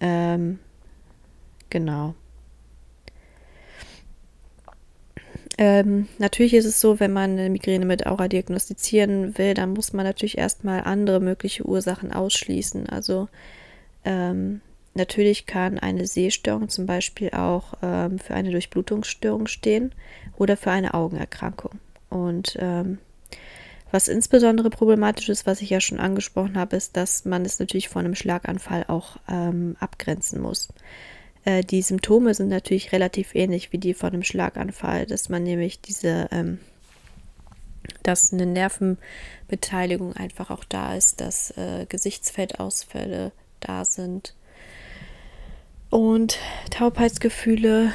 Ähm, 0.00 0.58
genau. 1.70 2.14
Ähm, 5.58 6.08
natürlich 6.18 6.54
ist 6.54 6.64
es 6.64 6.80
so, 6.80 6.98
wenn 6.98 7.12
man 7.12 7.32
eine 7.32 7.50
Migräne 7.50 7.84
mit 7.84 8.06
Aura 8.06 8.26
diagnostizieren 8.26 9.36
will, 9.36 9.54
dann 9.54 9.74
muss 9.74 9.92
man 9.92 10.06
natürlich 10.06 10.38
erstmal 10.38 10.82
andere 10.82 11.20
mögliche 11.20 11.66
Ursachen 11.66 12.12
ausschließen. 12.12 12.88
Also 12.88 13.28
ähm, 14.04 14.60
natürlich 14.94 15.46
kann 15.46 15.78
eine 15.78 16.06
Sehstörung 16.06 16.68
zum 16.68 16.86
Beispiel 16.86 17.30
auch 17.30 17.74
ähm, 17.82 18.18
für 18.18 18.34
eine 18.34 18.50
Durchblutungsstörung 18.50 19.46
stehen 19.46 19.94
oder 20.36 20.56
für 20.56 20.70
eine 20.70 20.94
Augenerkrankung. 20.94 21.72
Und 22.10 22.56
ähm, 22.60 22.98
was 23.90 24.08
insbesondere 24.08 24.70
problematisch 24.70 25.28
ist, 25.28 25.46
was 25.46 25.60
ich 25.60 25.70
ja 25.70 25.80
schon 25.80 26.00
angesprochen 26.00 26.56
habe, 26.56 26.76
ist, 26.76 26.96
dass 26.96 27.24
man 27.24 27.44
es 27.44 27.58
natürlich 27.58 27.88
vor 27.88 28.00
einem 28.00 28.14
Schlaganfall 28.14 28.84
auch 28.88 29.18
ähm, 29.28 29.76
abgrenzen 29.80 30.40
muss. 30.40 30.68
Äh, 31.44 31.62
die 31.62 31.82
Symptome 31.82 32.34
sind 32.34 32.48
natürlich 32.48 32.92
relativ 32.92 33.34
ähnlich 33.34 33.72
wie 33.72 33.78
die 33.78 33.94
von 33.94 34.12
einem 34.12 34.22
Schlaganfall, 34.22 35.06
dass 35.06 35.28
man 35.28 35.42
nämlich 35.42 35.80
diese, 35.80 36.28
ähm, 36.30 36.58
dass 38.02 38.32
eine 38.32 38.46
Nervenbeteiligung 38.46 40.14
einfach 40.14 40.50
auch 40.50 40.64
da 40.64 40.94
ist, 40.94 41.20
dass 41.20 41.50
äh, 41.58 41.86
Gesichtsfeldausfälle 41.88 43.32
da 43.60 43.84
sind 43.84 44.34
und 45.92 46.38
Taubheitsgefühle, 46.70 47.92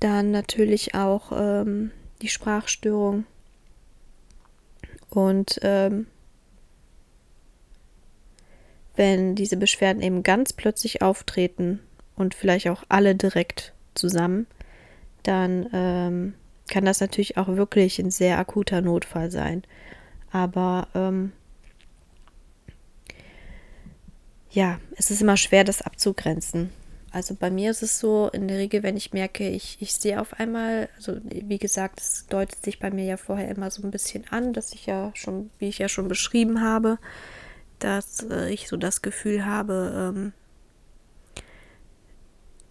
dann 0.00 0.32
natürlich 0.32 0.96
auch 0.96 1.30
ähm, 1.32 1.92
die 2.22 2.28
Sprachstörung 2.28 3.24
und 5.10 5.60
ähm, 5.62 6.08
wenn 8.96 9.36
diese 9.36 9.56
Beschwerden 9.56 10.02
eben 10.02 10.24
ganz 10.24 10.52
plötzlich 10.52 11.02
auftreten, 11.02 11.80
und 12.16 12.34
vielleicht 12.34 12.68
auch 12.68 12.84
alle 12.88 13.14
direkt 13.14 13.72
zusammen, 13.94 14.46
dann 15.22 15.68
ähm, 15.72 16.34
kann 16.68 16.84
das 16.84 17.00
natürlich 17.00 17.36
auch 17.36 17.48
wirklich 17.48 17.98
ein 17.98 18.10
sehr 18.10 18.38
akuter 18.38 18.80
Notfall 18.80 19.30
sein. 19.30 19.62
Aber 20.30 20.88
ähm, 20.94 21.32
ja, 24.50 24.78
es 24.96 25.10
ist 25.10 25.22
immer 25.22 25.36
schwer, 25.36 25.64
das 25.64 25.82
abzugrenzen. 25.82 26.70
Also 27.14 27.36
bei 27.36 27.48
mir 27.48 27.70
ist 27.70 27.84
es 27.84 28.00
so, 28.00 28.28
in 28.32 28.48
der 28.48 28.58
Regel, 28.58 28.82
wenn 28.82 28.96
ich 28.96 29.12
merke, 29.12 29.48
ich, 29.48 29.76
ich 29.78 29.94
sehe 29.94 30.20
auf 30.20 30.34
einmal, 30.40 30.88
also 30.96 31.16
wie 31.22 31.58
gesagt, 31.58 32.00
es 32.00 32.26
deutet 32.26 32.64
sich 32.64 32.80
bei 32.80 32.90
mir 32.90 33.04
ja 33.04 33.16
vorher 33.16 33.48
immer 33.50 33.70
so 33.70 33.84
ein 33.84 33.92
bisschen 33.92 34.26
an, 34.30 34.52
dass 34.52 34.72
ich 34.72 34.86
ja 34.86 35.12
schon, 35.14 35.50
wie 35.60 35.68
ich 35.68 35.78
ja 35.78 35.88
schon 35.88 36.08
beschrieben 36.08 36.60
habe, 36.60 36.98
dass 37.78 38.26
äh, 38.28 38.52
ich 38.52 38.66
so 38.66 38.76
das 38.76 39.00
Gefühl 39.00 39.46
habe, 39.46 40.12
ähm, 40.12 40.32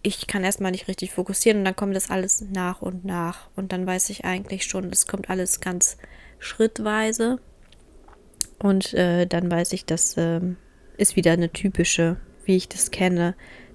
ich 0.02 0.26
kann 0.26 0.44
erstmal 0.44 0.72
nicht 0.72 0.88
richtig 0.88 1.12
fokussieren 1.12 1.60
und 1.60 1.64
dann 1.64 1.76
kommt 1.76 1.96
das 1.96 2.10
alles 2.10 2.42
nach 2.42 2.82
und 2.82 3.02
nach. 3.02 3.48
Und 3.56 3.72
dann 3.72 3.86
weiß 3.86 4.10
ich 4.10 4.26
eigentlich 4.26 4.66
schon, 4.66 4.90
es 4.92 5.06
kommt 5.06 5.30
alles 5.30 5.60
ganz 5.60 5.96
schrittweise. 6.38 7.40
Und 8.58 8.92
äh, 8.92 9.26
dann 9.26 9.50
weiß 9.50 9.72
ich, 9.72 9.86
das 9.86 10.18
äh, 10.18 10.42
ist 10.98 11.16
wieder 11.16 11.32
eine 11.32 11.50
typische, 11.50 12.18
wie 12.44 12.56
ich 12.56 12.68
das 12.68 12.90
kenne, 12.90 13.34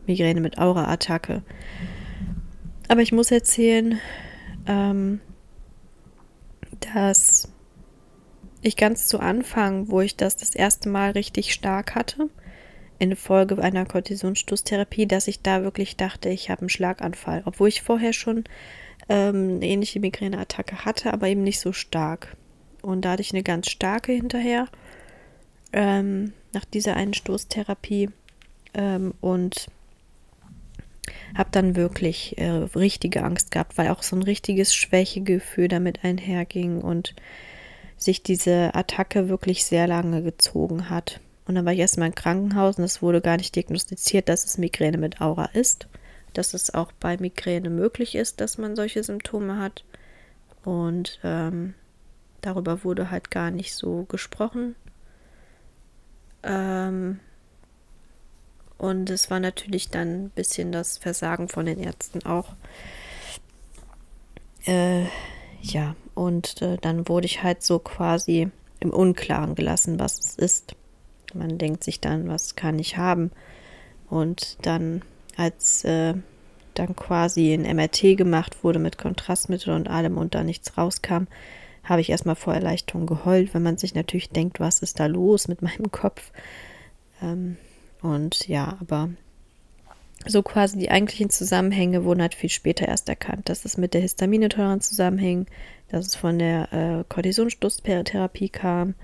Migräne 0.09 0.41
mit 0.41 0.57
Aura-Attacke. 0.57 1.43
Aber 2.87 3.01
ich 3.01 3.11
muss 3.11 3.31
erzählen, 3.31 3.99
ähm, 4.65 5.21
dass 6.93 7.47
ich 8.61 8.75
ganz 8.75 9.07
zu 9.07 9.19
Anfang, 9.19 9.89
wo 9.89 10.01
ich 10.01 10.17
das 10.17 10.35
das 10.35 10.55
erste 10.55 10.89
Mal 10.89 11.11
richtig 11.11 11.53
stark 11.53 11.95
hatte, 11.95 12.29
infolge 12.97 13.61
einer 13.61 13.85
Kortisonstoßtherapie, 13.85 15.05
dass 15.05 15.27
ich 15.27 15.41
da 15.41 15.63
wirklich 15.63 15.95
dachte, 15.95 16.29
ich 16.29 16.49
habe 16.49 16.61
einen 16.61 16.69
Schlaganfall, 16.69 17.43
obwohl 17.45 17.69
ich 17.69 17.81
vorher 17.81 18.11
schon 18.11 18.43
ähm, 19.07 19.55
eine 19.55 19.67
ähnliche 19.67 19.99
Migräneattacke 19.99 20.83
hatte, 20.83 21.13
aber 21.13 21.27
eben 21.27 21.43
nicht 21.43 21.59
so 21.59 21.71
stark. 21.71 22.35
Und 22.81 23.05
da 23.05 23.11
hatte 23.11 23.21
ich 23.21 23.31
eine 23.31 23.43
ganz 23.43 23.69
starke 23.69 24.11
hinterher 24.11 24.67
ähm, 25.71 26.33
nach 26.53 26.65
dieser 26.65 26.95
einen 26.95 27.13
Stoßtherapie 27.13 28.09
ähm, 28.73 29.13
und 29.21 29.67
habe 31.37 31.49
dann 31.51 31.75
wirklich 31.75 32.37
äh, 32.37 32.49
richtige 32.49 33.23
Angst 33.23 33.51
gehabt, 33.51 33.77
weil 33.77 33.89
auch 33.89 34.03
so 34.03 34.15
ein 34.15 34.23
richtiges 34.23 34.73
Schwächegefühl 34.73 35.67
damit 35.67 36.03
einherging 36.03 36.81
und 36.81 37.15
sich 37.97 38.23
diese 38.23 38.73
Attacke 38.75 39.29
wirklich 39.29 39.65
sehr 39.65 39.87
lange 39.87 40.23
gezogen 40.23 40.89
hat. 40.89 41.19
Und 41.45 41.55
dann 41.55 41.65
war 41.65 41.73
ich 41.73 41.79
erstmal 41.79 42.09
im 42.09 42.15
Krankenhaus 42.15 42.77
und 42.77 42.83
es 42.83 43.01
wurde 43.01 43.21
gar 43.21 43.37
nicht 43.37 43.55
diagnostiziert, 43.55 44.29
dass 44.29 44.45
es 44.45 44.57
Migräne 44.57 44.97
mit 44.97 45.19
Aura 45.19 45.45
ist. 45.45 45.87
Dass 46.33 46.53
es 46.53 46.73
auch 46.73 46.91
bei 46.91 47.17
Migräne 47.17 47.71
möglich 47.71 48.15
ist, 48.15 48.39
dass 48.39 48.59
man 48.59 48.75
solche 48.75 49.03
Symptome 49.03 49.57
hat. 49.57 49.83
Und 50.63 51.19
ähm, 51.23 51.73
darüber 52.41 52.83
wurde 52.83 53.09
halt 53.09 53.31
gar 53.31 53.49
nicht 53.49 53.73
so 53.73 54.03
gesprochen. 54.03 54.75
Ähm, 56.43 57.19
und 58.79 59.09
es 59.09 59.29
war 59.29 59.39
natürlich 59.39 59.89
dann 59.89 60.25
ein 60.25 60.29
bisschen 60.31 60.71
das 60.71 60.97
Versagen 60.97 61.49
von 61.49 61.65
den 61.65 61.79
Ärzten 61.79 62.25
auch. 62.25 62.55
Äh, 64.65 65.03
ja, 65.61 65.95
und 66.15 66.61
äh, 66.61 66.77
dann 66.81 67.07
wurde 67.07 67.25
ich 67.25 67.43
halt 67.43 67.61
so 67.61 67.79
quasi 67.79 68.49
im 68.79 68.91
Unklaren 68.91 69.55
gelassen, 69.55 69.99
was 69.99 70.19
es 70.19 70.35
ist. 70.35 70.75
Man 71.33 71.57
denkt 71.57 71.83
sich 71.83 71.99
dann, 71.99 72.29
was 72.29 72.55
kann 72.55 72.79
ich 72.79 72.97
haben? 72.97 73.31
Und 74.09 74.57
dann, 74.61 75.01
als 75.35 75.83
äh, 75.83 76.15
dann 76.73 76.95
quasi 76.95 77.53
ein 77.53 77.75
MRT 77.75 78.17
gemacht 78.17 78.63
wurde 78.63 78.79
mit 78.79 78.97
Kontrastmittel 78.97 79.73
und 79.73 79.89
allem 79.89 80.17
und 80.17 80.33
da 80.33 80.43
nichts 80.43 80.77
rauskam, 80.77 81.25
habe 81.83 82.01
ich 82.01 82.09
erstmal 82.09 82.35
vor 82.35 82.53
Erleichterung 82.53 83.05
geheult, 83.05 83.53
wenn 83.53 83.63
man 83.63 83.77
sich 83.77 83.93
natürlich 83.93 84.29
denkt, 84.29 84.59
was 84.59 84.79
ist 84.79 84.99
da 84.99 85.07
los 85.07 85.47
mit 85.47 85.61
meinem 85.61 85.91
Kopf? 85.91 86.31
Ähm, 87.21 87.57
und 88.01 88.47
ja, 88.47 88.77
aber 88.79 89.09
so 90.25 90.43
quasi 90.43 90.77
die 90.77 90.91
eigentlichen 90.91 91.29
Zusammenhänge 91.29 92.03
wurden 92.03 92.21
halt 92.21 92.35
viel 92.35 92.49
später 92.49 92.87
erst 92.87 93.07
erkannt, 93.07 93.49
dass 93.49 93.65
es 93.65 93.77
mit 93.77 93.93
der 93.93 94.01
Histaminintoleranz 94.01 94.89
zusammenhing, 94.89 95.47
dass 95.89 96.05
es 96.05 96.15
von 96.15 96.39
der 96.39 96.73
äh, 96.73 97.03
Kortisonstoßtherapie 97.07 98.49
kam, 98.49 98.95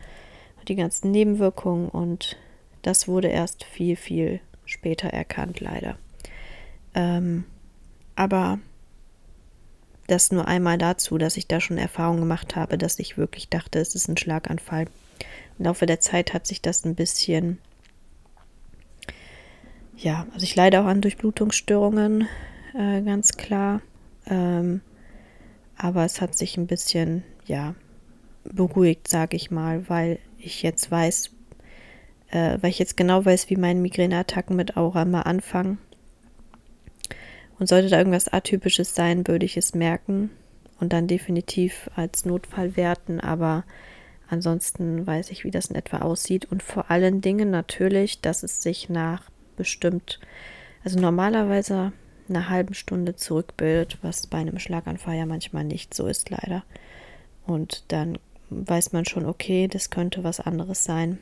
die 0.67 0.75
ganzen 0.75 1.11
Nebenwirkungen 1.11 1.89
und 1.89 2.37
das 2.81 3.07
wurde 3.07 3.27
erst 3.27 3.63
viel, 3.63 3.95
viel 3.95 4.39
später 4.65 5.09
erkannt, 5.09 5.59
leider. 5.59 5.97
Ähm, 6.93 7.45
aber 8.15 8.59
das 10.07 10.31
nur 10.31 10.47
einmal 10.47 10.77
dazu, 10.77 11.17
dass 11.17 11.37
ich 11.37 11.47
da 11.47 11.59
schon 11.59 11.77
Erfahrung 11.77 12.19
gemacht 12.19 12.55
habe, 12.55 12.77
dass 12.77 12.99
ich 12.99 13.17
wirklich 13.17 13.49
dachte, 13.49 13.79
es 13.79 13.95
ist 13.95 14.07
ein 14.07 14.17
Schlaganfall. 14.17 14.85
Im 15.57 15.65
Laufe 15.65 15.85
der 15.85 15.99
Zeit 15.99 16.33
hat 16.33 16.45
sich 16.45 16.61
das 16.61 16.85
ein 16.85 16.95
bisschen, 16.95 17.59
ja, 19.97 20.27
also 20.33 20.43
ich 20.43 20.55
leide 20.55 20.81
auch 20.81 20.85
an 20.85 21.01
Durchblutungsstörungen, 21.01 22.27
äh, 22.73 23.01
ganz 23.01 23.37
klar. 23.37 23.81
Ähm, 24.27 24.81
aber 25.77 26.05
es 26.05 26.21
hat 26.21 26.35
sich 26.35 26.57
ein 26.57 26.67
bisschen, 26.67 27.23
ja, 27.45 27.75
beruhigt, 28.43 29.07
sage 29.07 29.35
ich 29.35 29.51
mal, 29.51 29.89
weil 29.89 30.19
ich 30.37 30.61
jetzt 30.63 30.91
weiß, 30.91 31.31
äh, 32.31 32.57
weil 32.61 32.69
ich 32.69 32.79
jetzt 32.79 32.97
genau 32.97 33.25
weiß, 33.25 33.49
wie 33.49 33.55
meine 33.55 33.79
Migräneattacken 33.79 34.55
mit 34.55 34.77
Aura 34.77 35.05
mal 35.05 35.21
anfangen. 35.21 35.79
Und 37.57 37.67
sollte 37.67 37.89
da 37.89 37.97
irgendwas 37.97 38.27
Atypisches 38.27 38.95
sein, 38.95 39.27
würde 39.27 39.45
ich 39.45 39.55
es 39.55 39.73
merken 39.73 40.29
und 40.79 40.91
dann 40.91 41.07
definitiv 41.07 41.89
als 41.95 42.25
Notfall 42.25 42.75
werten. 42.75 43.21
Aber 43.21 43.63
ansonsten 44.27 45.07
weiß 45.07 45.31
ich, 45.31 45.45
wie 45.45 45.51
das 45.51 45.67
in 45.67 45.75
etwa 45.75 45.99
aussieht. 45.99 46.45
Und 46.45 46.63
vor 46.63 46.91
allen 46.91 47.21
Dingen 47.21 47.49
natürlich, 47.49 48.19
dass 48.19 48.43
es 48.43 48.61
sich 48.61 48.89
nach 48.89 49.29
bestimmt, 49.55 50.19
also 50.83 50.99
normalerweise 50.99 51.91
einer 52.29 52.49
halben 52.49 52.73
Stunde 52.73 53.15
zurückbildet, 53.15 53.99
was 54.01 54.27
bei 54.27 54.39
einem 54.39 54.59
Schlaganfall 54.59 55.15
ja 55.15 55.25
manchmal 55.25 55.63
nicht 55.63 55.93
so 55.93 56.07
ist, 56.07 56.29
leider. 56.29 56.63
Und 57.45 57.83
dann 57.89 58.17
weiß 58.49 58.93
man 58.93 59.05
schon, 59.05 59.25
okay, 59.25 59.67
das 59.67 59.89
könnte 59.89 60.23
was 60.23 60.39
anderes 60.39 60.83
sein. 60.83 61.19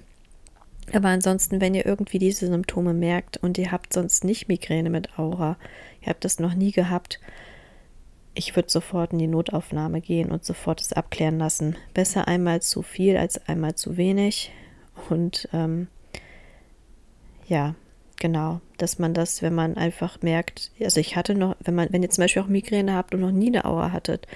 Aber 0.91 1.09
ansonsten, 1.09 1.61
wenn 1.61 1.75
ihr 1.75 1.85
irgendwie 1.85 2.19
diese 2.19 2.47
Symptome 2.47 2.93
merkt 2.93 3.37
und 3.37 3.57
ihr 3.57 3.71
habt 3.71 3.93
sonst 3.93 4.23
nicht 4.23 4.47
Migräne 4.47 4.89
mit 4.89 5.17
Aura, 5.17 5.57
ihr 6.01 6.07
habt 6.07 6.25
das 6.25 6.39
noch 6.39 6.53
nie 6.55 6.71
gehabt, 6.71 7.19
ich 8.35 8.55
würde 8.55 8.69
sofort 8.69 9.13
in 9.13 9.19
die 9.19 9.27
Notaufnahme 9.27 10.01
gehen 10.01 10.31
und 10.31 10.43
sofort 10.43 10.81
es 10.81 10.91
abklären 10.91 11.37
lassen. 11.37 11.75
Besser 11.93 12.27
einmal 12.27 12.61
zu 12.61 12.81
viel 12.81 13.15
als 13.15 13.47
einmal 13.47 13.75
zu 13.75 13.95
wenig. 13.95 14.51
Und 15.09 15.47
ähm, 15.53 15.87
ja, 17.47 17.75
genau, 18.23 18.61
dass 18.77 18.99
man 18.99 19.13
das, 19.13 19.41
wenn 19.41 19.53
man 19.53 19.75
einfach 19.75 20.21
merkt, 20.21 20.71
also 20.79 21.01
ich 21.01 21.17
hatte 21.17 21.35
noch, 21.35 21.57
wenn 21.59 21.75
man, 21.75 21.89
wenn 21.91 22.03
ihr 22.03 22.09
zum 22.09 22.23
Beispiel 22.23 22.41
auch 22.41 22.47
Migräne 22.47 22.93
habt 22.93 23.13
und 23.13 23.19
noch 23.19 23.33
nie 23.33 23.47
eine 23.47 23.65
Aura 23.65 23.91
hattet 23.91 24.27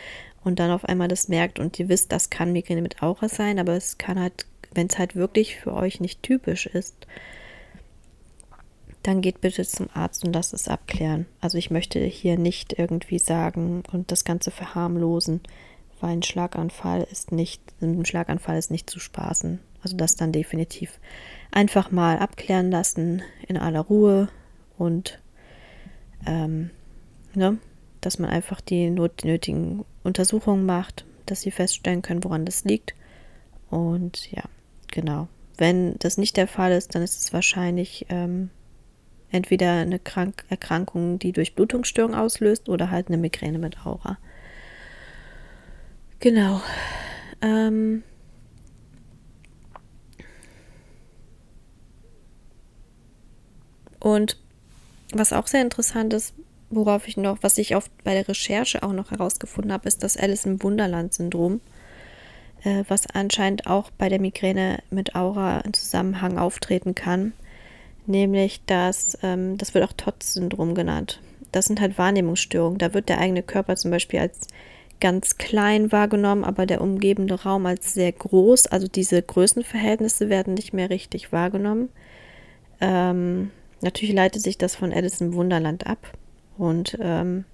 und 0.44 0.60
dann 0.60 0.72
auf 0.72 0.84
einmal 0.84 1.08
das 1.08 1.30
merkt 1.30 1.58
und 1.58 1.80
ihr 1.80 1.88
wisst, 1.88 2.12
das 2.12 2.30
kann 2.30 2.52
Migräne 2.52 2.82
mit 2.82 3.02
Aura 3.02 3.30
sein, 3.30 3.60
aber 3.60 3.78
es 3.78 3.98
kann 3.98 4.20
halt, 4.20 4.46
wenn 4.74 4.88
es 4.88 5.00
halt 5.00 5.16
wirklich 5.16 5.56
für 5.56 5.74
euch 5.74 6.02
nicht 6.02 6.22
typisch 6.22 6.66
ist, 6.66 7.08
dann 9.04 9.22
geht 9.22 9.40
bitte 9.40 9.66
zum 9.66 9.88
Arzt 9.94 10.26
und 10.26 10.34
lasst 10.34 10.54
es 10.54 10.68
abklären. 10.68 11.26
Also 11.40 11.58
ich 11.58 11.72
möchte 11.72 12.00
hier 12.00 12.38
nicht 12.38 12.78
irgendwie 12.78 13.20
sagen 13.20 13.84
und 13.94 14.12
das 14.12 14.26
Ganze 14.26 14.52
verharmlosen, 14.52 15.40
weil 16.02 16.10
ein 16.10 16.24
Schlaganfall 16.24 17.08
ist 17.10 17.32
nicht, 17.32 17.62
ein 17.82 18.06
Schlaganfall 18.06 18.58
ist 18.58 18.70
nicht 18.70 18.90
zu 18.90 19.00
spaßen. 19.00 19.60
Also 19.82 19.96
das 19.96 20.16
dann 20.16 20.32
definitiv 20.32 21.00
einfach 21.52 21.92
mal 21.92 22.20
abklären 22.20 22.72
lassen 22.72 23.22
in 23.48 23.58
aller 23.58 23.82
Ruhe 23.82 24.30
und 24.78 25.20
ähm, 26.26 26.72
ne, 27.34 27.58
dass 28.02 28.20
man 28.20 28.30
einfach 28.30 28.62
die 28.62 28.90
nötigen 28.90 29.86
Untersuchungen 30.04 30.66
macht, 30.66 31.06
dass 31.26 31.42
sie 31.42 31.52
feststellen 31.52 32.02
können, 32.02 32.24
woran 32.24 32.46
das 32.46 32.64
liegt. 32.64 32.96
Und 33.70 34.32
ja, 34.32 34.44
genau. 34.92 35.28
Wenn 35.58 35.98
das 36.00 36.18
nicht 36.18 36.38
der 36.38 36.48
Fall 36.48 36.72
ist, 36.72 36.96
dann 36.96 37.02
ist 37.02 37.20
es 37.20 37.34
wahrscheinlich 37.34 38.06
ähm, 38.10 38.50
entweder 39.32 39.74
eine 39.74 40.00
Krank 40.00 40.46
Erkrankung, 40.50 41.20
die 41.20 41.32
durch 41.32 41.56
Blutungsstörung 41.56 42.16
auslöst, 42.16 42.70
oder 42.70 42.92
halt 42.92 43.08
eine 43.08 43.18
Migräne 43.18 43.58
mit 43.58 43.86
Aura. 43.86 44.18
Genau. 46.20 46.62
Ähm 47.42 48.04
Und 54.16 54.38
was 55.14 55.34
auch 55.34 55.48
sehr 55.48 55.62
interessant 55.62 56.14
ist, 56.14 56.34
worauf 56.70 57.08
ich 57.08 57.18
noch, 57.18 57.40
was 57.42 57.58
ich 57.58 57.76
oft 57.76 57.92
bei 58.04 58.14
der 58.14 58.28
Recherche 58.28 58.84
auch 58.84 58.94
noch 58.94 59.12
herausgefunden 59.12 59.72
habe, 59.72 59.88
ist 59.88 60.04
das 60.04 60.18
Alice 60.18 60.46
im 60.46 60.62
Wunderland-Syndrom, 60.62 61.62
äh, 62.64 62.84
was 62.88 63.08
anscheinend 63.08 63.68
auch 63.68 63.90
bei 63.92 64.10
der 64.10 64.20
Migräne 64.20 64.80
mit 64.90 65.16
Aura 65.16 65.60
in 65.62 65.74
Zusammenhang 65.74 66.38
auftreten 66.38 66.96
kann 66.96 67.34
nämlich 68.08 68.62
das, 68.66 69.18
ähm, 69.22 69.58
das 69.58 69.74
wird 69.74 69.84
auch 69.84 69.94
TOTS-Syndrom 69.94 70.74
genannt. 70.74 71.20
Das 71.52 71.66
sind 71.66 71.80
halt 71.80 71.98
Wahrnehmungsstörungen. 71.98 72.80
Da 72.80 72.94
wird 72.94 73.10
der 73.10 73.20
eigene 73.20 73.44
Körper 73.44 73.76
zum 73.76 73.92
Beispiel 73.92 74.20
als 74.20 74.48
ganz 75.00 75.38
klein 75.38 75.92
wahrgenommen, 75.92 76.44
aber 76.44 76.66
der 76.66 76.82
umgebende 76.82 77.44
Raum 77.44 77.66
als 77.66 77.94
sehr 77.94 78.12
groß. 78.12 78.68
Also 78.68 78.88
diese 78.88 79.22
Größenverhältnisse 79.22 80.30
werden 80.30 80.56
nicht 80.56 80.74
mehr 80.74 80.90
richtig 80.90 81.32
wahrgenommen. 81.32 81.90
Ähm, 82.82 83.52
natürlich 83.82 84.16
leitet 84.16 84.42
sich 84.42 84.58
das 84.58 84.76
von 84.76 84.94
Alice 84.94 85.22
im 85.22 85.34
Wunderland 85.34 85.88
ab. 85.88 86.14
Und 86.58 86.98
ähm, 87.00 87.46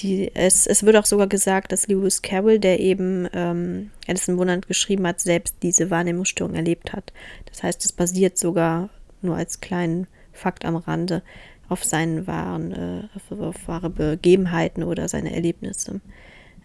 die, 0.00 0.34
es, 0.34 0.66
es 0.66 0.82
wird 0.82 0.96
auch 0.96 1.06
sogar 1.06 1.26
gesagt, 1.26 1.72
dass 1.72 1.86
Lewis 1.86 2.22
Carroll, 2.22 2.58
der 2.58 2.80
eben 2.80 3.28
ähm, 3.32 3.90
Alice 4.08 4.28
im 4.28 4.38
Wunderland 4.38 4.66
geschrieben 4.66 5.06
hat, 5.06 5.20
selbst 5.20 5.56
diese 5.62 5.90
Wahrnehmungsstörung 5.90 6.54
erlebt 6.54 6.92
hat. 6.92 7.12
Das 7.46 7.62
heißt, 7.62 7.84
es 7.84 7.92
basiert 7.92 8.38
sogar 8.38 8.90
nur 9.22 9.36
als 9.36 9.60
kleinen 9.60 10.06
Fakt 10.32 10.64
am 10.64 10.76
Rande 10.76 11.22
auf 11.68 11.84
seinen 11.84 12.26
wahren, 12.26 12.72
äh, 12.72 13.02
auf, 13.16 13.40
auf, 13.40 13.68
wahre 13.68 13.90
Begebenheiten 13.90 14.82
oder 14.82 15.08
seine 15.08 15.34
Erlebnisse. 15.34 16.00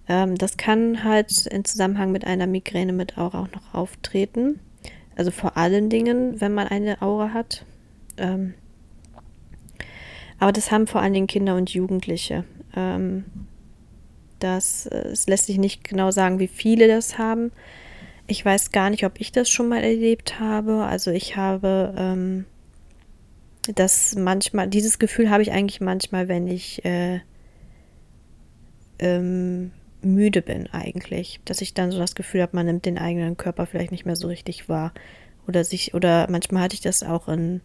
Ähm, 0.07 0.35
das 0.35 0.57
kann 0.57 1.03
halt 1.03 1.45
in 1.47 1.63
Zusammenhang 1.63 2.11
mit 2.11 2.25
einer 2.25 2.47
Migräne 2.47 2.93
mit 2.93 3.17
Aura 3.17 3.43
auch 3.43 3.51
noch 3.51 3.73
auftreten. 3.73 4.59
Also 5.19 5.31
vor 5.31 5.57
allen 5.57 5.89
Dingen, 5.89 6.39
wenn 6.39 6.53
man 6.53 6.69
eine 6.69 7.01
Aura 7.01 7.33
hat. 7.33 7.65
Ähm, 8.15 8.53
aber 10.39 10.53
das 10.53 10.71
haben 10.71 10.87
vor 10.87 11.01
allen 11.01 11.11
Dingen 11.11 11.27
Kinder 11.27 11.57
und 11.57 11.71
Jugendliche. 11.71 12.45
Ähm, 12.73 13.25
das, 14.39 14.85
äh, 14.85 15.09
es 15.09 15.27
lässt 15.27 15.47
sich 15.47 15.57
nicht 15.57 15.83
genau 15.83 16.11
sagen, 16.11 16.39
wie 16.39 16.47
viele 16.47 16.87
das 16.87 17.17
haben. 17.17 17.51
Ich 18.27 18.45
weiß 18.45 18.71
gar 18.71 18.89
nicht, 18.89 19.03
ob 19.03 19.19
ich 19.19 19.33
das 19.33 19.49
schon 19.49 19.67
mal 19.67 19.83
erlebt 19.83 20.39
habe. 20.39 20.85
Also 20.85 21.11
ich 21.11 21.35
habe 21.35 21.93
ähm, 21.97 22.45
das 23.75 24.15
manchmal, 24.15 24.69
dieses 24.69 24.99
Gefühl 24.99 25.29
habe 25.29 25.43
ich 25.43 25.51
eigentlich 25.51 25.81
manchmal, 25.81 26.29
wenn 26.29 26.47
ich 26.47 26.85
äh, 26.85 27.19
ähm, 28.99 29.71
müde 30.01 30.41
bin 30.41 30.67
eigentlich. 30.67 31.39
Dass 31.45 31.61
ich 31.61 31.73
dann 31.73 31.91
so 31.91 31.99
das 31.99 32.15
Gefühl 32.15 32.41
habe, 32.41 32.55
man 32.55 32.65
nimmt 32.65 32.85
den 32.85 32.97
eigenen 32.97 33.37
Körper 33.37 33.65
vielleicht 33.65 33.91
nicht 33.91 34.05
mehr 34.05 34.15
so 34.15 34.27
richtig 34.27 34.69
wahr. 34.69 34.93
Oder 35.47 35.63
sich, 35.63 35.93
oder 35.93 36.27
manchmal 36.29 36.63
hatte 36.63 36.75
ich 36.75 36.81
das 36.81 37.03
auch 37.03 37.27
in 37.27 37.61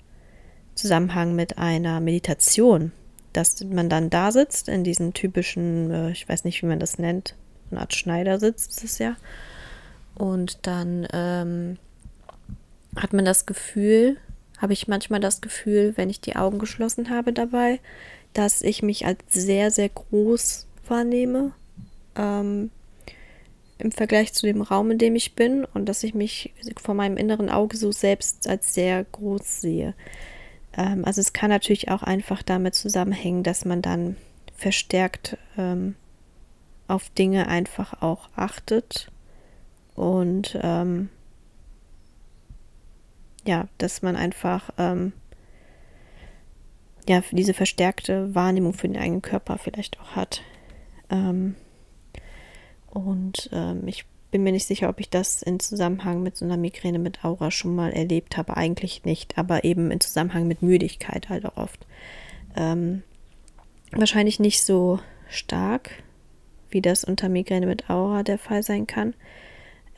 Zusammenhang 0.75 1.35
mit 1.35 1.59
einer 1.59 2.01
Meditation 2.01 2.93
dass 3.35 3.63
man 3.65 3.89
dann 3.89 4.11
da 4.11 4.33
sitzt, 4.33 4.69
in 4.69 4.85
diesen 4.85 5.13
typischen, 5.13 5.91
äh, 5.91 6.11
ich 6.13 6.27
weiß 6.27 6.45
nicht, 6.45 6.63
wie 6.63 6.67
man 6.67 6.79
das 6.79 6.99
nennt, 6.99 7.35
eine 7.71 7.81
Art 7.81 7.95
Schneidersitz 7.95 8.67
ist 8.67 8.85
es 8.85 8.99
ja. 8.99 9.17
Und 10.15 10.67
dann 10.67 11.07
ähm, 11.13 11.77
hat 12.97 13.13
man 13.13 13.25
das 13.25 13.45
Gefühl, 13.45 14.17
habe 14.59 14.73
ich 14.73 14.87
manchmal 14.87 15.19
das 15.19 15.41
Gefühl, 15.41 15.95
wenn 15.97 16.09
ich 16.09 16.21
die 16.21 16.37
Augen 16.37 16.61
geschlossen 16.61 17.11
habe 17.11 17.33
dabei, 17.33 17.81
dass 18.33 18.63
ich 18.63 18.83
mich 18.83 19.05
als 19.05 19.19
sehr, 19.29 19.73
sehr 19.73 19.89
groß 19.89 20.69
wahrnehme. 20.87 21.53
Ähm, 22.17 22.71
im 23.79 23.93
Vergleich 23.93 24.33
zu 24.33 24.47
dem 24.47 24.63
Raum, 24.63 24.91
in 24.93 24.99
dem 24.99 25.17
ich 25.17 25.35
bin 25.35 25.65
und 25.65 25.87
dass 25.89 26.05
ich 26.05 26.15
mich 26.15 26.53
vor 26.81 26.95
meinem 26.95 27.17
inneren 27.17 27.51
Auge 27.51 27.77
so 27.77 27.93
selbst 27.93 28.49
als 28.49 28.75
sehr 28.75 29.05
groß 29.05 29.61
sehe. 29.61 29.95
Ähm, 30.77 31.05
also 31.05 31.21
es 31.21 31.33
kann 31.33 31.51
natürlich 31.51 31.91
auch 31.91 32.03
einfach 32.03 32.43
damit 32.43 32.75
zusammenhängen, 32.75 33.43
dass 33.43 33.65
man 33.65 33.83
dann 33.83 34.17
verstärkt 34.55 35.37
ähm, 35.59 35.97
auf 36.87 37.11
Dinge 37.11 37.49
einfach 37.49 38.03
auch 38.03 38.29
achtet 38.37 39.11
und 39.95 40.59
ähm, 40.63 41.09
ja, 43.47 43.69
dass 43.79 44.03
man 44.03 44.17
einfach 44.17 44.71
ähm, 44.79 45.13
ja 47.09 47.23
diese 47.33 47.55
verstärkte 47.55 48.35
Wahrnehmung 48.35 48.73
für 48.73 48.89
den 48.89 49.01
eigenen 49.01 49.23
Körper 49.23 49.59
vielleicht 49.59 50.01
auch 50.01 50.17
hat. 50.17 50.43
Ähm, 51.11 51.57
und 52.95 53.51
ähm, 53.53 53.87
ich 53.87 54.07
bin 54.31 54.43
mir 54.43 54.53
nicht 54.53 54.67
sicher, 54.67 54.89
ob 54.89 54.99
ich 54.99 55.11
das 55.11 55.43
in 55.43 55.61
Zusammenhang 55.61 56.23
mit 56.23 56.37
so 56.37 56.45
einer 56.45 56.57
Migräne 56.57 56.99
mit 56.99 57.25
Aura 57.25 57.51
schon 57.51 57.75
mal 57.75 57.93
erlebt 57.93 58.37
habe. 58.37 58.57
Eigentlich 58.57 59.05
nicht, 59.05 59.39
aber 59.39 59.65
eben 59.65 59.91
in 59.91 60.01
Zusammenhang 60.01 60.49
mit 60.49 60.63
Müdigkeit 60.63 61.29
halt 61.29 61.45
auch 61.47 61.57
oft. 61.57 61.87
Ähm, 62.57 63.03
wahrscheinlich 63.93 64.41
nicht 64.41 64.63
so 64.63 64.99
stark, 65.29 66.03
wie 66.71 66.81
das 66.81 67.05
unter 67.05 67.29
Migräne 67.29 67.67
mit 67.67 67.91
Aura 67.91 68.23
der 68.23 68.39
Fall 68.39 68.63
sein 68.63 68.87
kann. 68.87 69.15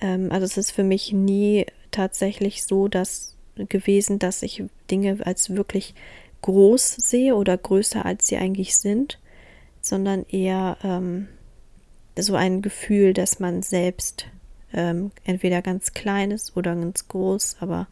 Ähm, 0.01 0.31
also 0.31 0.45
es 0.45 0.57
ist 0.57 0.71
für 0.71 0.85
mich 0.85 1.13
nie 1.13 1.67
tatsächlich 1.91 2.65
so, 2.65 2.89
dass 2.89 3.37
gewesen, 3.57 4.19
dass 4.19 4.43
ich 4.43 4.65
Dinge 4.91 5.19
als 5.25 5.49
wirklich 5.57 5.95
groß 6.43 6.97
sehe 6.97 7.35
oder 7.35 7.57
größer 7.57 8.05
als 8.05 8.27
sie 8.27 8.37
eigentlich 8.37 8.77
sind, 8.77 9.19
sondern 9.81 10.27
eher 10.29 10.77
ähm, 10.85 11.29
so 12.19 12.35
ein 12.35 12.62
Gefühl, 12.62 13.12
dass 13.12 13.41
man 13.41 13.62
selbst 13.62 14.27
ähm, 14.73 15.11
entweder 15.25 15.62
ganz 15.62 15.93
klein 15.93 16.31
ist 16.31 16.57
oder 16.57 16.75
ganz 16.75 17.09
groß, 17.09 17.57
aber 17.61 17.87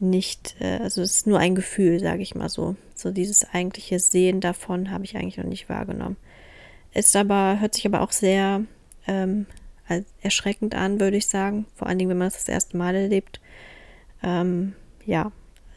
nicht, 0.00 0.56
äh, 0.60 0.78
also 0.82 1.02
es 1.02 1.16
ist 1.18 1.26
nur 1.26 1.38
ein 1.38 1.54
Gefühl, 1.54 2.00
sage 2.00 2.22
ich 2.22 2.34
mal 2.34 2.48
so. 2.48 2.76
So 2.94 3.10
dieses 3.10 3.48
eigentliche 3.52 3.98
Sehen 3.98 4.40
davon 4.40 4.90
habe 4.90 5.04
ich 5.04 5.16
eigentlich 5.16 5.38
noch 5.38 5.44
nicht 5.44 5.68
wahrgenommen. 5.68 6.16
Ist 6.92 7.16
aber, 7.16 7.58
hört 7.60 7.74
sich 7.74 7.86
aber 7.86 8.00
auch 8.02 8.12
sehr 8.12 8.64
ähm, 9.06 9.46
erschreckend 10.20 10.74
an, 10.74 11.00
würde 11.00 11.16
ich 11.16 11.26
sagen. 11.26 11.66
Vor 11.74 11.88
allen 11.88 11.98
Dingen, 11.98 12.10
wenn 12.10 12.18
man 12.18 12.28
das 12.28 12.38
das 12.38 12.48
erste 12.48 12.76
Mal 12.76 12.94
erlebt. 12.94 13.40
Ähm, 14.22 14.74
ja, 15.04 15.32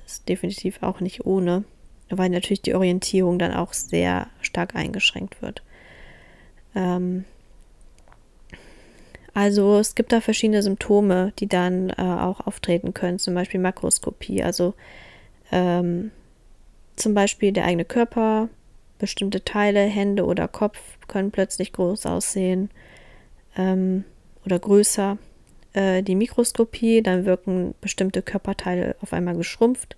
ist 0.05 0.29
definitiv 0.29 0.81
auch 0.81 0.99
nicht 0.99 1.25
ohne, 1.25 1.63
weil 2.09 2.29
natürlich 2.29 2.61
die 2.61 2.75
Orientierung 2.75 3.39
dann 3.39 3.53
auch 3.53 3.73
sehr 3.73 4.27
stark 4.41 4.75
eingeschränkt 4.75 5.41
wird. 5.41 5.63
Ähm, 6.77 7.25
also 9.33 9.77
es 9.77 9.95
gibt 9.95 10.11
da 10.11 10.21
verschiedene 10.21 10.63
Symptome, 10.63 11.33
die 11.39 11.47
dann 11.47 11.89
äh, 11.89 12.01
auch 12.01 12.45
auftreten 12.45 12.93
können, 12.93 13.19
zum 13.19 13.33
Beispiel 13.33 13.59
Makroskopie. 13.59 14.43
Also 14.43 14.73
ähm, 15.51 16.11
zum 16.95 17.13
Beispiel 17.13 17.51
der 17.51 17.65
eigene 17.65 17.85
Körper, 17.85 18.49
bestimmte 18.99 19.43
Teile, 19.43 19.81
Hände 19.81 20.25
oder 20.25 20.47
Kopf 20.47 20.79
können 21.07 21.31
plötzlich 21.31 21.73
groß 21.73 22.05
aussehen 22.05 22.69
ähm, 23.55 24.03
oder 24.45 24.59
größer. 24.59 25.17
äh, 25.73 26.01
die 26.01 26.15
Mikroskopie, 26.15 27.01
dann 27.03 27.25
wirken 27.25 27.75
bestimmte 27.81 28.21
Körperteile 28.21 28.95
auf 29.01 29.13
einmal 29.13 29.35
geschrumpft. 29.35 29.95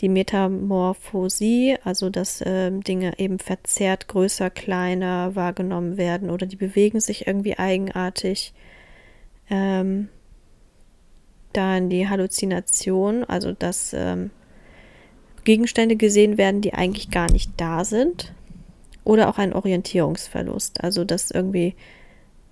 Die 0.00 0.08
Metamorphosie, 0.08 1.76
also 1.84 2.08
dass 2.08 2.40
äh, 2.40 2.70
Dinge 2.70 3.18
eben 3.18 3.38
verzerrt, 3.38 4.08
größer, 4.08 4.48
kleiner 4.48 5.36
wahrgenommen 5.36 5.96
werden 5.96 6.30
oder 6.30 6.46
die 6.46 6.56
bewegen 6.56 7.00
sich 7.00 7.26
irgendwie 7.26 7.58
eigenartig. 7.58 8.54
Ähm, 9.50 10.08
dann 11.52 11.90
die 11.90 12.08
Halluzination, 12.08 13.24
also 13.24 13.52
dass 13.52 13.92
ähm, 13.92 14.30
Gegenstände 15.44 15.96
gesehen 15.96 16.38
werden, 16.38 16.60
die 16.60 16.74
eigentlich 16.74 17.10
gar 17.10 17.30
nicht 17.30 17.52
da 17.56 17.84
sind. 17.84 18.32
Oder 19.02 19.28
auch 19.28 19.38
ein 19.38 19.52
Orientierungsverlust, 19.52 20.84
also 20.84 21.04
dass 21.04 21.30
irgendwie 21.30 21.74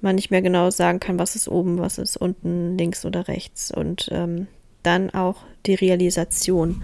man 0.01 0.15
nicht 0.15 0.31
mehr 0.31 0.43
genau 0.43 0.71
sagen 0.71 0.99
kann, 0.99 1.19
was 1.19 1.37
ist 1.37 1.49
oben, 1.49 1.79
was 1.79 1.99
ist 1.99 2.17
unten, 2.17 2.79
links 2.79 3.05
oder 3.05 3.29
rechts. 3.29 3.71
Und 3.71 4.09
ähm, 4.13 4.47
dann 4.83 5.11
auch 5.11 5.43
die 5.69 5.75
Realisation. 5.75 6.83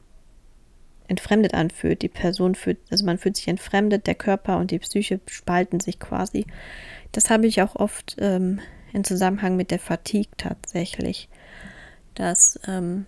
entfremdet 1.07 1.53
anfühlt. 1.53 2.01
Die 2.01 2.09
Person 2.09 2.55
fühlt, 2.55 2.79
also 2.89 3.05
man 3.05 3.17
fühlt 3.17 3.35
sich 3.35 3.47
entfremdet, 3.47 4.07
der 4.07 4.15
Körper 4.15 4.57
und 4.57 4.71
die 4.71 4.79
Psyche 4.79 5.19
spalten 5.27 5.79
sich 5.79 5.99
quasi. 5.99 6.45
Das 7.11 7.29
habe 7.29 7.47
ich 7.47 7.61
auch 7.61 7.75
oft 7.75 8.15
ähm, 8.19 8.59
in 8.93 9.03
Zusammenhang 9.03 9.55
mit 9.55 9.71
der 9.71 9.79
Fatigue 9.79 10.31
tatsächlich, 10.37 11.29
dass 12.15 12.59
ähm, 12.67 13.05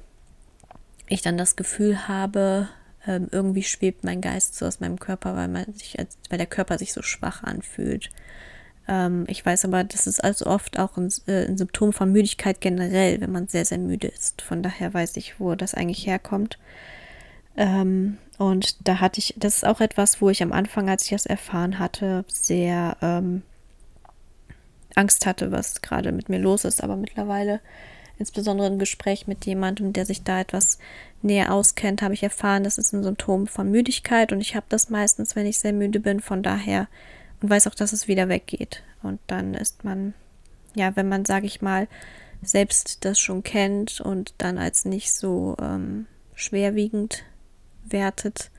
ich 1.08 1.22
dann 1.22 1.38
das 1.38 1.56
Gefühl 1.56 2.08
habe, 2.08 2.70
ähm, 3.08 3.28
irgendwie 3.32 3.64
schwebt 3.64 4.04
mein 4.04 4.22
Geist 4.22 4.56
so 4.56 4.66
aus 4.66 4.80
meinem 4.80 5.00
Körper, 5.00 5.36
weil 5.36 5.48
man 5.48 5.74
sich, 5.74 6.00
als, 6.00 6.18
weil 6.30 6.38
der 6.38 6.48
Körper 6.48 6.78
sich 6.78 6.94
so 6.94 7.02
schwach 7.02 7.44
anfühlt. 7.44 8.10
Ähm, 8.88 9.26
ich 9.28 9.46
weiß 9.46 9.66
aber, 9.66 9.84
das 9.84 10.08
ist 10.08 10.24
also 10.24 10.46
oft 10.46 10.80
auch 10.80 10.98
ein, 10.98 11.10
äh, 11.28 11.46
ein, 11.48 11.58
Symptom 11.58 11.94
von 11.94 12.12
Müdigkeit 12.12 12.62
generell, 12.62 13.22
wenn 13.22 13.32
man 13.32 13.48
sehr, 13.48 13.66
sehr 13.66 13.78
müde 13.78 14.08
ist. 14.08 14.42
Von 14.42 14.64
daher 14.64 14.94
weiß 14.94 15.18
ich, 15.18 15.40
wo 15.40 15.56
das 15.56 15.74
eigentlich 15.74 16.06
herkommt. 16.06 16.58
Ähm, 17.56 18.18
und 18.38 18.88
da 18.88 19.00
hatte 19.00 19.20
ich, 19.20 19.36
das 19.38 19.58
ist 19.58 19.66
auch 19.66 19.80
etwas, 19.80 20.22
wo 20.22 20.30
ich 20.30 20.42
am 20.44 20.52
Anfang, 20.52 20.90
als 20.90 21.04
ich 21.04 21.12
das 21.12 21.26
erfahren 21.26 21.80
hatte, 21.80 22.26
sehr 22.28 22.98
ähm, 23.02 23.44
Angst 24.96 25.26
hatte, 25.26 25.52
was 25.52 25.82
gerade 25.82 26.12
mit 26.12 26.30
mir 26.30 26.40
los 26.40 26.66
ist. 26.66 26.84
Aber 26.84 26.96
mittlerweile, 26.98 27.62
insbesondere 28.18 28.68
im 28.68 28.80
Gespräch 28.80 29.28
mit 29.28 29.46
jemandem, 29.46 29.94
der 29.94 30.06
sich 30.06 30.24
da 30.24 30.40
etwas 30.42 30.80
näher 31.22 31.54
auskennt, 31.54 32.02
habe 32.02 32.14
ich 32.16 32.24
erfahren, 32.24 32.64
das 32.64 32.78
ist 32.78 32.92
ein 32.92 33.04
Symptom 33.04 33.48
von 33.48 33.72
Müdigkeit 33.72 34.32
und 34.34 34.42
ich 34.42 34.56
habe 34.56 34.66
das 34.70 34.90
meistens, 34.90 35.36
wenn 35.36 35.46
ich 35.46 35.60
sehr 35.60 35.74
müde 35.74 36.00
bin. 36.00 36.20
Von 36.20 36.44
daher 36.44 36.88
und 37.44 37.50
weiß 37.50 37.68
auch, 37.68 37.76
dass 37.76 37.92
es 37.92 38.08
wieder 38.08 38.30
weggeht. 38.30 38.84
Und 39.04 39.20
dann 39.28 39.54
ist 39.54 39.84
man, 39.84 40.14
ja, 40.76 40.96
wenn 40.96 41.10
man, 41.10 41.26
sage 41.26 41.46
ich 41.46 41.62
mal, 41.62 41.90
selbst 42.42 43.04
das 43.04 43.20
schon 43.20 43.44
kennt 43.44 44.00
und 44.00 44.34
dann 44.38 44.58
als 44.58 44.86
nicht 44.86 45.14
so 45.14 45.58
ähm, 45.62 46.08
schwerwiegend 46.36 47.24
wertet, 47.84 48.50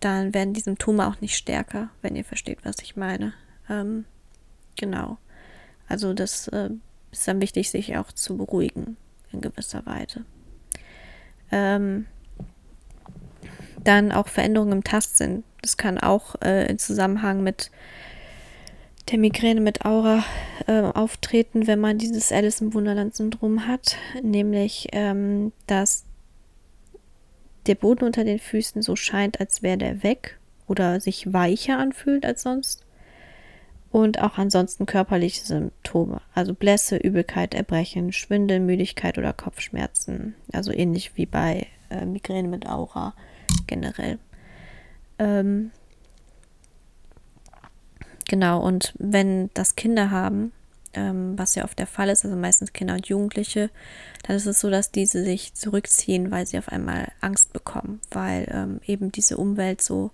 dann 0.00 0.34
werden 0.34 0.54
die 0.54 0.60
Symptome 0.60 1.06
auch 1.06 1.20
nicht 1.20 1.36
stärker, 1.36 1.90
wenn 2.02 2.16
ihr 2.16 2.24
versteht, 2.24 2.58
was 2.64 2.76
ich 2.82 2.96
meine. 2.96 3.32
Ähm, 3.68 4.04
genau. 4.76 5.18
Also 5.88 6.12
das 6.12 6.48
äh, 6.48 6.70
ist 7.12 7.28
dann 7.28 7.40
wichtig, 7.40 7.70
sich 7.70 7.96
auch 7.96 8.10
zu 8.10 8.36
beruhigen 8.36 8.96
in 9.30 9.40
gewisser 9.40 9.86
Weise. 9.86 10.24
Ähm, 11.52 12.06
dann 13.84 14.10
auch 14.10 14.26
Veränderungen 14.26 14.72
im 14.72 14.84
Tastsinn. 14.84 15.44
Das 15.62 15.76
kann 15.76 15.98
auch 15.98 16.36
äh, 16.42 16.70
in 16.70 16.78
Zusammenhang 16.78 17.42
mit 17.42 17.70
der 19.10 19.18
Migräne 19.18 19.60
mit 19.60 19.84
Aura 19.84 20.24
äh, 20.66 20.80
auftreten, 20.80 21.66
wenn 21.66 21.80
man 21.80 21.98
dieses 21.98 22.32
Alice 22.32 22.60
im 22.60 22.74
Wunderland-Syndrom 22.74 23.66
hat, 23.66 23.96
nämlich 24.22 24.88
ähm, 24.92 25.52
dass 25.66 26.04
der 27.66 27.74
Boden 27.74 28.04
unter 28.04 28.24
den 28.24 28.38
Füßen 28.38 28.82
so 28.82 28.96
scheint, 28.96 29.40
als 29.40 29.62
wäre 29.62 29.78
der 29.78 30.02
weg 30.02 30.38
oder 30.66 31.00
sich 31.00 31.32
weicher 31.32 31.78
anfühlt 31.78 32.24
als 32.24 32.42
sonst. 32.42 32.86
Und 33.90 34.20
auch 34.20 34.38
ansonsten 34.38 34.86
körperliche 34.86 35.44
Symptome, 35.44 36.20
also 36.32 36.54
Blässe, 36.54 36.96
Übelkeit, 36.96 37.54
Erbrechen, 37.54 38.12
Schwindel, 38.12 38.60
Müdigkeit 38.60 39.18
oder 39.18 39.32
Kopfschmerzen. 39.32 40.36
Also 40.52 40.70
ähnlich 40.70 41.16
wie 41.16 41.26
bei 41.26 41.66
äh, 41.90 42.06
Migräne 42.06 42.46
mit 42.46 42.68
Aura 42.68 43.14
generell. 43.66 44.20
Ähm, 45.20 45.70
Genau, 48.30 48.60
und 48.60 48.94
wenn 48.96 49.50
das 49.54 49.74
Kinder 49.74 50.12
haben, 50.12 50.52
ähm, 50.94 51.36
was 51.36 51.56
ja 51.56 51.64
oft 51.64 51.76
der 51.80 51.88
Fall 51.88 52.08
ist, 52.10 52.24
also 52.24 52.36
meistens 52.36 52.72
Kinder 52.72 52.94
und 52.94 53.08
Jugendliche, 53.08 53.70
dann 54.22 54.36
ist 54.36 54.46
es 54.46 54.60
so, 54.60 54.70
dass 54.70 54.92
diese 54.92 55.24
sich 55.24 55.52
zurückziehen, 55.54 56.30
weil 56.30 56.46
sie 56.46 56.56
auf 56.56 56.68
einmal 56.68 57.10
Angst 57.20 57.52
bekommen, 57.52 58.00
weil 58.12 58.46
ähm, 58.52 58.80
eben 58.86 59.10
diese 59.10 59.36
Umwelt 59.36 59.82
so, 59.82 60.12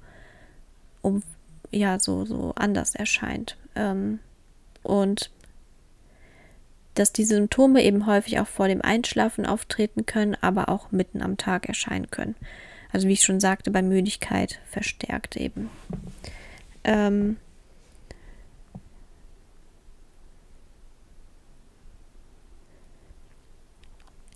um, 1.03 1.23
ja, 1.71 1.99
so, 1.99 2.25
so 2.25 2.55
anders 2.57 2.95
erscheint. 2.95 3.59
Ähm, 3.75 4.19
und 4.83 5.31
dass 6.95 7.13
die 7.13 7.27
Symptome 7.27 7.85
eben 7.85 8.07
häufig 8.07 8.41
auch 8.41 8.47
vor 8.47 8.69
dem 8.69 8.81
Einschlafen 8.81 9.45
auftreten 9.45 10.07
können, 10.07 10.39
aber 10.41 10.71
auch 10.71 10.91
mitten 10.91 11.21
am 11.21 11.37
Tag 11.37 11.69
erscheinen 11.69 12.11
können. 12.11 12.35
Also 12.97 13.09
wie 13.09 13.13
ich 13.13 13.25
schon 13.25 13.41
sagte, 13.41 13.71
bei 13.71 13.83
Müdigkeit 13.83 14.59
verstärkt 14.71 15.37
eben. 15.37 15.69
Ähm, 16.83 17.37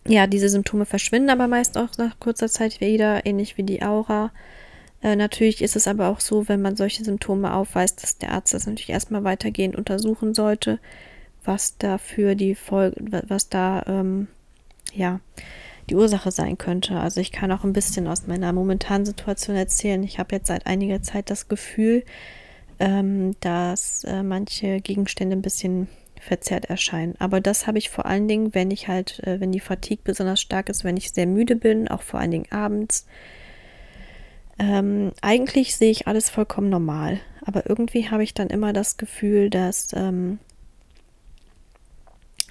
ja, 0.06 0.26
diese 0.26 0.50
Symptome 0.50 0.84
verschwinden 0.84 1.30
aber 1.30 1.48
meist 1.48 1.78
auch 1.78 1.96
nach 1.96 2.20
kurzer 2.20 2.48
Zeit 2.48 2.82
wieder, 2.82 3.24
ähnlich 3.24 3.56
wie 3.56 3.62
die 3.62 3.82
Aura. 3.82 4.30
Äh, 5.02 5.16
natürlich 5.16 5.62
ist 5.62 5.74
es 5.74 5.88
aber 5.88 6.08
auch 6.08 6.20
so, 6.20 6.46
wenn 6.46 6.60
man 6.60 6.76
solche 6.76 7.02
Symptome 7.02 7.54
aufweist, 7.54 8.02
dass 8.02 8.18
der 8.18 8.32
Arzt 8.32 8.52
das 8.52 8.66
natürlich 8.66 8.90
erstmal 8.90 9.24
weitergehend 9.24 9.74
untersuchen 9.74 10.34
sollte, 10.34 10.80
was 11.46 11.78
dafür 11.78 12.34
die 12.34 12.54
Folge, 12.54 13.22
was 13.26 13.48
da, 13.48 13.84
ähm, 13.86 14.28
ja, 14.92 15.20
die 15.90 15.96
Ursache 15.96 16.30
sein 16.30 16.56
könnte. 16.56 16.98
Also 16.98 17.20
ich 17.20 17.32
kann 17.32 17.52
auch 17.52 17.64
ein 17.64 17.72
bisschen 17.72 18.06
aus 18.06 18.26
meiner 18.26 18.52
momentanen 18.52 19.04
Situation 19.04 19.56
erzählen. 19.56 20.02
Ich 20.02 20.18
habe 20.18 20.36
jetzt 20.36 20.46
seit 20.46 20.66
einiger 20.66 21.02
Zeit 21.02 21.30
das 21.30 21.48
Gefühl, 21.48 22.04
ähm, 22.78 23.36
dass 23.40 24.04
äh, 24.04 24.22
manche 24.22 24.80
Gegenstände 24.80 25.36
ein 25.36 25.42
bisschen 25.42 25.88
verzerrt 26.20 26.66
erscheinen. 26.66 27.14
Aber 27.18 27.40
das 27.40 27.66
habe 27.66 27.78
ich 27.78 27.90
vor 27.90 28.06
allen 28.06 28.28
Dingen, 28.28 28.54
wenn 28.54 28.70
ich 28.70 28.88
halt, 28.88 29.20
äh, 29.26 29.40
wenn 29.40 29.52
die 29.52 29.60
Fatigue 29.60 30.02
besonders 30.04 30.40
stark 30.40 30.68
ist, 30.68 30.84
wenn 30.84 30.96
ich 30.96 31.12
sehr 31.12 31.26
müde 31.26 31.56
bin, 31.56 31.88
auch 31.88 32.02
vor 32.02 32.20
allen 32.20 32.30
Dingen 32.30 32.50
abends. 32.50 33.06
Ähm, 34.58 35.12
eigentlich 35.22 35.76
sehe 35.76 35.90
ich 35.90 36.06
alles 36.06 36.30
vollkommen 36.30 36.68
normal, 36.68 37.20
aber 37.44 37.68
irgendwie 37.68 38.10
habe 38.10 38.22
ich 38.22 38.34
dann 38.34 38.48
immer 38.48 38.72
das 38.72 38.98
Gefühl, 38.98 39.48
dass, 39.48 39.94
ähm, 39.94 40.38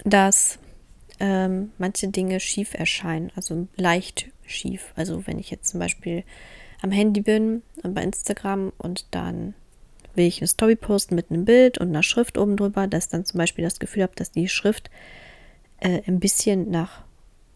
dass 0.03 0.58
ähm, 1.19 1.71
manche 1.77 2.07
Dinge 2.07 2.39
schief 2.39 2.73
erscheinen, 2.73 3.31
also 3.35 3.67
leicht 3.75 4.29
schief. 4.45 4.93
Also 4.95 5.27
wenn 5.27 5.39
ich 5.39 5.51
jetzt 5.51 5.69
zum 5.69 5.79
Beispiel 5.79 6.23
am 6.81 6.91
Handy 6.91 7.21
bin, 7.21 7.61
bei 7.83 8.03
Instagram 8.03 8.71
und 8.77 9.05
dann 9.11 9.53
will 10.15 10.25
ich 10.25 10.39
eine 10.39 10.47
Story 10.47 10.75
posten 10.75 11.15
mit 11.15 11.29
einem 11.29 11.45
Bild 11.45 11.77
und 11.77 11.89
einer 11.89 12.03
Schrift 12.03 12.37
oben 12.37 12.57
drüber, 12.57 12.87
dass 12.87 13.09
dann 13.09 13.25
zum 13.25 13.37
Beispiel 13.37 13.63
das 13.63 13.79
Gefühl 13.79 14.03
habe, 14.03 14.15
dass 14.15 14.31
die 14.31 14.47
Schrift 14.47 14.89
äh, 15.79 16.01
ein 16.07 16.19
bisschen 16.19 16.69
nach 16.71 17.03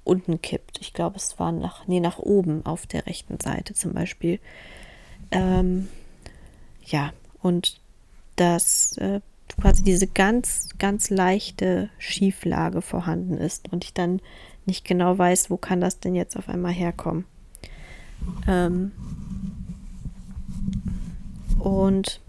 unten 0.03 0.41
kippt. 0.41 0.79
Ich 0.81 0.93
glaube, 0.93 1.17
es 1.17 1.39
war 1.39 1.51
nach, 1.51 1.87
nee, 1.87 1.99
nach 1.99 2.19
oben 2.19 2.65
auf 2.65 2.85
der 2.85 3.05
rechten 3.05 3.39
Seite 3.39 3.73
zum 3.73 3.93
Beispiel. 3.93 4.39
Ähm, 5.31 5.87
ja, 6.85 7.13
und 7.41 7.79
dass 8.35 8.97
äh, 8.97 9.21
quasi 9.59 9.83
diese 9.83 10.07
ganz, 10.07 10.69
ganz 10.79 11.09
leichte 11.09 11.89
Schieflage 11.97 12.81
vorhanden 12.81 13.37
ist 13.37 13.71
und 13.71 13.83
ich 13.83 13.93
dann 13.93 14.21
nicht 14.65 14.85
genau 14.85 15.17
weiß, 15.17 15.49
wo 15.49 15.57
kann 15.57 15.81
das 15.81 15.99
denn 15.99 16.15
jetzt 16.15 16.37
auf 16.37 16.49
einmal 16.49 16.71
herkommen. 16.71 17.25
Ähm, 18.47 18.91
und 21.59 22.21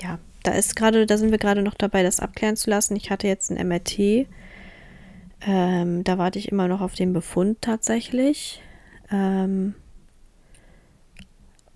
ja, 0.00 0.18
da 0.42 0.52
ist 0.52 0.76
gerade, 0.76 1.06
da 1.06 1.16
sind 1.18 1.30
wir 1.30 1.38
gerade 1.38 1.62
noch 1.62 1.74
dabei, 1.74 2.02
das 2.02 2.20
abklären 2.20 2.56
zu 2.56 2.70
lassen. 2.70 2.96
Ich 2.96 3.10
hatte 3.10 3.26
jetzt 3.26 3.50
ein 3.50 3.68
MRT. 3.68 4.26
Ähm, 5.46 6.04
da 6.04 6.18
warte 6.18 6.38
ich 6.38 6.50
immer 6.50 6.68
noch 6.68 6.80
auf 6.80 6.94
den 6.94 7.12
Befund 7.12 7.60
tatsächlich. 7.60 8.62
Ähm, 9.10 9.74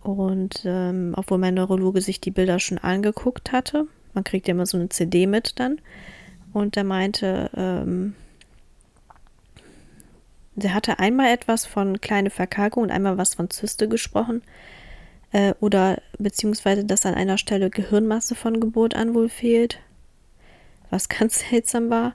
und 0.02 0.62
ähm, 0.64 1.14
obwohl 1.16 1.38
mein 1.38 1.54
Neurologe 1.54 2.00
sich 2.00 2.20
die 2.20 2.30
Bilder 2.30 2.58
schon 2.58 2.78
angeguckt 2.78 3.52
hatte, 3.52 3.86
man 4.14 4.24
kriegt 4.24 4.48
ja 4.48 4.54
immer 4.54 4.66
so 4.66 4.76
eine 4.76 4.88
CD 4.88 5.26
mit 5.26 5.58
dann. 5.60 5.80
Und 6.52 6.76
der 6.76 6.84
meinte, 6.84 7.50
ähm, 7.54 8.14
der 10.56 10.74
hatte 10.74 10.98
einmal 10.98 11.28
etwas 11.28 11.64
von 11.64 12.00
kleine 12.00 12.30
Verkalkung 12.30 12.84
und 12.84 12.90
einmal 12.90 13.18
was 13.18 13.34
von 13.34 13.50
Zyste 13.50 13.88
gesprochen. 13.88 14.42
Äh, 15.32 15.54
oder 15.60 16.02
beziehungsweise, 16.18 16.84
dass 16.84 17.06
an 17.06 17.14
einer 17.14 17.38
Stelle 17.38 17.70
Gehirnmasse 17.70 18.34
von 18.34 18.58
Geburt 18.58 18.94
an 18.94 19.14
wohl 19.14 19.28
fehlt. 19.28 19.78
Was 20.90 21.08
ganz 21.08 21.44
seltsam 21.48 21.90
war. 21.90 22.14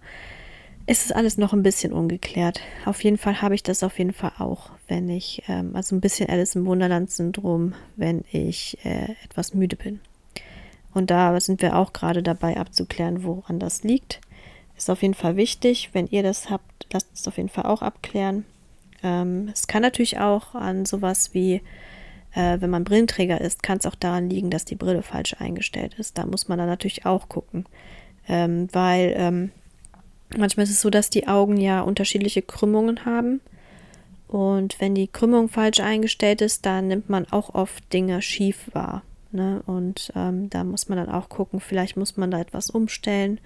Es 0.87 1.03
ist 1.03 1.15
alles 1.15 1.37
noch 1.37 1.51
ein 1.51 1.63
bisschen 1.63 1.91
ungeklärt. 1.93 2.61
Auf 2.85 3.03
jeden 3.03 3.17
Fall 3.17 3.41
habe 3.41 3.55
ich 3.55 3.63
das 3.63 3.81
auf 3.81 3.97
jeden 3.97 4.13
Fall 4.13 4.33
auch, 4.37 4.69
wenn 4.87 5.09
ich, 5.09 5.41
ähm, 5.47 5.75
also 5.75 5.95
ein 5.95 6.01
bisschen 6.01 6.29
Alice 6.29 6.53
im 6.53 6.67
Wunderland-Syndrom, 6.67 7.73
wenn 7.95 8.23
ich 8.31 8.77
äh, 8.85 9.15
etwas 9.23 9.55
müde 9.55 9.77
bin. 9.77 9.99
Und 10.93 11.09
da 11.09 11.39
sind 11.39 11.63
wir 11.63 11.75
auch 11.75 11.91
gerade 11.91 12.21
dabei 12.21 12.57
abzuklären, 12.57 13.23
woran 13.23 13.57
das 13.57 13.83
liegt. 13.83 14.21
Ist 14.77 14.91
auf 14.91 15.01
jeden 15.01 15.15
Fall 15.15 15.37
wichtig. 15.37 15.89
Wenn 15.93 16.05
ihr 16.07 16.21
das 16.21 16.51
habt, 16.51 16.85
lasst 16.93 17.09
es 17.15 17.27
auf 17.27 17.37
jeden 17.37 17.49
Fall 17.49 17.65
auch 17.65 17.81
abklären. 17.81 18.45
Ähm, 19.01 19.49
es 19.51 19.65
kann 19.65 19.81
natürlich 19.81 20.19
auch 20.19 20.53
an 20.53 20.85
sowas 20.85 21.33
wie, 21.33 21.63
äh, 22.35 22.61
wenn 22.61 22.69
man 22.69 22.83
Brillenträger 22.83 23.41
ist, 23.41 23.63
kann 23.63 23.79
es 23.79 23.87
auch 23.87 23.95
daran 23.95 24.29
liegen, 24.29 24.51
dass 24.51 24.65
die 24.65 24.75
Brille 24.75 25.01
falsch 25.01 25.35
eingestellt 25.39 25.95
ist. 25.97 26.19
Da 26.19 26.27
muss 26.27 26.47
man 26.47 26.59
dann 26.59 26.67
natürlich 26.67 27.07
auch 27.07 27.27
gucken. 27.27 27.65
Ähm, 28.27 28.67
weil 28.71 29.15
ähm, 29.17 29.51
manchmal 30.37 30.65
ist 30.65 30.71
es 30.71 30.81
so, 30.81 30.89
dass 30.89 31.09
die 31.09 31.27
Augen 31.27 31.57
ja 31.57 31.81
unterschiedliche 31.81 32.41
Krümmungen 32.41 33.05
haben. 33.05 33.41
Und 34.27 34.79
wenn 34.79 34.95
die 34.95 35.07
Krümmung 35.07 35.49
falsch 35.49 35.79
eingestellt 35.79 36.41
ist, 36.41 36.65
dann 36.65 36.87
nimmt 36.87 37.09
man 37.09 37.25
auch 37.31 37.53
oft 37.53 37.91
Dinge 37.93 38.21
schief 38.21 38.69
wahr. 38.73 39.03
Ne? 39.31 39.61
Und 39.65 40.11
ähm, 40.15 40.49
da 40.49 40.63
muss 40.63 40.89
man 40.89 40.97
dann 40.97 41.09
auch 41.09 41.29
gucken, 41.29 41.59
vielleicht 41.59 41.97
muss 41.97 42.17
man 42.17 42.31
da 42.31 42.39
etwas 42.39 42.69
umstellen. 42.69 43.39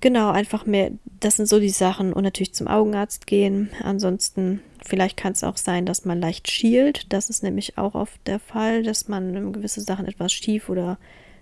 Genau, 0.00 0.30
einfach 0.30 0.64
mehr, 0.64 0.92
das 1.18 1.36
sind 1.36 1.46
so 1.46 1.58
die 1.58 1.70
Sachen 1.70 2.12
und 2.12 2.22
natürlich 2.22 2.54
zum 2.54 2.68
Augenarzt 2.68 3.26
gehen. 3.26 3.70
Ansonsten, 3.82 4.60
vielleicht 4.84 5.16
kann 5.16 5.32
es 5.32 5.42
auch 5.42 5.56
sein, 5.56 5.86
dass 5.86 6.04
man 6.04 6.20
leicht 6.20 6.48
schielt. 6.50 7.12
Das 7.12 7.28
ist 7.28 7.42
nämlich 7.42 7.78
auch 7.78 7.94
oft 7.94 8.20
der 8.26 8.38
Fall, 8.38 8.84
dass 8.84 9.08
man 9.08 9.52
gewisse 9.52 9.80
Sachen 9.80 10.06
etwas 10.06 10.32
schief 10.32 10.68
oder 10.68 10.98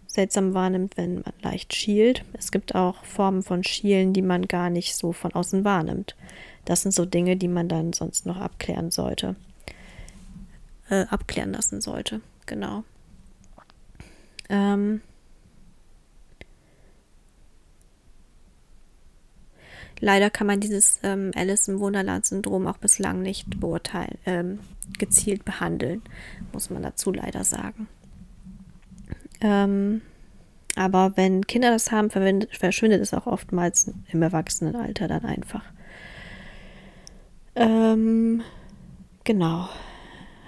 seltsam 0.06 0.54
wahrnimmt, 0.54 0.96
wenn 0.96 1.16
man 1.16 1.32
leicht 1.42 1.74
schielt. 1.74 2.24
Es 2.32 2.50
gibt 2.50 2.74
auch 2.74 3.04
Formen 3.04 3.42
von 3.42 3.64
Schielen, 3.64 4.12
die 4.12 4.22
man 4.22 4.46
gar 4.46 4.70
nicht 4.70 4.94
so 4.96 5.12
von 5.12 5.32
außen 5.32 5.64
wahrnimmt. 5.64 6.16
Das 6.64 6.82
sind 6.82 6.92
so 6.92 7.04
Dinge, 7.04 7.36
die 7.36 7.48
man 7.48 7.68
dann 7.68 7.92
sonst 7.92 8.26
noch 8.26 8.38
abklären 8.38 8.90
sollte. 8.90 9.36
Äh, 10.88 11.06
abklären 11.08 11.52
lassen 11.52 11.80
sollte, 11.80 12.20
genau. 12.46 12.84
Ähm, 14.48 15.00
Leider 20.00 20.28
kann 20.28 20.46
man 20.46 20.60
dieses 20.60 21.00
ähm, 21.02 21.30
Alice 21.34 21.68
im 21.68 21.80
Wunderland-Syndrom 21.80 22.66
auch 22.66 22.76
bislang 22.76 23.22
nicht 23.22 23.58
beurteilen, 23.60 24.18
ähm, 24.26 24.58
gezielt 24.98 25.44
behandeln, 25.44 26.02
muss 26.52 26.68
man 26.70 26.82
dazu 26.82 27.12
leider 27.12 27.44
sagen. 27.44 27.88
Ähm, 29.40 30.02
aber 30.74 31.16
wenn 31.16 31.46
Kinder 31.46 31.70
das 31.70 31.90
haben, 31.90 32.10
verschwindet 32.10 33.00
es 33.00 33.14
auch 33.14 33.26
oftmals 33.26 33.92
im 34.12 34.22
Erwachsenenalter 34.22 35.08
dann 35.08 35.24
einfach. 35.24 35.64
Ähm, 37.54 38.42
genau. 39.24 39.68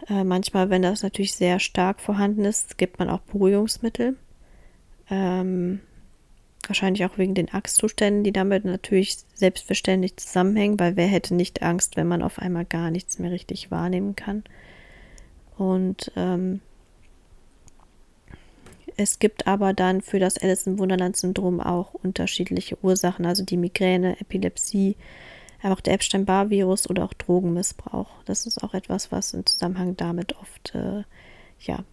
Äh, 0.09 0.25
manchmal, 0.25 0.69
wenn 0.71 0.83
das 0.83 1.03
natürlich 1.03 1.35
sehr 1.35 1.59
stark 1.59 2.01
vorhanden 2.01 2.45
ist, 2.45 2.77
gibt 2.77 2.99
man 2.99 3.09
auch 3.09 3.21
Beruhigungsmittel. 3.21 4.17
Ähm, 5.11 5.81
Wahrscheinlich 6.69 7.07
auch 7.07 7.17
wegen 7.17 7.35
den 7.35 7.49
Angstzuständen, 7.49 8.25
die 8.25 8.33
damit 8.33 8.67
natürlich 8.67 9.17
selbstverständlich 9.33 10.19
zusammenhängen, 10.19 10.79
weil 10.79 10.97
wer 10.97 11.07
hätte 11.07 11.35
nicht 11.35 11.63
Angst, 11.63 11.97
wenn 11.97 12.07
man 12.07 12.23
auf 12.23 12.39
einmal 12.39 12.67
gar 12.67 12.91
nichts 12.91 13.19
mehr 13.19 13.31
richtig 13.31 13.71
wahrnehmen 13.71 14.17
kann. 14.17 14.45
Und 15.57 16.13
ähm, 16.15 16.61
es 18.99 19.21
gibt 19.21 19.47
aber 19.47 19.73
dann 19.73 20.03
für 20.03 20.19
das 20.19 20.39
Alice 20.39 20.67
im 20.67 20.81
Wunderland-Syndrom 20.81 21.61
auch 21.61 21.95
unterschiedliche 21.95 22.77
Ursachen, 22.83 23.27
also 23.27 23.45
die 23.45 23.57
Migräne, 23.57 24.21
Epilepsie, 24.21 24.97
aber 25.63 25.75
auch 25.75 25.81
der 25.81 25.95
Epstein-Barr-Virus 25.95 26.91
oder 26.91 27.05
auch 27.05 27.15
Drogenmissbrauch. 27.15 28.11
Das 28.25 28.45
ist 28.45 28.61
auch 28.63 28.75
etwas, 28.75 29.13
was 29.13 29.35
im 29.35 29.47
Zusammenhang 29.47 29.97
damit 29.97 30.37
oft 30.39 30.75
äh, 30.75 31.05
ja, 31.61 31.85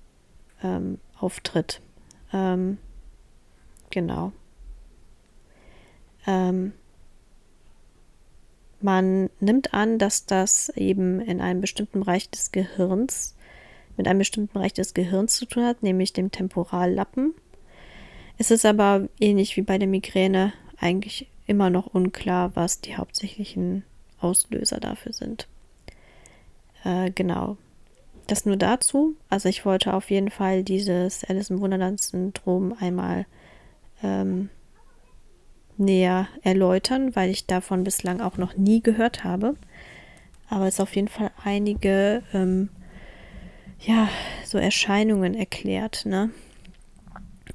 ähm, 0.63 0.97
auftritt. 1.19 1.79
Ähm, 2.33 2.79
genau. 3.91 4.31
Ähm, 6.25 6.73
man 8.81 9.29
nimmt 9.39 9.75
an, 9.75 9.99
dass 9.99 10.25
das 10.25 10.69
eben 10.69 11.21
in 11.21 11.39
einem 11.39 11.61
bestimmten 11.61 11.99
Bereich 11.99 12.31
des 12.31 12.51
Gehirns, 12.51 13.34
mit 13.97 14.07
einem 14.07 14.19
bestimmten 14.19 14.53
Bereich 14.53 14.73
des 14.73 14.93
Gehirns 14.93 15.37
zu 15.37 15.45
tun 15.45 15.65
hat, 15.65 15.83
nämlich 15.83 16.13
dem 16.13 16.31
Temporallappen. 16.31 17.33
Es 18.37 18.51
ist 18.51 18.65
aber 18.65 19.07
ähnlich 19.19 19.55
wie 19.57 19.61
bei 19.61 19.77
der 19.77 19.87
Migräne 19.87 20.53
eigentlich 20.77 21.27
immer 21.47 21.69
noch 21.69 21.87
unklar, 21.87 22.55
was 22.55 22.81
die 22.81 22.97
hauptsächlichen 22.97 23.83
Auslöser 24.19 24.79
dafür 24.79 25.13
sind. 25.13 25.47
Äh, 26.83 27.11
genau. 27.11 27.57
Das 28.27 28.45
nur 28.45 28.57
dazu. 28.57 29.15
Also 29.29 29.49
ich 29.49 29.65
wollte 29.65 29.93
auf 29.93 30.09
jeden 30.09 30.31
Fall 30.31 30.63
dieses 30.63 31.23
Alice 31.23 31.51
im 31.51 31.59
Wunderland-Syndrom 31.59 32.75
einmal 32.79 33.25
ähm, 34.01 34.49
näher 35.77 36.27
erläutern, 36.41 37.15
weil 37.15 37.29
ich 37.29 37.45
davon 37.45 37.83
bislang 37.83 38.21
auch 38.21 38.37
noch 38.37 38.55
nie 38.57 38.81
gehört 38.81 39.23
habe. 39.23 39.55
Aber 40.49 40.67
es 40.67 40.79
auf 40.79 40.95
jeden 40.95 41.07
Fall 41.07 41.31
einige 41.43 42.23
ähm, 42.33 42.69
ja, 43.79 44.09
so 44.45 44.57
Erscheinungen 44.57 45.33
erklärt, 45.33 46.05
ne? 46.05 46.29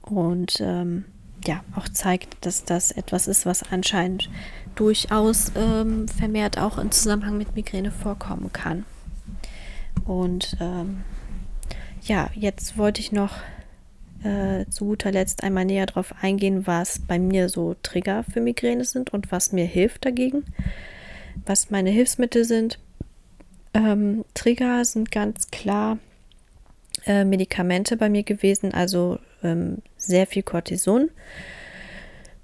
Und 0.03 0.61
ähm, 0.61 1.05
ja, 1.47 1.63
auch 1.75 1.89
zeigt, 1.89 2.45
dass 2.45 2.65
das 2.65 2.91
etwas 2.91 3.27
ist, 3.27 3.47
was 3.47 3.63
anscheinend 3.63 4.31
durchaus 4.75 5.53
ähm, 5.57 6.09
vermehrt 6.09 6.59
auch 6.59 6.79
im 6.79 6.91
Zusammenhang 6.91 7.39
mit 7.39 7.55
Migräne 7.55 7.91
vorkommen 7.91 8.53
kann. 8.53 8.85
Und 10.05 10.57
ähm, 10.61 11.03
ja, 12.03 12.31
jetzt 12.35 12.77
wollte 12.77 13.01
ich 13.01 13.13
noch 13.13 13.35
äh, 14.23 14.67
zu 14.67 14.87
guter 14.87 15.13
Letzt 15.13 15.43
einmal 15.43 15.65
näher 15.65 15.87
darauf 15.87 16.15
eingehen, 16.21 16.67
was 16.67 16.99
bei 16.99 17.19
mir 17.19 17.49
so 17.49 17.75
Trigger 17.83 18.25
für 18.25 18.41
Migräne 18.41 18.85
sind 18.85 19.11
und 19.11 19.33
was 19.33 19.53
mir 19.53 19.65
hilft 19.65 20.05
dagegen, 20.05 20.45
was 21.47 21.71
meine 21.71 21.91
Hilfsmittel 21.91 22.45
sind. 22.45 22.79
Ähm, 23.73 24.25
Trigger 24.35 24.85
sind 24.85 25.11
ganz 25.11 25.51
klar 25.51 25.99
äh, 27.07 27.25
Medikamente 27.25 27.97
bei 27.97 28.09
mir 28.09 28.23
gewesen, 28.23 28.75
also 28.75 29.19
ähm, 29.43 29.79
sehr 29.97 30.27
viel 30.27 30.43
Cortison. 30.43 31.11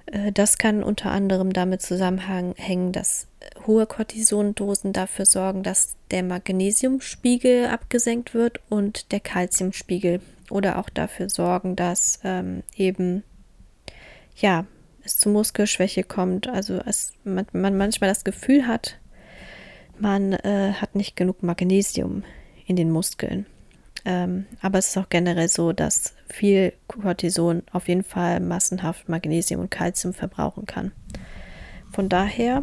Äh, 0.06 0.32
das 0.32 0.58
kann 0.58 0.82
unter 0.82 1.10
anderem 1.10 1.52
damit 1.52 1.82
zusammenhängen, 1.82 2.92
dass 2.92 3.28
hohe 3.66 3.86
Cortisondosen 3.86 4.92
dafür 4.92 5.26
sorgen, 5.26 5.62
dass 5.62 5.96
der 6.10 6.22
Magnesiumspiegel 6.22 7.66
abgesenkt 7.66 8.34
wird 8.34 8.60
und 8.68 9.12
der 9.12 9.20
Kalziumspiegel 9.20 10.20
oder 10.50 10.78
auch 10.78 10.88
dafür 10.88 11.28
sorgen, 11.28 11.76
dass 11.76 12.20
ähm, 12.24 12.62
eben 12.76 13.22
ja 14.36 14.66
es 15.04 15.18
zu 15.18 15.28
Muskelschwäche 15.28 16.02
kommt. 16.02 16.48
Also 16.48 16.80
es, 16.84 17.12
man, 17.24 17.46
man 17.52 17.76
manchmal 17.76 18.10
das 18.10 18.24
Gefühl 18.24 18.66
hat, 18.66 18.98
man 19.98 20.32
äh, 20.32 20.72
hat 20.74 20.94
nicht 20.94 21.16
genug 21.16 21.42
Magnesium 21.42 22.24
in 22.66 22.76
den 22.76 22.90
Muskeln. 22.90 23.46
Ähm, 24.06 24.46
aber 24.62 24.78
es 24.78 24.90
ist 24.90 24.98
auch 24.98 25.08
generell 25.10 25.48
so, 25.48 25.72
dass 25.72 26.14
viel 26.28 26.72
Cortison 26.86 27.64
auf 27.72 27.88
jeden 27.88 28.04
Fall 28.04 28.38
massenhaft 28.38 29.08
Magnesium 29.08 29.62
und 29.62 29.70
Kalzium 29.72 30.14
verbrauchen 30.14 30.64
kann. 30.64 30.92
Von 31.90 32.08
daher, 32.08 32.62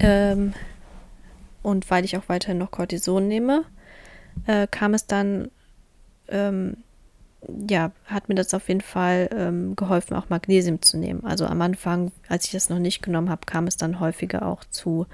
ähm, 0.00 0.54
und 1.62 1.90
weil 1.90 2.06
ich 2.06 2.16
auch 2.16 2.26
weiterhin 2.28 2.56
noch 2.56 2.70
Cortison 2.70 3.28
nehme, 3.28 3.64
äh, 4.46 4.66
kam 4.66 4.94
es 4.94 5.06
dann, 5.06 5.50
ähm, 6.28 6.78
ja, 7.68 7.92
hat 8.06 8.30
mir 8.30 8.34
das 8.34 8.54
auf 8.54 8.68
jeden 8.68 8.80
Fall 8.80 9.28
ähm, 9.30 9.76
geholfen, 9.76 10.16
auch 10.16 10.30
Magnesium 10.30 10.80
zu 10.80 10.96
nehmen. 10.96 11.22
Also 11.26 11.44
am 11.44 11.60
Anfang, 11.60 12.12
als 12.28 12.46
ich 12.46 12.52
das 12.52 12.70
noch 12.70 12.78
nicht 12.78 13.02
genommen 13.02 13.28
habe, 13.28 13.44
kam 13.44 13.66
es 13.66 13.76
dann 13.76 14.00
häufiger 14.00 14.46
auch 14.46 14.64
zu 14.64 15.06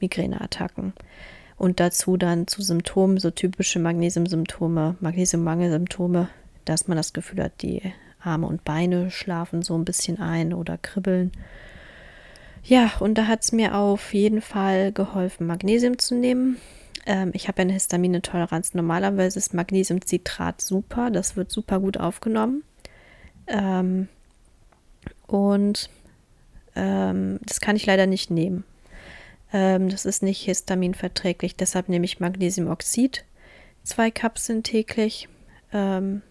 Migräneattacken 0.00 0.92
und 1.60 1.78
dazu 1.78 2.16
dann 2.16 2.46
zu 2.46 2.62
Symptomen, 2.62 3.18
so 3.18 3.30
typische 3.30 3.80
Magnesiumsymptome, 3.80 4.96
Magnesiummangelsymptome, 5.00 6.30
dass 6.64 6.88
man 6.88 6.96
das 6.96 7.12
Gefühl 7.12 7.42
hat, 7.42 7.60
die 7.60 7.82
Arme 8.18 8.46
und 8.46 8.64
Beine 8.64 9.10
schlafen 9.10 9.60
so 9.60 9.76
ein 9.76 9.84
bisschen 9.84 10.18
ein 10.18 10.54
oder 10.54 10.78
kribbeln. 10.78 11.32
Ja, 12.64 12.90
und 13.00 13.18
da 13.18 13.26
hat 13.26 13.42
es 13.42 13.52
mir 13.52 13.74
auf 13.74 14.14
jeden 14.14 14.40
Fall 14.40 14.90
geholfen, 14.90 15.46
Magnesium 15.46 15.98
zu 15.98 16.14
nehmen. 16.14 16.56
Ähm, 17.04 17.30
ich 17.34 17.46
habe 17.46 17.58
ja 17.58 17.64
eine 17.64 17.74
Histaminintoleranz. 17.74 18.72
Normalerweise 18.72 19.38
ist 19.38 19.52
Magnesiumcitrat 19.52 20.62
super, 20.62 21.10
das 21.10 21.36
wird 21.36 21.52
super 21.52 21.78
gut 21.78 21.98
aufgenommen. 21.98 22.62
Ähm, 23.46 24.08
und 25.26 25.90
ähm, 26.74 27.38
das 27.44 27.60
kann 27.60 27.76
ich 27.76 27.84
leider 27.84 28.06
nicht 28.06 28.30
nehmen. 28.30 28.64
Ähm, 29.52 29.88
das 29.88 30.04
ist 30.04 30.22
nicht 30.22 30.42
histaminverträglich, 30.42 31.56
deshalb 31.56 31.88
nehme 31.88 32.04
ich 32.04 32.20
Magnesiumoxid, 32.20 33.24
zwei 33.82 34.10
Kapseln 34.10 34.62
täglich. 34.62 35.28
Ähm, 35.72 36.22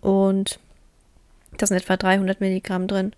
und 0.00 0.58
da 1.56 1.66
sind 1.66 1.76
etwa 1.76 1.96
300 1.96 2.40
Milligramm 2.40 2.86
drin. 2.86 3.12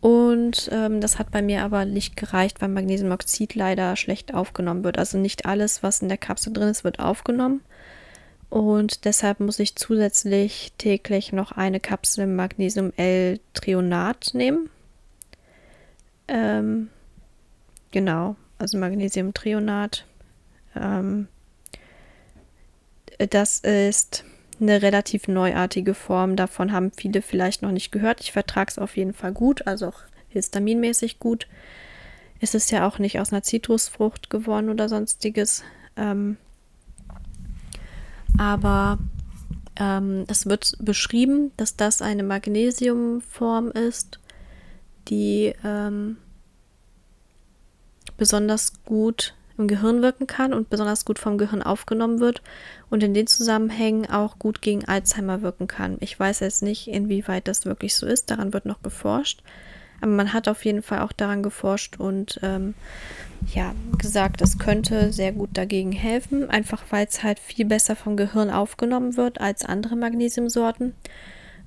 Und 0.00 0.68
ähm, 0.70 1.00
das 1.00 1.18
hat 1.18 1.30
bei 1.30 1.40
mir 1.40 1.62
aber 1.62 1.86
nicht 1.86 2.16
gereicht, 2.16 2.60
weil 2.60 2.68
Magnesiumoxid 2.68 3.54
leider 3.54 3.96
schlecht 3.96 4.34
aufgenommen 4.34 4.84
wird. 4.84 4.98
Also 4.98 5.16
nicht 5.16 5.46
alles, 5.46 5.82
was 5.82 6.02
in 6.02 6.10
der 6.10 6.18
Kapsel 6.18 6.52
drin 6.52 6.68
ist, 6.68 6.84
wird 6.84 6.98
aufgenommen. 6.98 7.62
Und 8.50 9.06
deshalb 9.06 9.40
muss 9.40 9.58
ich 9.58 9.76
zusätzlich 9.76 10.72
täglich 10.76 11.32
noch 11.32 11.52
eine 11.52 11.80
Kapsel 11.80 12.26
Magnesium-L-Trionat 12.26 14.34
nehmen. 14.34 14.68
Ähm, 16.28 16.90
Genau, 17.94 18.34
also 18.58 18.76
Magnesiumtrionat. 18.76 20.04
Ähm, 20.74 21.28
das 23.30 23.60
ist 23.60 24.24
eine 24.60 24.82
relativ 24.82 25.28
neuartige 25.28 25.94
Form. 25.94 26.34
Davon 26.34 26.72
haben 26.72 26.90
viele 26.90 27.22
vielleicht 27.22 27.62
noch 27.62 27.70
nicht 27.70 27.92
gehört. 27.92 28.20
Ich 28.20 28.32
vertrage 28.32 28.72
es 28.72 28.80
auf 28.80 28.96
jeden 28.96 29.12
Fall 29.14 29.30
gut, 29.30 29.68
also 29.68 29.86
auch 29.86 30.00
histaminmäßig 30.28 31.20
gut. 31.20 31.46
Es 32.40 32.56
ist 32.56 32.72
ja 32.72 32.84
auch 32.84 32.98
nicht 32.98 33.20
aus 33.20 33.32
einer 33.32 33.44
Zitrusfrucht 33.44 34.28
geworden 34.28 34.70
oder 34.70 34.88
sonstiges. 34.88 35.62
Ähm, 35.96 36.36
aber 38.36 38.98
ähm, 39.76 40.24
es 40.26 40.46
wird 40.46 40.72
beschrieben, 40.80 41.52
dass 41.56 41.76
das 41.76 42.02
eine 42.02 42.24
Magnesiumform 42.24 43.70
ist, 43.70 44.18
die 45.06 45.54
ähm, 45.62 46.16
besonders 48.16 48.84
gut 48.84 49.34
im 49.56 49.68
Gehirn 49.68 50.02
wirken 50.02 50.26
kann 50.26 50.52
und 50.52 50.68
besonders 50.68 51.04
gut 51.04 51.18
vom 51.18 51.38
Gehirn 51.38 51.62
aufgenommen 51.62 52.18
wird 52.18 52.42
und 52.90 53.02
in 53.02 53.14
den 53.14 53.26
Zusammenhängen 53.26 54.10
auch 54.10 54.38
gut 54.38 54.62
gegen 54.62 54.84
Alzheimer 54.84 55.42
wirken 55.42 55.68
kann. 55.68 55.96
Ich 56.00 56.18
weiß 56.18 56.40
jetzt 56.40 56.62
nicht, 56.62 56.88
inwieweit 56.88 57.46
das 57.46 57.64
wirklich 57.64 57.94
so 57.94 58.06
ist, 58.06 58.30
daran 58.30 58.52
wird 58.52 58.66
noch 58.66 58.82
geforscht, 58.82 59.42
aber 60.00 60.10
man 60.10 60.32
hat 60.32 60.48
auf 60.48 60.64
jeden 60.64 60.82
Fall 60.82 61.00
auch 61.00 61.12
daran 61.12 61.42
geforscht 61.42 62.00
und 62.00 62.40
ähm, 62.42 62.74
ja, 63.54 63.74
gesagt, 63.98 64.42
es 64.42 64.58
könnte 64.58 65.12
sehr 65.12 65.32
gut 65.32 65.50
dagegen 65.52 65.92
helfen, 65.92 66.50
einfach 66.50 66.82
weil 66.90 67.06
es 67.06 67.22
halt 67.22 67.38
viel 67.38 67.64
besser 67.64 67.94
vom 67.94 68.16
Gehirn 68.16 68.50
aufgenommen 68.50 69.16
wird 69.16 69.40
als 69.40 69.64
andere 69.64 69.96
Magnesiumsorten. 69.96 70.94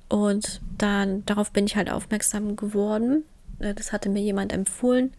Und 0.08 0.60
dann 0.76 1.24
darauf 1.26 1.52
bin 1.52 1.66
ich 1.66 1.76
halt 1.76 1.90
aufmerksam 1.90 2.56
geworden. 2.56 3.24
Äh, 3.58 3.74
das 3.74 3.92
hatte 3.92 4.08
mir 4.08 4.22
jemand 4.22 4.52
empfohlen. 4.52 5.12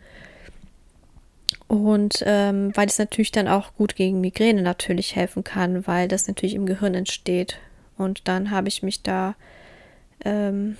Und 1.70 2.24
ähm, 2.26 2.72
weil 2.76 2.88
es 2.88 2.98
natürlich 2.98 3.32
dann 3.32 3.48
auch 3.48 3.76
gut 3.76 3.96
gegen 3.96 4.20
Migräne 4.20 4.64
natürlich 4.64 5.16
helfen 5.16 5.44
kann, 5.44 5.86
weil 5.86 6.08
das 6.08 6.28
natürlich 6.28 6.56
im 6.56 6.66
Gehirn 6.66 6.96
entsteht. 6.96 7.60
Und 7.96 8.28
dann 8.28 8.50
habe 8.50 8.68
ich 8.68 8.82
mich 8.82 9.04
da 9.04 9.36
ähm, 10.26 10.78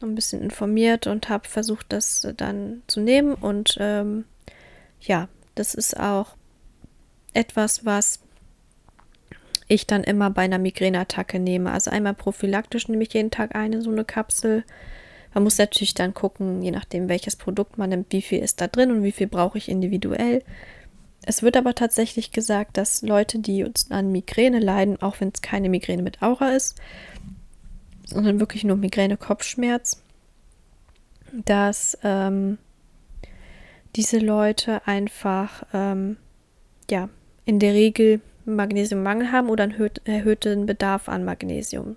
ein 0.00 0.14
bisschen 0.14 0.40
informiert 0.40 1.08
und 1.08 1.28
habe 1.28 1.48
versucht, 1.48 1.86
das 1.88 2.24
dann 2.36 2.82
zu 2.86 3.00
nehmen. 3.00 3.34
Und 3.34 3.78
ähm, 3.80 4.26
ja, 5.00 5.28
das 5.56 5.74
ist 5.74 5.98
auch 5.98 6.36
etwas, 7.34 7.84
was 7.84 8.20
ich 9.66 9.88
dann 9.88 10.04
immer 10.04 10.30
bei 10.30 10.42
einer 10.42 10.58
Migräneattacke 10.58 11.40
nehme. 11.40 11.72
Also 11.72 11.90
einmal 11.90 12.14
prophylaktisch 12.14 12.86
nehme 12.86 13.02
ich 13.02 13.12
jeden 13.12 13.32
Tag 13.32 13.56
eine 13.56 13.82
so 13.82 13.90
eine 13.90 14.04
Kapsel 14.04 14.62
man 15.38 15.44
muss 15.44 15.58
natürlich 15.58 15.94
dann 15.94 16.14
gucken, 16.14 16.62
je 16.62 16.72
nachdem, 16.72 17.08
welches 17.08 17.36
Produkt 17.36 17.78
man 17.78 17.90
nimmt, 17.90 18.12
wie 18.12 18.22
viel 18.22 18.40
ist 18.40 18.60
da 18.60 18.66
drin 18.66 18.90
und 18.90 19.04
wie 19.04 19.12
viel 19.12 19.28
brauche 19.28 19.56
ich 19.56 19.68
individuell. 19.68 20.42
Es 21.22 21.44
wird 21.44 21.56
aber 21.56 21.76
tatsächlich 21.76 22.32
gesagt, 22.32 22.76
dass 22.76 23.02
Leute, 23.02 23.38
die 23.38 23.62
uns 23.62 23.88
an 23.92 24.10
Migräne 24.10 24.58
leiden, 24.58 25.00
auch 25.00 25.20
wenn 25.20 25.28
es 25.32 25.40
keine 25.40 25.68
Migräne 25.68 26.02
mit 26.02 26.22
Aura 26.22 26.56
ist, 26.56 26.74
sondern 28.04 28.40
wirklich 28.40 28.64
nur 28.64 28.76
Migräne-Kopfschmerz, 28.78 30.02
dass 31.32 31.96
ähm, 32.02 32.58
diese 33.94 34.18
Leute 34.18 34.88
einfach 34.88 35.62
ähm, 35.72 36.16
ja 36.90 37.08
in 37.44 37.60
der 37.60 37.74
Regel 37.74 38.20
Magnesiummangel 38.44 39.30
haben 39.30 39.50
oder 39.50 39.62
einen 39.62 39.90
erhöhten 40.04 40.66
Bedarf 40.66 41.08
an 41.08 41.24
Magnesium 41.24 41.94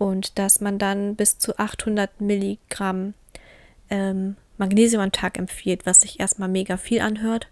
und 0.00 0.38
dass 0.38 0.62
man 0.62 0.78
dann 0.78 1.14
bis 1.14 1.38
zu 1.38 1.58
800 1.58 2.22
Milligramm 2.22 3.12
ähm, 3.90 4.36
Magnesium 4.56 5.02
am 5.02 5.12
Tag 5.12 5.38
empfiehlt, 5.38 5.84
was 5.84 6.00
sich 6.00 6.18
erstmal 6.18 6.48
mega 6.48 6.78
viel 6.78 7.02
anhört, 7.02 7.48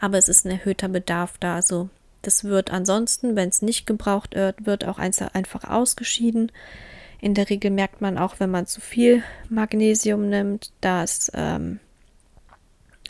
aber 0.00 0.18
es 0.18 0.28
ist 0.28 0.44
ein 0.44 0.50
erhöhter 0.50 0.88
Bedarf 0.88 1.38
da. 1.38 1.54
Also 1.54 1.88
das 2.22 2.42
wird 2.42 2.72
ansonsten, 2.72 3.36
wenn 3.36 3.48
es 3.48 3.62
nicht 3.62 3.86
gebraucht 3.86 4.34
wird, 4.34 4.66
wird 4.66 4.84
auch 4.84 4.98
einfach 4.98 5.70
ausgeschieden. 5.70 6.50
In 7.20 7.34
der 7.34 7.48
Regel 7.48 7.70
merkt 7.70 8.00
man 8.00 8.18
auch, 8.18 8.40
wenn 8.40 8.50
man 8.50 8.66
zu 8.66 8.80
viel 8.80 9.22
Magnesium 9.48 10.28
nimmt, 10.28 10.72
dass, 10.80 11.30
ähm, 11.32 11.78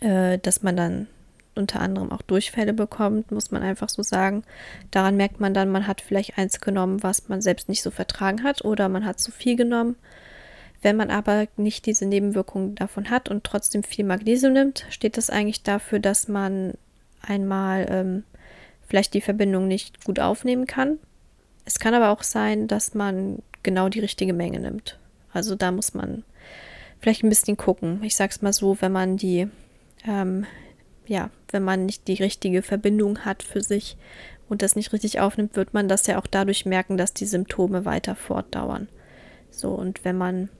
äh, 0.03 0.39
dass 0.39 0.63
man 0.63 0.77
dann 0.77 1.07
unter 1.57 1.81
anderem 1.81 2.13
auch 2.13 2.23
Durchfälle 2.23 2.73
bekommt, 2.73 3.31
muss 3.31 3.51
man 3.51 3.63
einfach 3.63 3.89
so 3.89 4.03
sagen. 4.03 4.45
Daran 4.91 5.17
merkt 5.17 5.41
man 5.41 5.55
dann, 5.55 5.71
man 5.71 5.87
hat 5.87 6.01
vielleicht 6.01 6.39
eins 6.39 6.61
genommen, 6.61 7.03
was 7.03 7.29
man 7.29 7.41
selbst 7.41 7.69
nicht 7.69 7.83
so 7.83 7.91
vertragen 7.91 8.43
hat 8.43 8.65
oder 8.65 8.89
man 8.89 9.05
hat 9.05 9.21
zu 9.21 9.31
viel 9.31 9.57
genommen. 9.57 9.97
Wenn 10.83 10.97
man 10.97 11.11
aber 11.11 11.47
nicht 11.57 11.87
diese 11.87 12.05
Nebenwirkungen 12.07 12.75
davon 12.75 13.09
hat 13.09 13.29
und 13.31 13.45
trotzdem 13.45 13.83
viel 13.83 14.05
Magnesium 14.05 14.53
nimmt, 14.53 14.87
steht 14.91 15.17
das 15.17 15.31
eigentlich 15.31 15.63
dafür, 15.63 15.99
dass 15.99 16.29
man 16.29 16.75
einmal 17.23 17.87
ähm, 17.89 18.25
vielleicht 18.87 19.15
die 19.15 19.23
Verbindung 19.23 19.67
nicht 19.67 20.05
gut 20.05 20.21
aufnehmen 20.21 20.67
kann. 20.67 20.99
Es 21.65 21.79
kann 21.79 21.95
aber 21.95 22.11
auch 22.11 22.23
sein, 22.23 22.69
dass 22.69 22.95
man 22.95 23.39
genau 23.63 23.89
die 23.89 24.01
richtige 24.01 24.35
Menge 24.35 24.61
nimmt. 24.61 24.99
Also 25.33 25.55
da 25.55 25.73
muss 25.73 25.95
man 25.95 26.23
vielleicht 27.01 27.25
ein 27.25 27.31
bisschen 27.31 27.57
gucken. 27.57 28.03
Ich 28.03 28.15
sag's 28.15 28.43
mal 28.43 28.53
so, 28.53 28.77
wenn 28.81 28.93
man 28.93 29.17
die 29.17 29.49
ähm, 30.07 30.47
ja, 31.07 31.31
wenn 31.55 31.65
man 31.65 31.87
nicht 31.87 32.07
die 32.09 32.15
richtige 32.15 32.61
Verbindung 32.61 33.21
hat 33.21 33.43
für 33.43 33.63
sich 33.63 33.97
und 34.49 34.61
das 34.61 34.77
nicht 34.77 34.93
richtig 34.93 35.21
aufnimmt, 35.21 35.57
wird 35.57 35.73
man 35.73 35.89
das 35.89 36.07
ja 36.07 36.19
auch 36.19 36.27
dadurch 36.27 36.67
merken, 36.67 36.99
dass 36.99 37.15
die 37.15 37.25
Symptome 37.25 37.87
weiter 37.87 38.15
fortdauern. 38.15 38.89
So, 39.51 39.71
und 39.71 40.05
wenn 40.05 40.19
man 40.19 40.51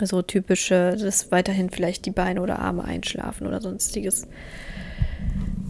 so 0.00 0.22
typische, 0.22 0.96
dass 0.98 1.30
weiterhin 1.30 1.70
vielleicht 1.70 2.06
die 2.06 2.10
Beine 2.10 2.42
oder 2.42 2.58
Arme 2.58 2.84
einschlafen 2.84 3.46
oder 3.46 3.60
sonstiges. 3.60 4.26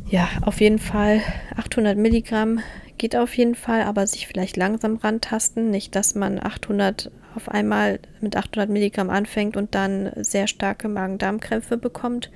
Ja, 0.09 0.29
auf 0.43 0.61
jeden 0.61 0.79
Fall 0.79 1.21
800 1.57 1.99
Milligramm 1.99 2.61
geht 2.99 3.17
auf 3.17 3.37
jeden 3.37 3.55
Fall, 3.55 3.83
aber 3.83 4.07
sich 4.07 4.27
vielleicht 4.27 4.57
langsam 4.57 4.97
rantasten. 4.97 5.71
Nicht, 5.71 5.95
dass 5.95 6.15
man 6.15 6.43
800 6.43 7.11
auf 7.35 7.49
einmal 7.49 7.99
mit 8.21 8.37
800 8.37 8.71
Milligramm 8.71 9.11
anfängt 9.11 9.57
und 9.57 9.75
dann 9.75 10.11
sehr 10.17 10.47
starke 10.47 10.89
Magen-Darm-Krämpfe 10.89 11.77
bekommt 11.77 12.31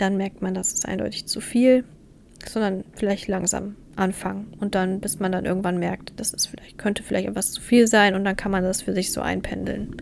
dann 0.00 0.16
merkt 0.16 0.42
man, 0.42 0.54
das 0.54 0.72
ist 0.72 0.86
eindeutig 0.86 1.26
zu 1.26 1.40
viel, 1.40 1.84
sondern 2.48 2.84
vielleicht 2.94 3.28
langsam 3.28 3.76
anfangen 3.96 4.54
und 4.60 4.74
dann, 4.74 5.00
bis 5.00 5.18
man 5.18 5.32
dann 5.32 5.44
irgendwann 5.44 5.78
merkt, 5.78 6.12
das 6.16 6.32
ist 6.32 6.46
vielleicht, 6.46 6.78
könnte 6.78 7.02
vielleicht 7.02 7.28
etwas 7.28 7.52
zu 7.52 7.60
viel 7.60 7.86
sein 7.86 8.14
und 8.14 8.24
dann 8.24 8.36
kann 8.36 8.50
man 8.50 8.62
das 8.62 8.82
für 8.82 8.94
sich 8.94 9.12
so 9.12 9.20
einpendeln. 9.20 9.96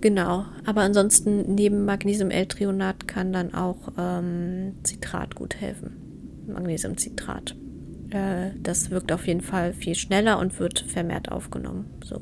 Genau, 0.00 0.44
aber 0.66 0.82
ansonsten 0.82 1.54
neben 1.54 1.84
Magnesium-L-Trionat 1.84 3.08
kann 3.08 3.32
dann 3.32 3.54
auch 3.54 3.92
ähm, 3.98 4.74
Citrat 4.86 5.34
gut 5.34 5.56
helfen. 5.60 6.44
Magnesiumcitrat. 6.46 7.56
Äh, 8.10 8.50
das 8.62 8.90
wirkt 8.90 9.12
auf 9.12 9.26
jeden 9.26 9.40
Fall 9.40 9.72
viel 9.72 9.94
schneller 9.94 10.38
und 10.38 10.58
wird 10.58 10.80
vermehrt 10.80 11.32
aufgenommen. 11.32 11.86
So. 12.04 12.20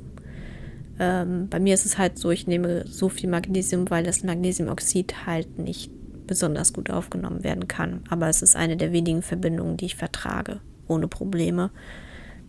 Ähm, 1.01 1.49
bei 1.49 1.59
mir 1.59 1.75
ist 1.75 1.85
es 1.85 1.99
halt 1.99 2.19
so, 2.19 2.31
ich 2.31 2.47
nehme 2.47 2.87
so 2.87 3.09
viel 3.09 3.29
Magnesium, 3.29 3.91
weil 3.91 4.05
das 4.05 4.23
Magnesiumoxid 4.23 5.27
halt 5.27 5.59
nicht 5.59 5.91
besonders 6.27 6.73
gut 6.73 6.91
aufgenommen 6.91 7.45
werden 7.45 7.69
kann. 7.69 8.03
Aber 8.11 8.29
es 8.29 8.43
ist 8.43 8.57
eine 8.57 8.77
der 8.77 8.93
wenigen 8.93 9.23
Verbindungen, 9.23 9.77
die 9.77 9.87
ich 9.87 9.97
vertrage, 9.97 10.61
ohne 10.87 11.09
Probleme, 11.09 11.71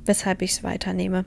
weshalb 0.06 0.42
ich 0.42 0.52
es 0.52 0.64
weiternehme. 0.64 1.26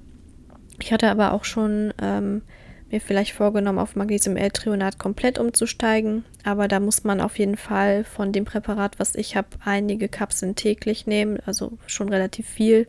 Ich 0.81 0.93
hatte 0.93 1.09
aber 1.09 1.33
auch 1.33 1.45
schon 1.45 1.95
ähm, 2.01 2.43
mir 2.91 3.01
vielleicht 3.01 3.33
vorgenommen, 3.33 3.79
auf 3.79 3.97
Magnesium-L-Trionat 3.97 4.99
komplett 4.99 5.39
umzusteigen. 5.39 6.25
Aber 6.45 6.69
da 6.69 6.81
muss 6.81 7.05
man 7.05 7.21
auf 7.21 7.39
jeden 7.39 7.57
Fall 7.57 8.05
von 8.05 8.33
dem 8.33 8.45
Präparat, 8.45 8.99
was 8.99 9.15
ich 9.15 9.37
habe, 9.37 9.49
einige 9.65 10.09
Kapseln 10.09 10.55
täglich 10.55 11.07
nehmen, 11.07 11.39
also 11.47 11.79
schon 11.87 12.09
relativ 12.09 12.49
viel. 12.49 12.87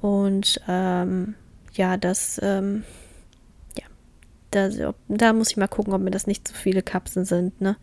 Und 0.00 0.60
ähm, 0.68 1.34
ja, 1.74 1.96
das, 1.96 2.40
ähm, 2.42 2.84
da, 4.52 4.94
da 5.08 5.32
muss 5.32 5.50
ich 5.50 5.56
mal 5.56 5.68
gucken, 5.68 5.92
ob 5.92 6.00
mir 6.00 6.10
das 6.10 6.26
nicht 6.26 6.46
zu 6.46 6.54
viele 6.54 6.82
Kapseln 6.82 7.24
sind. 7.24 7.60
Ne? 7.60 7.76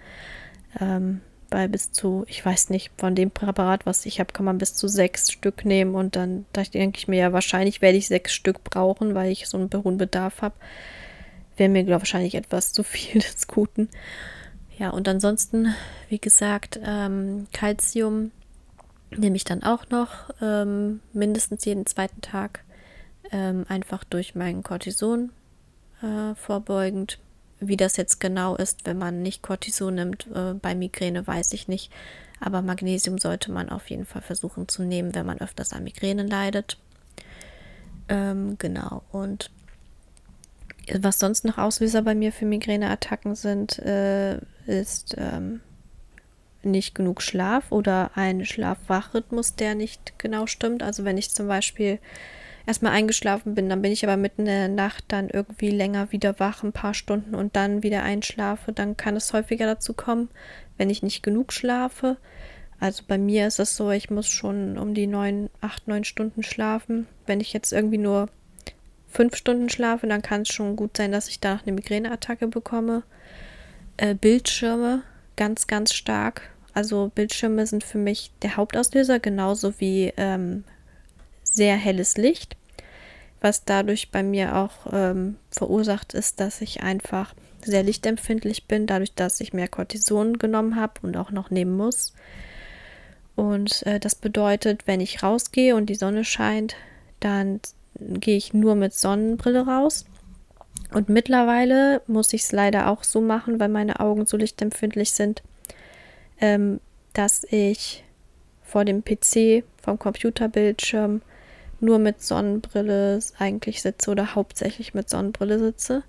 Ähm, 0.80 1.22
weil 1.52 1.68
bis 1.68 1.92
zu, 1.92 2.26
ich 2.28 2.46
weiß 2.46 2.70
nicht, 2.70 2.92
von 2.98 3.16
dem 3.16 3.32
Präparat, 3.32 3.86
was 3.86 4.06
ich 4.06 4.20
habe, 4.20 4.34
kann 4.34 4.46
man 4.46 4.60
bis 4.60 4.76
zu 4.76 4.88
sechs 4.88 5.32
Stück 5.32 5.66
nehmen 5.66 5.96
und 5.96 6.16
dann 6.16 6.46
da 6.54 6.62
denke 6.62 7.00
ich 7.00 7.08
mir 7.08 7.20
ja, 7.20 7.34
wahrscheinlich 7.34 7.82
werde 7.82 7.98
ich 7.98 8.08
sechs 8.08 8.34
Stück 8.34 8.64
brauchen, 8.64 9.16
weil 9.16 9.32
ich 9.32 9.48
so 9.48 9.58
einen 9.58 9.70
hohen 9.74 9.98
Bedarf 9.98 10.42
habe. 10.42 10.56
Wäre 11.58 11.70
mir, 11.70 11.84
glaube 11.84 12.04
ich, 12.04 12.12
wahrscheinlich 12.12 12.36
etwas 12.36 12.72
zu 12.74 12.84
viel 12.84 13.22
des 13.22 13.48
Guten. 13.48 13.90
Ja, 14.78 14.92
und 14.92 15.08
ansonsten, 15.08 15.74
wie 16.08 16.20
gesagt, 16.20 16.80
ähm, 16.84 17.48
Calcium 17.52 18.32
nehme 19.16 19.36
ich 19.36 19.44
dann 19.44 19.64
auch 19.64 19.90
noch 19.90 20.30
ähm, 20.42 21.02
mindestens 21.14 21.66
jeden 21.66 21.86
zweiten 21.86 22.22
Tag, 22.22 22.64
ähm, 23.32 23.66
einfach 23.68 24.04
durch 24.04 24.36
meinen 24.36 24.64
Cortison 24.64 25.32
äh, 26.02 26.36
vorbeugend. 26.36 27.20
Wie 27.60 27.78
das 27.78 27.98
jetzt 27.98 28.20
genau 28.20 28.56
ist, 28.56 28.86
wenn 28.86 28.98
man 28.98 29.22
nicht 29.22 29.42
Cortison 29.42 29.96
nimmt, 29.96 30.28
äh, 30.34 30.54
bei 30.54 30.76
Migräne 30.76 31.26
weiß 31.26 31.54
ich 31.54 31.68
nicht. 31.68 31.92
Aber 32.40 32.62
Magnesium 32.62 33.18
sollte 33.18 33.52
man 33.52 33.70
auf 33.70 33.90
jeden 33.90 34.06
Fall 34.06 34.22
versuchen 34.22 34.68
zu 34.68 34.84
nehmen, 34.84 35.14
wenn 35.14 35.26
man 35.26 35.42
öfters 35.42 35.74
an 35.74 35.84
Migräne 35.84 36.24
leidet. 36.24 36.78
Ähm, 38.08 38.58
genau. 38.58 39.04
Und 39.12 39.52
was 40.94 41.20
sonst 41.20 41.46
noch 41.46 41.58
Auslöser 41.58 42.02
bei 42.02 42.16
mir 42.16 42.32
für 42.32 42.46
Migräneattacken 42.46 43.36
sind, 43.36 43.78
äh, 43.80 44.40
ist 44.66 45.16
ähm, 45.18 45.62
nicht 46.64 46.96
genug 46.96 47.22
Schlaf 47.22 47.72
oder 47.72 48.12
ein 48.16 48.46
Schlaf-Wach-Rhythmus, 48.46 49.56
der 49.56 49.76
nicht 49.76 50.18
genau 50.18 50.48
stimmt. 50.48 50.84
Also 50.84 51.06
wenn 51.06 51.18
ich 51.18 51.32
zum 51.32 51.48
Beispiel 51.48 52.00
erstmal 52.66 52.94
eingeschlafen 52.94 53.56
bin, 53.56 53.70
dann 53.70 53.82
bin 53.82 53.92
ich 53.92 54.04
aber 54.04 54.18
mitten 54.18 54.42
in 54.42 54.48
der 54.48 54.68
Nacht 54.68 55.06
dann 55.08 55.30
irgendwie 55.30 55.72
länger 55.72 56.12
wieder 56.12 56.40
wach, 56.40 56.64
ein 56.64 56.72
paar 56.72 56.94
Stunden 56.94 57.36
und 57.36 57.56
dann 57.56 57.84
wieder 57.84 58.04
einschlafe, 58.04 58.72
dann 58.72 58.98
kann 58.98 59.16
es 59.16 59.34
häufiger 59.34 59.66
dazu 59.66 59.94
kommen, 59.94 60.30
wenn 60.78 60.90
ich 60.90 61.04
nicht 61.04 61.24
genug 61.24 61.54
schlafe. 61.54 62.18
Also 62.80 63.04
bei 63.08 63.18
mir 63.18 63.48
ist 63.48 63.60
es 63.60 63.76
so, 63.76 63.92
ich 63.92 64.10
muss 64.10 64.28
schon 64.28 64.78
um 64.78 64.94
die 64.94 65.08
neun, 65.08 65.50
acht, 65.60 65.88
neun 65.88 66.06
Stunden 66.06 66.44
schlafen. 66.44 67.08
Wenn 67.26 67.42
ich 67.42 67.52
jetzt 67.52 67.74
irgendwie 67.74 67.98
nur 67.98 68.30
fünf 69.08 69.36
Stunden 69.36 69.70
schlafe, 69.70 70.08
dann 70.08 70.22
kann 70.22 70.44
es 70.44 70.50
schon 70.50 70.76
gut 70.76 70.96
sein, 70.96 71.12
dass 71.12 71.28
ich 71.28 71.40
danach 71.40 71.64
eine 71.64 71.74
Migräneattacke 71.74 72.48
bekomme. 72.48 73.04
Äh, 73.98 74.16
Bildschirme 74.16 75.02
ganz, 75.36 75.68
ganz 75.68 75.94
stark. 75.94 76.50
Also 76.74 77.12
Bildschirme 77.14 77.66
sind 77.68 77.84
für 77.84 77.98
mich 77.98 78.32
der 78.42 78.56
Hauptauslöser, 78.56 79.20
genauso 79.20 79.80
wie 79.80 80.14
ähm, 80.16 80.64
sehr 81.54 81.76
helles 81.76 82.18
Licht 82.18 82.56
was 83.42 83.64
dadurch 83.64 84.12
bei 84.12 84.24
mir 84.24 84.56
auch 84.58 84.92
ähm, 84.92 85.38
verursacht 85.52 86.14
ist, 86.14 86.40
dass 86.40 86.62
ich 86.62 86.82
einfach 86.82 87.34
sehr 87.64 87.84
lichtempfindlich 87.84 88.66
bin, 88.68 88.88
dadurch, 88.88 89.14
dass 89.14 89.40
ich 89.42 89.54
mehr 89.54 89.68
Cortison 89.68 90.38
genommen 90.38 90.76
habe 90.76 90.94
und 91.04 91.18
auch 91.18 91.32
noch 91.32 91.50
nehmen 91.50 91.76
muss. 91.76 92.14
Und 93.36 93.86
äh, 93.86 94.00
das 94.00 94.16
bedeutet, 94.16 94.88
wenn 94.88 95.00
ich 95.00 95.24
rausgehe 95.24 95.76
und 95.76 95.88
die 95.88 95.96
Sonne 95.96 96.24
scheint, 96.24 96.76
dann 97.20 97.60
gehe 97.96 98.38
ich 98.38 98.54
nur 98.54 98.76
mit 98.76 98.94
Sonnenbrille 98.94 99.66
raus. 99.66 100.06
Und 100.94 101.10
mittlerweile 101.10 102.02
muss 102.08 102.34
ich 102.34 102.44
es 102.44 102.52
leider 102.52 102.90
auch 102.90 103.04
so 103.04 103.22
machen, 103.22 103.60
weil 103.60 103.70
meine 103.70 104.00
Augen 104.00 104.26
so 104.26 104.38
lichtempfindlich 104.38 105.12
sind, 105.12 105.44
ähm, 106.42 106.80
dass 107.14 107.46
ich 107.50 108.04
vor 108.64 108.86
dem 108.86 109.04
PC, 109.04 109.64
vom 109.82 110.00
Computerbildschirm 110.00 111.22
nur 111.82 112.00
mit 112.00 112.22
Sonnenbrille 112.22 113.20
eigentlich 113.38 113.82
sitze 113.82 114.12
oder 114.12 114.36
hauptsächlich 114.36 114.94
mit 114.94 115.10
Sonnenbrille 115.10 115.60
sitze. 115.60 116.04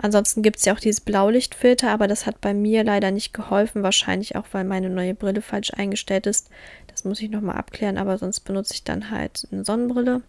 Ansonsten 0.00 0.42
gibt 0.42 0.58
es 0.58 0.64
ja 0.64 0.74
auch 0.74 0.80
dieses 0.80 1.00
Blaulichtfilter, 1.00 1.90
aber 1.90 2.06
das 2.06 2.24
hat 2.24 2.40
bei 2.40 2.54
mir 2.54 2.84
leider 2.84 3.10
nicht 3.10 3.34
geholfen. 3.34 3.82
Wahrscheinlich 3.82 4.36
auch, 4.36 4.46
weil 4.52 4.64
meine 4.64 4.90
neue 4.90 5.14
Brille 5.14 5.42
falsch 5.42 5.72
eingestellt 5.74 6.26
ist. 6.26 6.50
Das 6.86 7.04
muss 7.04 7.20
ich 7.20 7.30
nochmal 7.30 7.56
abklären, 7.56 7.98
aber 7.98 8.16
sonst 8.16 8.40
benutze 8.40 8.74
ich 8.74 8.84
dann 8.84 9.10
halt 9.10 9.48
eine 9.50 9.64
Sonnenbrille. 9.64 10.22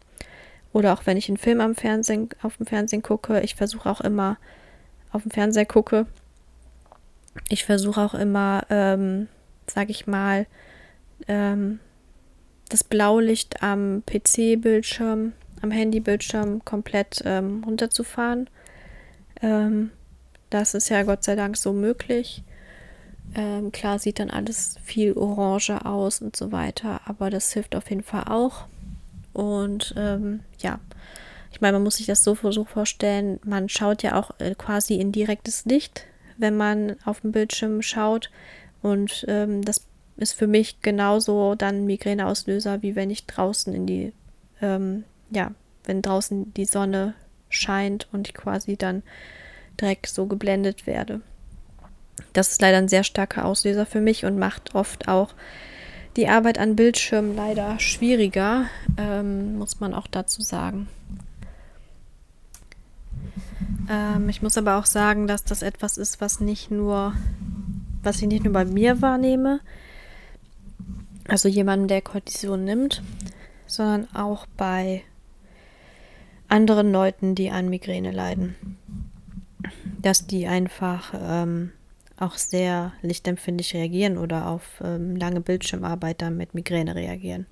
Oder 0.73 0.93
auch 0.93 1.05
wenn 1.05 1.17
ich 1.17 1.29
einen 1.29 1.37
Film 1.37 1.61
am 1.61 1.75
Fernsehen, 1.75 2.29
auf 2.41 2.57
dem 2.57 2.65
Fernsehen 2.65 3.03
gucke. 3.03 3.41
Ich 3.41 3.55
versuche 3.55 3.89
auch 3.89 4.01
immer, 4.01 4.37
auf 5.11 5.21
dem 5.21 5.31
Fernseher 5.31 5.65
gucke. 5.65 6.07
Ich 7.47 7.63
versuche 7.65 8.01
auch 8.01 8.15
immer, 8.15 8.63
ähm, 8.71 9.27
sag 9.67 9.89
ich 9.89 10.07
mal, 10.07 10.47
ähm, 11.27 11.79
das 12.69 12.83
Blaulicht 12.83 13.61
am 13.61 14.03
PC-Bildschirm, 14.05 15.33
am 15.61 15.71
Handybildschirm 15.71 16.63
komplett 16.63 17.21
ähm, 17.25 17.63
runterzufahren. 17.65 18.49
Ähm, 19.41 19.91
das 20.49 20.73
ist 20.73 20.89
ja 20.89 21.03
Gott 21.03 21.23
sei 21.23 21.35
Dank 21.35 21.57
so 21.57 21.73
möglich. 21.73 22.43
Ähm, 23.35 23.71
klar 23.71 23.99
sieht 23.99 24.19
dann 24.19 24.31
alles 24.31 24.77
viel 24.83 25.13
orange 25.13 25.85
aus 25.85 26.21
und 26.21 26.35
so 26.35 26.51
weiter, 26.51 27.01
aber 27.05 27.29
das 27.29 27.53
hilft 27.53 27.75
auf 27.75 27.89
jeden 27.89 28.03
Fall 28.03 28.23
auch. 28.23 28.65
Und 29.33 29.93
ähm, 29.97 30.41
ja, 30.59 30.79
ich 31.51 31.61
meine, 31.61 31.73
man 31.73 31.83
muss 31.83 31.97
sich 31.97 32.07
das 32.07 32.23
so, 32.23 32.35
so 32.35 32.65
vorstellen, 32.65 33.39
man 33.43 33.69
schaut 33.69 34.03
ja 34.03 34.19
auch 34.19 34.31
äh, 34.39 34.55
quasi 34.55 34.95
in 34.95 35.11
direktes 35.11 35.65
Licht, 35.65 36.05
wenn 36.37 36.57
man 36.57 36.95
auf 37.05 37.21
dem 37.21 37.31
Bildschirm 37.31 37.81
schaut. 37.81 38.31
Und 38.81 39.25
ähm, 39.27 39.63
das 39.63 39.85
ist 40.19 40.33
für 40.33 40.47
mich 40.47 40.81
genauso 40.81 41.55
dann 41.55 41.85
Migräneauslöser, 41.85 42.81
wie 42.81 42.95
wenn 42.95 43.09
ich 43.09 43.25
draußen 43.25 43.73
in 43.73 43.85
die, 43.85 44.13
ähm, 44.61 45.03
ja, 45.31 45.51
wenn 45.85 46.01
draußen 46.01 46.53
die 46.53 46.65
Sonne 46.65 47.13
scheint 47.49 48.07
und 48.11 48.27
ich 48.27 48.33
quasi 48.33 48.77
dann 48.77 49.01
direkt 49.79 50.07
so 50.07 50.25
geblendet 50.25 50.85
werde. 50.85 51.21
Das 52.33 52.51
ist 52.51 52.61
leider 52.61 52.77
ein 52.77 52.89
sehr 52.89 53.03
starker 53.03 53.45
Auslöser 53.45 53.85
für 53.85 54.01
mich 54.01 54.25
und 54.25 54.37
macht 54.37 54.75
oft 54.75 55.07
auch 55.07 55.33
die 56.15 56.27
Arbeit 56.27 56.57
an 56.57 56.75
Bildschirmen 56.75 57.35
leider 57.35 57.79
schwieriger, 57.79 58.65
ähm, 58.97 59.57
muss 59.57 59.79
man 59.79 59.93
auch 59.93 60.07
dazu 60.07 60.41
sagen. 60.41 60.87
Ähm, 63.89 64.29
ich 64.29 64.41
muss 64.41 64.57
aber 64.57 64.77
auch 64.77 64.85
sagen, 64.85 65.27
dass 65.27 65.43
das 65.43 65.61
etwas 65.61 65.97
ist, 65.97 66.21
was 66.21 66.39
nicht 66.39 66.71
nur, 66.71 67.13
was 68.03 68.21
ich 68.21 68.27
nicht 68.27 68.43
nur 68.43 68.53
bei 68.53 68.65
mir 68.65 69.01
wahrnehme, 69.01 69.61
also 71.29 71.47
jemanden, 71.47 71.87
der 71.87 72.01
Cortison 72.01 72.63
nimmt, 72.63 73.01
sondern 73.67 74.07
auch 74.13 74.45
bei 74.57 75.03
anderen 76.47 76.91
Leuten, 76.91 77.35
die 77.35 77.51
an 77.51 77.69
Migräne 77.69 78.11
leiden. 78.11 78.55
Dass 80.01 80.25
die 80.25 80.47
einfach 80.47 81.13
ähm, 81.13 81.71
auch 82.17 82.35
sehr 82.35 82.93
lichtempfindlich 83.01 83.73
reagieren 83.73 84.17
oder 84.17 84.47
auf 84.47 84.81
ähm, 84.83 85.15
lange 85.15 85.41
Bildschirmarbeit 85.41 86.21
dann 86.21 86.37
mit 86.37 86.53
Migräne 86.53 86.95
reagieren. 86.95 87.45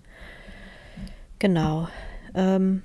Genau. 1.40 1.88
Ähm, 2.34 2.84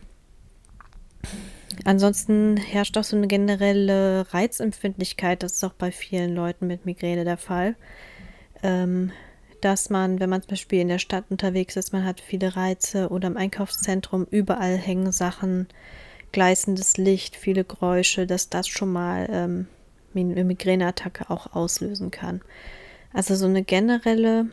ansonsten 1.85 2.57
herrscht 2.57 2.99
auch 2.99 3.05
so 3.05 3.17
eine 3.17 3.27
generelle 3.27 4.27
Reizempfindlichkeit. 4.33 5.43
Das 5.43 5.55
ist 5.55 5.65
auch 5.65 5.73
bei 5.73 5.91
vielen 5.91 6.35
Leuten 6.35 6.67
mit 6.67 6.85
Migräne 6.85 7.25
der 7.25 7.39
Fall. 7.39 7.77
Ähm, 8.63 9.13
dass 9.65 9.91
man, 9.91 10.21
wenn 10.21 10.29
man 10.29 10.43
zum 10.43 10.51
Beispiel 10.51 10.81
in 10.81 10.89
der 10.89 10.99
Stadt 10.99 11.25
unterwegs 11.31 11.77
ist, 11.77 11.93
man 11.93 12.05
hat 12.05 12.21
viele 12.21 12.57
Reize 12.57 13.09
oder 13.09 13.29
im 13.29 13.37
Einkaufszentrum, 13.37 14.27
überall 14.31 14.77
hängen 14.77 15.13
Sachen, 15.13 15.69
gleißendes 16.33 16.97
Licht, 16.97 17.37
viele 17.37 17.65
Geräusche, 17.65 18.27
dass 18.27 18.49
das 18.49 18.69
schon 18.69 18.93
mal 18.93 19.29
ähm, 19.31 19.67
eine 20.15 20.45
Migräneattacke 20.45 21.31
auch 21.31 21.55
auslösen 21.55 22.11
kann. 22.11 22.43
Also 23.13 23.35
so 23.35 23.47
eine 23.47 23.63
generelle, 23.63 24.47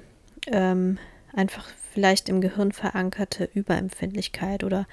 ähm, 0.47 0.97
einfach 1.33 1.67
vielleicht 1.93 2.29
im 2.29 2.41
Gehirn 2.41 2.71
verankerte 2.71 3.49
Überempfindlichkeit 3.53 4.63
oder 4.63 4.87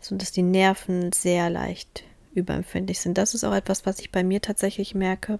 so, 0.00 0.16
dass 0.16 0.32
die 0.32 0.42
Nerven 0.42 1.12
sehr 1.12 1.50
leicht 1.50 2.04
überempfindlich 2.34 3.00
sind. 3.00 3.18
Das 3.18 3.34
ist 3.34 3.44
auch 3.44 3.54
etwas, 3.54 3.86
was 3.86 4.00
ich 4.00 4.10
bei 4.10 4.24
mir 4.24 4.40
tatsächlich 4.40 4.94
merke 4.94 5.38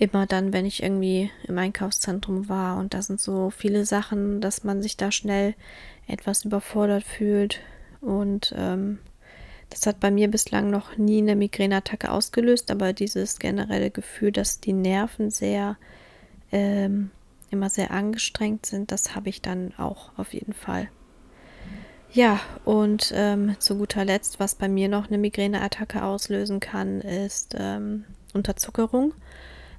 immer 0.00 0.26
dann, 0.26 0.52
wenn 0.52 0.64
ich 0.64 0.82
irgendwie 0.82 1.30
im 1.46 1.58
Einkaufszentrum 1.58 2.48
war 2.48 2.78
und 2.78 2.94
da 2.94 3.02
sind 3.02 3.20
so 3.20 3.50
viele 3.50 3.84
Sachen, 3.84 4.40
dass 4.40 4.64
man 4.64 4.80
sich 4.80 4.96
da 4.96 5.12
schnell 5.12 5.54
etwas 6.06 6.44
überfordert 6.44 7.04
fühlt. 7.04 7.60
Und 8.00 8.54
ähm, 8.56 8.98
das 9.68 9.86
hat 9.86 10.00
bei 10.00 10.10
mir 10.10 10.28
bislang 10.28 10.70
noch 10.70 10.96
nie 10.96 11.18
eine 11.18 11.36
Migräneattacke 11.36 12.10
ausgelöst, 12.10 12.70
aber 12.70 12.94
dieses 12.94 13.38
generelle 13.38 13.90
Gefühl, 13.90 14.32
dass 14.32 14.58
die 14.58 14.72
Nerven 14.72 15.30
sehr 15.30 15.76
ähm, 16.50 17.10
immer 17.50 17.68
sehr 17.68 17.90
angestrengt 17.90 18.64
sind, 18.64 18.92
das 18.92 19.14
habe 19.14 19.28
ich 19.28 19.42
dann 19.42 19.74
auch 19.76 20.12
auf 20.16 20.32
jeden 20.32 20.54
Fall. 20.54 20.88
Ja, 22.12 22.40
und 22.64 23.12
ähm, 23.14 23.54
zu 23.58 23.76
guter 23.76 24.04
Letzt, 24.04 24.40
was 24.40 24.54
bei 24.54 24.68
mir 24.68 24.88
noch 24.88 25.08
eine 25.08 25.18
Migräneattacke 25.18 26.02
auslösen 26.02 26.58
kann, 26.58 27.02
ist 27.02 27.54
ähm, 27.58 28.04
Unterzuckerung. 28.32 29.12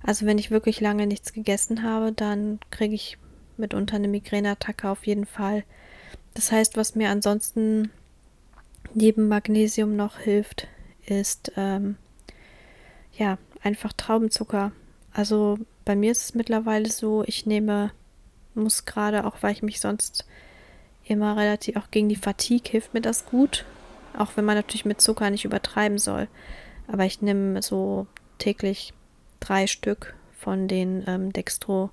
Also 0.03 0.25
wenn 0.25 0.37
ich 0.37 0.51
wirklich 0.51 0.79
lange 0.79 1.07
nichts 1.07 1.33
gegessen 1.33 1.83
habe, 1.83 2.11
dann 2.11 2.59
kriege 2.71 2.95
ich 2.95 3.17
mitunter 3.57 3.95
eine 3.95 4.07
Migräneattacke 4.07 4.89
auf 4.89 5.05
jeden 5.05 5.25
Fall. 5.25 5.63
Das 6.33 6.51
heißt, 6.51 6.77
was 6.77 6.95
mir 6.95 7.09
ansonsten 7.09 7.91
neben 8.93 9.27
Magnesium 9.27 9.95
noch 9.95 10.17
hilft, 10.17 10.67
ist 11.05 11.51
ähm, 11.55 11.97
ja 13.13 13.37
einfach 13.61 13.93
Traubenzucker. 13.93 14.71
Also 15.13 15.57
bei 15.85 15.95
mir 15.95 16.11
ist 16.11 16.23
es 16.25 16.35
mittlerweile 16.35 16.89
so, 16.89 17.23
ich 17.25 17.45
nehme, 17.45 17.91
muss 18.55 18.85
gerade 18.85 19.25
auch, 19.25 19.37
weil 19.41 19.53
ich 19.53 19.63
mich 19.63 19.79
sonst 19.79 20.25
immer 21.03 21.35
relativ, 21.37 21.75
auch 21.77 21.91
gegen 21.91 22.09
die 22.09 22.15
Fatigue 22.15 22.71
hilft 22.71 22.93
mir 22.93 23.01
das 23.01 23.25
gut. 23.25 23.65
Auch 24.17 24.35
wenn 24.35 24.45
man 24.45 24.55
natürlich 24.55 24.85
mit 24.85 25.01
Zucker 25.01 25.29
nicht 25.29 25.45
übertreiben 25.45 25.97
soll. 25.97 26.27
Aber 26.87 27.05
ich 27.05 27.21
nehme 27.21 27.61
so 27.61 28.07
täglich 28.37 28.93
drei 29.41 29.67
Stück 29.67 30.15
von 30.31 30.69
den 30.69 31.03
ähm, 31.05 31.33
Dextro 31.33 31.91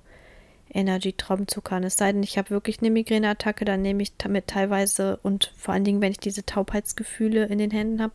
Energy 0.73 1.13
Traubenzuckern. 1.13 1.83
Es 1.83 1.97
sei 1.97 2.11
denn, 2.11 2.23
ich 2.23 2.37
habe 2.37 2.51
wirklich 2.51 2.79
eine 2.79 2.91
Migräneattacke, 2.91 3.65
dann 3.65 3.81
nehme 3.81 4.03
ich 4.03 4.15
damit 4.17 4.47
teilweise 4.47 5.17
und 5.23 5.51
vor 5.57 5.73
allen 5.73 5.83
Dingen, 5.83 6.01
wenn 6.01 6.11
ich 6.11 6.19
diese 6.19 6.45
Taubheitsgefühle 6.45 7.45
in 7.45 7.57
den 7.57 7.71
Händen 7.71 8.01
habe, 8.01 8.13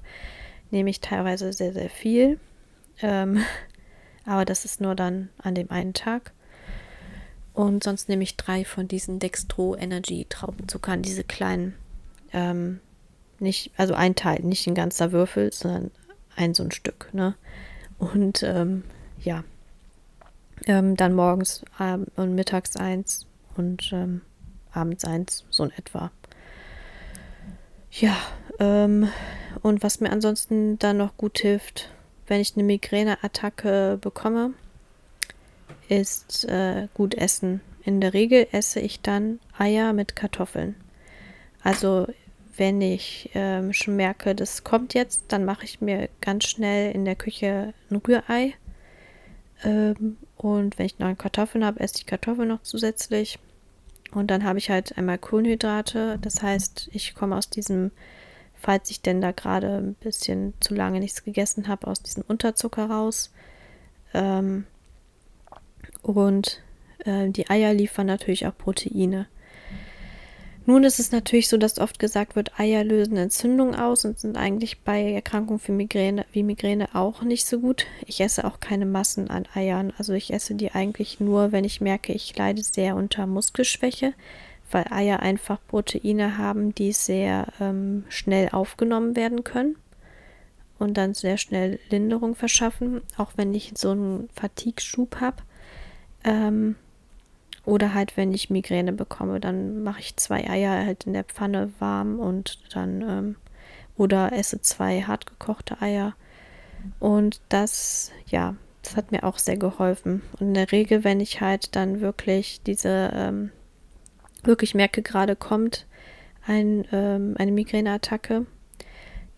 nehme 0.71 0.91
ich 0.91 1.01
teilweise 1.01 1.53
sehr, 1.53 1.73
sehr 1.73 1.91
viel. 1.91 2.39
Ähm, 3.03 3.45
aber 4.25 4.45
das 4.45 4.65
ist 4.65 4.81
nur 4.81 4.95
dann 4.95 5.29
an 5.39 5.55
dem 5.55 5.71
einen 5.71 5.95
Tag. 5.95 6.33
Und 7.53 7.85
sonst 7.85 8.09
nehme 8.09 8.25
ich 8.25 8.37
drei 8.37 8.65
von 8.65 8.89
diesen 8.89 9.21
Dextro 9.21 9.77
Energy 9.77 10.27
Traubenzuckern, 10.29 11.03
diese 11.03 11.23
kleinen, 11.23 11.75
ähm, 12.33 12.81
nicht, 13.39 13.71
also 13.77 13.95
ein 13.95 14.17
Teil, 14.17 14.41
nicht 14.43 14.67
ein 14.67 14.75
ganzer 14.75 15.13
Würfel, 15.13 15.53
sondern 15.53 15.91
ein 16.35 16.55
so 16.55 16.65
ein 16.65 16.73
Stück, 16.73 17.11
ne? 17.13 17.37
Und 17.99 18.43
ähm, 18.43 18.83
ja, 19.25 19.45
ähm, 20.67 20.97
dann 20.97 21.15
morgens 21.15 21.65
ähm, 21.81 22.07
und 22.17 22.35
mittags 22.35 22.77
eins 22.77 23.27
und 23.57 23.91
ähm, 23.93 24.21
abends 24.73 25.05
eins, 25.05 25.45
so 25.51 25.65
in 25.65 25.73
etwa. 25.73 26.11
Ja, 27.91 28.17
ähm, 28.59 29.09
und 29.63 29.83
was 29.83 30.01
mir 30.01 30.11
ansonsten 30.11 30.79
dann 30.79 30.97
noch 30.97 31.17
gut 31.17 31.39
hilft, 31.39 31.91
wenn 32.27 32.41
ich 32.41 32.55
eine 32.55 32.65
Migräneattacke 32.65 33.99
bekomme, 34.01 34.55
ist 35.89 36.45
äh, 36.47 36.89
gut 36.95 37.15
essen. 37.15 37.61
In 37.85 38.01
der 38.01 38.15
Regel 38.15 38.47
esse 38.53 38.81
ich 38.81 39.01
dann 39.01 39.41
Eier 39.59 39.93
mit 39.93 40.17
Kartoffeln. 40.17 40.75
Also 41.63 42.07
wenn 42.57 42.81
ich 42.81 43.31
ähm, 43.35 43.73
schon 43.73 43.97
merke, 43.97 44.35
das 44.35 44.65
kommt 44.65 44.95
jetzt, 44.95 45.25
dann 45.29 45.45
mache 45.45 45.65
ich 45.65 45.81
mir 45.81 46.09
ganz 46.21 46.45
schnell 46.45 46.93
in 46.93 47.05
der 47.05 47.17
Küche 47.17 47.75
ein 47.91 47.97
Rührei. 47.97 48.55
Ähm, 49.65 50.19
und 50.37 50.79
wenn 50.79 50.87
ich 50.87 50.99
noch 50.99 51.17
Kartoffeln 51.17 51.65
habe, 51.65 51.81
esse 51.81 51.97
ich 51.99 52.07
Kartoffeln 52.07 52.49
noch 52.49 52.63
zusätzlich. 52.63 53.39
Und 54.13 54.31
dann 54.31 54.45
habe 54.45 54.59
ich 54.59 54.71
halt 54.71 54.97
einmal 54.97 55.19
Kohlenhydrate. 55.19 56.19
Das 56.21 56.43
heißt, 56.43 56.91
ich 56.93 57.15
komme 57.15 57.37
aus 57.37 57.51
diesem, 57.51 57.91
falls 58.55 58.91
ich 58.91 59.01
denn 59.01 59.21
da 59.21 59.33
gerade 59.33 59.79
ein 59.79 59.95
bisschen 59.95 60.55
zu 60.61 60.75
lange 60.75 61.01
nichts 61.01 61.25
gegessen 61.25 61.67
habe, 61.67 61.87
aus 61.87 62.03
diesem 62.03 62.25
Unterzucker 62.29 62.89
raus. 62.89 63.33
Ähm, 64.13 64.67
und 66.03 66.61
äh, 67.05 67.31
die 67.31 67.49
Eier 67.49 67.75
liefern 67.75 68.07
natürlich 68.07 68.47
auch 68.47 68.57
Proteine. 68.57 69.27
Nun 70.67 70.83
ist 70.85 70.99
es 70.99 71.13
natürlich 71.13 71.49
so, 71.49 71.59
dass 71.59 71.79
oft 71.79 71.99
gesagt 71.99 72.37
wird, 72.37 72.59
Eier 72.59 72.85
lösen 72.85 73.19
Entzündungen 73.19 73.75
aus 73.75 74.07
und 74.07 74.19
sind 74.19 74.39
eigentlich 74.39 74.81
bei 74.81 75.13
Erkrankungen 75.13 75.59
für 75.59 75.73
Migräne, 75.73 76.25
wie 76.33 76.43
Migräne 76.43 76.89
auch 76.95 77.23
nicht 77.23 77.45
so 77.45 77.61
gut. 77.61 77.85
Ich 78.07 78.21
esse 78.21 78.47
auch 78.47 78.61
keine 78.61 78.87
Massen 78.87 79.29
an 79.29 79.47
Eiern. 79.55 79.93
Also 79.99 80.15
ich 80.15 80.33
esse 80.33 80.55
die 80.55 80.73
eigentlich 80.73 81.21
nur, 81.21 81.53
wenn 81.53 81.65
ich 81.65 81.83
merke, 81.83 82.15
ich 82.15 82.35
leide 82.37 82.63
sehr 82.63 82.97
unter 82.97 83.27
Muskelschwäche, 83.27 84.15
weil 84.71 84.87
Eier 84.91 85.21
einfach 85.21 85.59
Proteine 85.69 86.39
haben, 86.39 86.75
die 86.75 86.93
sehr 86.93 87.49
ähm, 87.61 88.05
schnell 88.09 88.49
aufgenommen 88.49 89.17
werden 89.17 89.45
können 89.45 89.77
und 90.79 90.97
dann 90.97 91.13
sehr 91.13 91.37
schnell 91.37 91.79
Linderung 91.91 92.35
verschaffen, 92.35 93.03
auch 93.19 93.33
wenn 93.37 93.53
ich 93.53 93.73
so 93.77 93.91
einen 93.91 94.31
Fatigue-Schub 94.35 95.21
habe. 95.21 95.43
Ähm, 96.25 96.77
oder 97.65 97.95
halt, 97.95 98.17
wenn 98.17 98.33
ich 98.33 98.51
Migräne 98.51 98.93
bekomme, 98.93 99.41
dann 99.41 99.83
mache 99.83 100.01
ich 100.01 100.17
zwei 100.17 100.49
Eier 100.49 100.85
halt 100.85 101.05
in 101.05 101.13
der 101.15 101.25
Pfanne 101.25 101.73
warm 101.79 102.21
und 102.21 102.59
dann 102.75 103.01
ähm, 103.03 103.37
oder 103.97 104.33
esse 104.33 104.61
zwei 104.61 105.03
hartgekochte 105.03 105.81
Eier. 105.81 106.15
Und 107.01 107.41
das, 107.49 108.13
ja, 108.27 108.57
das 108.83 108.97
hat 108.97 109.13
mir 109.13 109.25
auch 109.25 109.39
sehr 109.39 109.57
geholfen. 109.57 110.23
Und 110.39 110.49
in 110.49 110.55
der 110.55 110.73
Regel, 110.73 111.05
wenn 111.05 111.21
ich 111.21 111.41
halt 111.41 111.75
dann 111.77 112.01
wirklich 112.01 112.61
diese, 112.63 113.11
ähm, 113.15 113.51
wirklich 114.43 114.75
merke, 114.75 115.01
gerade 115.03 115.37
kommt 115.37 115.87
ein, 116.47 116.87
ähm, 116.93 117.35
eine 117.39 117.53
Migräneattacke, 117.53 118.47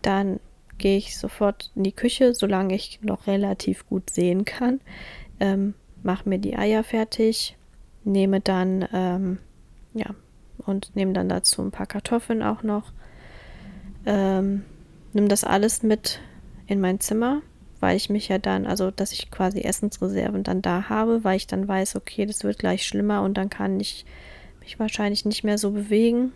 dann 0.01 0.39
gehe 0.77 0.97
ich 0.97 1.17
sofort 1.17 1.71
in 1.75 1.83
die 1.83 1.93
Küche, 1.93 2.33
solange 2.33 2.75
ich 2.75 2.99
noch 3.01 3.27
relativ 3.27 3.87
gut 3.87 4.09
sehen 4.09 4.45
kann. 4.45 4.81
Ähm, 5.39 5.73
mache 6.03 6.27
mir 6.27 6.39
die 6.39 6.57
Eier 6.57 6.83
fertig, 6.83 7.57
nehme 8.07 8.41
dann, 8.41 8.87
ähm, 8.93 9.37
ja, 9.93 10.07
und 10.65 10.95
nehme 10.95 11.13
dann 11.13 11.29
dazu 11.29 11.61
ein 11.61 11.71
paar 11.71 11.85
Kartoffeln 11.85 12.41
auch 12.41 12.63
noch. 12.63 12.91
Ähm, 14.05 14.63
nimm 15.13 15.27
das 15.27 15.43
alles 15.43 15.83
mit 15.83 16.19
in 16.65 16.79
mein 16.79 16.99
Zimmer, 16.99 17.41
weil 17.79 17.95
ich 17.97 18.09
mich 18.09 18.29
ja 18.29 18.37
dann, 18.37 18.65
also 18.65 18.89
dass 18.89 19.11
ich 19.11 19.29
quasi 19.29 19.61
Essensreserven 19.61 20.43
dann 20.43 20.61
da 20.61 20.89
habe, 20.89 21.23
weil 21.23 21.37
ich 21.37 21.47
dann 21.47 21.67
weiß, 21.67 21.95
okay, 21.95 22.25
das 22.25 22.43
wird 22.43 22.59
gleich 22.59 22.87
schlimmer 22.87 23.21
und 23.21 23.35
dann 23.35 23.49
kann 23.49 23.79
ich 23.79 24.05
mich 24.61 24.79
wahrscheinlich 24.79 25.25
nicht 25.25 25.43
mehr 25.43 25.57
so 25.57 25.71
bewegen. 25.71 26.31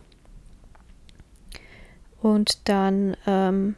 Und 2.21 2.69
dann, 2.69 3.17
ähm, 3.25 3.75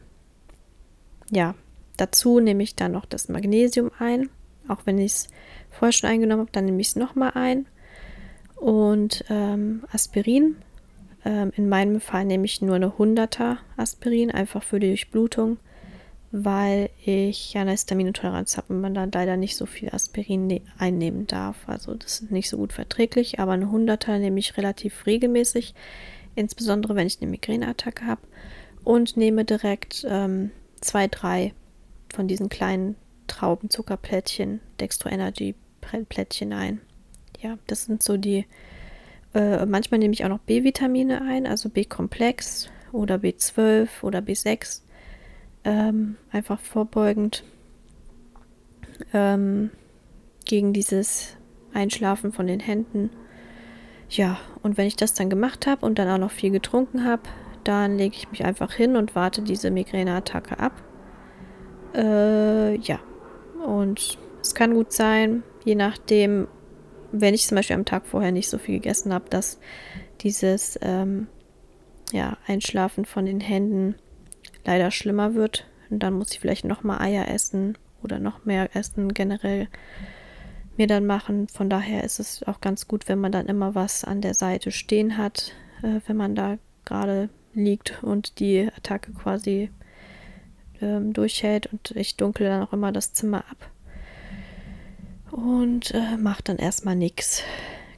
ja, 1.30 1.54
dazu 1.96 2.40
nehme 2.40 2.62
ich 2.62 2.76
dann 2.76 2.92
noch 2.92 3.06
das 3.06 3.28
Magnesium 3.28 3.90
ein. 3.98 4.28
Auch 4.68 4.80
wenn 4.84 4.98
ich 4.98 5.12
es 5.12 5.28
vorher 5.70 5.92
schon 5.92 6.10
eingenommen 6.10 6.42
habe, 6.42 6.52
dann 6.52 6.66
nehme 6.66 6.80
ich 6.80 6.88
es 6.88 6.96
nochmal 6.96 7.32
ein. 7.34 7.66
Und 8.64 9.26
ähm, 9.28 9.84
Aspirin. 9.92 10.56
Ähm, 11.22 11.52
in 11.54 11.68
meinem 11.68 12.00
Fall 12.00 12.24
nehme 12.24 12.46
ich 12.46 12.62
nur 12.62 12.76
eine 12.76 12.92
100er 12.92 13.58
Aspirin, 13.76 14.30
einfach 14.30 14.62
für 14.62 14.80
die 14.80 14.86
Durchblutung, 14.86 15.58
weil 16.32 16.88
ich 17.04 17.52
ja 17.52 17.60
eine 17.60 17.72
Histaminintoleranz 17.72 18.56
habe 18.56 18.72
und 18.72 18.80
man 18.80 18.94
dann 18.94 19.12
leider 19.12 19.36
nicht 19.36 19.58
so 19.58 19.66
viel 19.66 19.90
Aspirin 19.90 20.46
ne 20.46 20.62
einnehmen 20.78 21.26
darf. 21.26 21.58
Also 21.66 21.94
das 21.94 22.22
ist 22.22 22.30
nicht 22.30 22.48
so 22.48 22.56
gut 22.56 22.72
verträglich, 22.72 23.38
aber 23.38 23.52
eine 23.52 23.66
100er 23.66 24.16
nehme 24.16 24.38
ich 24.38 24.56
relativ 24.56 25.04
regelmäßig, 25.04 25.74
insbesondere 26.34 26.96
wenn 26.96 27.06
ich 27.06 27.20
eine 27.20 27.30
Migräneattacke 27.30 28.06
habe. 28.06 28.22
Und 28.82 29.18
nehme 29.18 29.44
direkt 29.44 30.06
ähm, 30.08 30.52
zwei, 30.80 31.06
drei 31.08 31.52
von 32.14 32.28
diesen 32.28 32.48
kleinen 32.48 32.96
Traubenzuckerplättchen, 33.26 34.60
Dextro 34.80 35.10
Energy 35.10 35.54
Plättchen 36.08 36.54
ein. 36.54 36.80
Ja, 37.44 37.58
das 37.66 37.84
sind 37.84 38.02
so 38.02 38.16
die. 38.16 38.46
Äh, 39.34 39.66
manchmal 39.66 39.98
nehme 39.98 40.14
ich 40.14 40.24
auch 40.24 40.30
noch 40.30 40.38
B-Vitamine 40.38 41.20
ein, 41.20 41.46
also 41.46 41.68
B-Komplex 41.68 42.70
oder 42.90 43.16
B12 43.16 43.88
oder 44.00 44.20
B6. 44.20 44.80
Ähm, 45.64 46.16
einfach 46.32 46.58
vorbeugend 46.58 47.44
ähm, 49.12 49.70
gegen 50.46 50.72
dieses 50.72 51.36
Einschlafen 51.74 52.32
von 52.32 52.46
den 52.46 52.60
Händen. 52.60 53.10
Ja, 54.08 54.38
und 54.62 54.78
wenn 54.78 54.86
ich 54.86 54.96
das 54.96 55.12
dann 55.12 55.28
gemacht 55.28 55.66
habe 55.66 55.84
und 55.84 55.98
dann 55.98 56.08
auch 56.08 56.18
noch 56.18 56.30
viel 56.30 56.50
getrunken 56.50 57.04
habe, 57.04 57.24
dann 57.62 57.98
lege 57.98 58.16
ich 58.16 58.30
mich 58.30 58.42
einfach 58.46 58.72
hin 58.72 58.96
und 58.96 59.14
warte 59.14 59.42
diese 59.42 59.70
Migräneattacke 59.70 60.58
ab. 60.58 60.82
Äh, 61.94 62.76
ja, 62.76 63.00
und 63.66 64.18
es 64.40 64.54
kann 64.54 64.72
gut 64.72 64.92
sein, 64.92 65.42
je 65.64 65.74
nachdem, 65.74 66.48
wenn 67.20 67.34
ich 67.34 67.46
zum 67.46 67.56
Beispiel 67.56 67.76
am 67.76 67.84
Tag 67.84 68.06
vorher 68.06 68.32
nicht 68.32 68.48
so 68.48 68.58
viel 68.58 68.74
gegessen 68.74 69.14
habe, 69.14 69.30
dass 69.30 69.58
dieses 70.20 70.78
ähm, 70.82 71.28
ja, 72.12 72.36
Einschlafen 72.46 73.04
von 73.04 73.24
den 73.24 73.40
Händen 73.40 73.94
leider 74.64 74.90
schlimmer 74.90 75.34
wird. 75.34 75.66
Und 75.90 76.02
dann 76.02 76.14
muss 76.14 76.32
ich 76.32 76.40
vielleicht 76.40 76.64
noch 76.64 76.82
mal 76.82 76.98
Eier 77.00 77.28
essen 77.28 77.78
oder 78.02 78.18
noch 78.18 78.44
mehr 78.44 78.74
essen 78.74 79.14
generell. 79.14 79.68
mir 80.76 80.88
dann 80.88 81.06
machen. 81.06 81.46
Von 81.46 81.70
daher 81.70 82.02
ist 82.02 82.18
es 82.18 82.42
auch 82.42 82.60
ganz 82.60 82.88
gut, 82.88 83.08
wenn 83.08 83.20
man 83.20 83.30
dann 83.30 83.46
immer 83.46 83.76
was 83.76 84.02
an 84.02 84.20
der 84.20 84.34
Seite 84.34 84.72
stehen 84.72 85.16
hat, 85.16 85.52
äh, 85.82 86.00
wenn 86.06 86.16
man 86.16 86.34
da 86.34 86.58
gerade 86.84 87.28
liegt 87.52 88.02
und 88.02 88.40
die 88.40 88.68
Attacke 88.76 89.12
quasi 89.12 89.70
ähm, 90.80 91.12
durchhält. 91.12 91.68
Und 91.72 91.92
ich 91.92 92.16
dunkle 92.16 92.48
dann 92.48 92.62
auch 92.62 92.72
immer 92.72 92.90
das 92.90 93.12
Zimmer 93.12 93.44
ab 93.50 93.70
und 95.34 95.92
äh, 95.92 96.16
mache 96.16 96.42
dann 96.44 96.58
erstmal 96.58 96.94
nichts. 96.94 97.42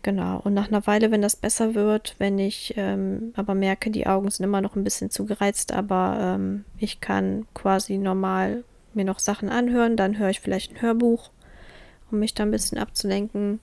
Genau. 0.02 0.40
Und 0.44 0.54
nach 0.54 0.68
einer 0.68 0.86
Weile, 0.86 1.10
wenn 1.10 1.20
das 1.20 1.36
besser 1.36 1.74
wird, 1.74 2.14
wenn 2.18 2.38
ich 2.38 2.74
ähm, 2.76 3.32
aber 3.36 3.54
merke, 3.54 3.90
die 3.90 4.06
Augen 4.06 4.30
sind 4.30 4.44
immer 4.44 4.60
noch 4.60 4.76
ein 4.76 4.84
bisschen 4.84 5.10
zu 5.10 5.26
gereizt, 5.26 5.72
aber 5.72 6.18
ähm, 6.20 6.64
ich 6.78 7.00
kann 7.00 7.46
quasi 7.54 7.98
normal 7.98 8.64
mir 8.94 9.04
noch 9.04 9.18
Sachen 9.18 9.48
anhören, 9.50 9.96
dann 9.96 10.18
höre 10.18 10.30
ich 10.30 10.40
vielleicht 10.40 10.72
ein 10.72 10.80
Hörbuch, 10.80 11.30
um 12.10 12.20
mich 12.20 12.34
da 12.34 12.44
ein 12.44 12.50
bisschen 12.50 12.78
abzulenken. 12.78 13.60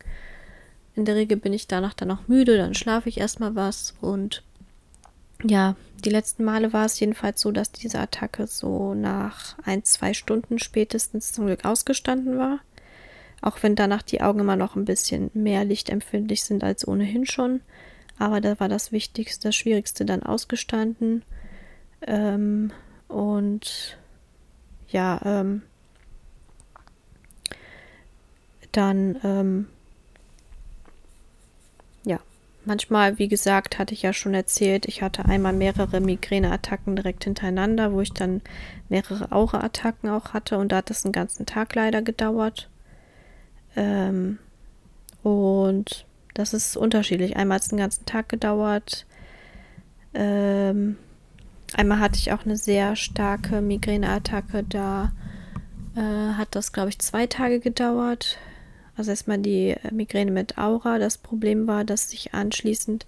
In 0.95 1.05
der 1.05 1.15
Regel 1.15 1.37
bin 1.37 1.53
ich 1.53 1.67
danach 1.67 1.93
dann 1.93 2.11
auch 2.11 2.27
müde, 2.27 2.57
dann 2.57 2.75
schlafe 2.75 3.09
ich 3.09 3.19
erstmal 3.19 3.55
was 3.55 3.95
und 4.01 4.43
ja, 5.45 5.75
die 6.05 6.09
letzten 6.09 6.43
Male 6.43 6.73
war 6.73 6.85
es 6.85 6.99
jedenfalls 6.99 7.41
so, 7.41 7.51
dass 7.51 7.71
diese 7.71 7.99
Attacke 7.99 8.47
so 8.47 8.93
nach 8.93 9.57
ein, 9.63 9.83
zwei 9.83 10.13
Stunden 10.13 10.59
spätestens 10.59 11.31
zum 11.33 11.47
Glück 11.47 11.65
ausgestanden 11.65 12.37
war. 12.37 12.59
Auch 13.43 13.61
wenn 13.61 13.75
danach 13.75 14.03
die 14.03 14.21
Augen 14.21 14.39
immer 14.39 14.55
noch 14.55 14.77
ein 14.77 14.85
bisschen 14.85 15.29
mehr 15.33 15.65
lichtempfindlich 15.65 16.45
sind 16.45 16.63
als 16.63 16.87
ohnehin 16.87 17.25
schon. 17.25 17.59
Aber 18.17 18.39
da 18.39 18.57
war 18.61 18.69
das 18.69 18.93
Wichtigste, 18.93 19.49
das 19.49 19.55
Schwierigste 19.57 20.05
dann 20.05 20.23
ausgestanden. 20.23 21.23
Ähm, 22.07 22.71
und 23.09 23.97
ja, 24.87 25.19
ähm, 25.25 25.61
dann, 28.71 29.19
ähm, 29.25 29.67
ja, 32.05 32.19
manchmal, 32.63 33.19
wie 33.19 33.27
gesagt, 33.27 33.77
hatte 33.77 33.93
ich 33.93 34.03
ja 34.03 34.13
schon 34.13 34.33
erzählt, 34.33 34.85
ich 34.85 35.01
hatte 35.01 35.25
einmal 35.25 35.51
mehrere 35.51 35.99
Migräneattacken 35.99 36.95
direkt 36.95 37.25
hintereinander, 37.25 37.91
wo 37.91 37.99
ich 37.99 38.13
dann 38.13 38.41
mehrere 38.87 39.33
Aura-Attacken 39.33 40.09
auch 40.09 40.31
hatte 40.31 40.57
und 40.57 40.71
da 40.71 40.77
hat 40.77 40.89
das 40.89 41.03
einen 41.03 41.11
ganzen 41.11 41.45
Tag 41.45 41.75
leider 41.75 42.01
gedauert. 42.01 42.69
Ähm, 43.75 44.39
und 45.21 46.05
das 46.33 46.53
ist 46.53 46.77
unterschiedlich. 46.77 47.35
Einmal 47.37 47.55
hat 47.55 47.63
es 47.63 47.69
den 47.69 47.77
ganzen 47.77 48.05
Tag 48.05 48.29
gedauert. 48.29 49.05
Ähm, 50.13 50.97
einmal 51.73 51.99
hatte 51.99 52.17
ich 52.17 52.31
auch 52.31 52.45
eine 52.45 52.57
sehr 52.57 52.95
starke 52.95 53.61
Migräneattacke. 53.61 54.63
Da 54.63 55.11
äh, 55.95 56.33
hat 56.33 56.49
das, 56.55 56.71
glaube 56.71 56.89
ich, 56.89 56.99
zwei 56.99 57.27
Tage 57.27 57.59
gedauert. 57.59 58.37
Also 58.95 59.11
erstmal 59.11 59.39
die 59.39 59.75
Migräne 59.91 60.31
mit 60.31 60.57
Aura. 60.57 60.99
Das 60.99 61.17
Problem 61.17 61.67
war, 61.67 61.83
dass 61.83 62.13
ich 62.13 62.33
anschließend 62.33 63.05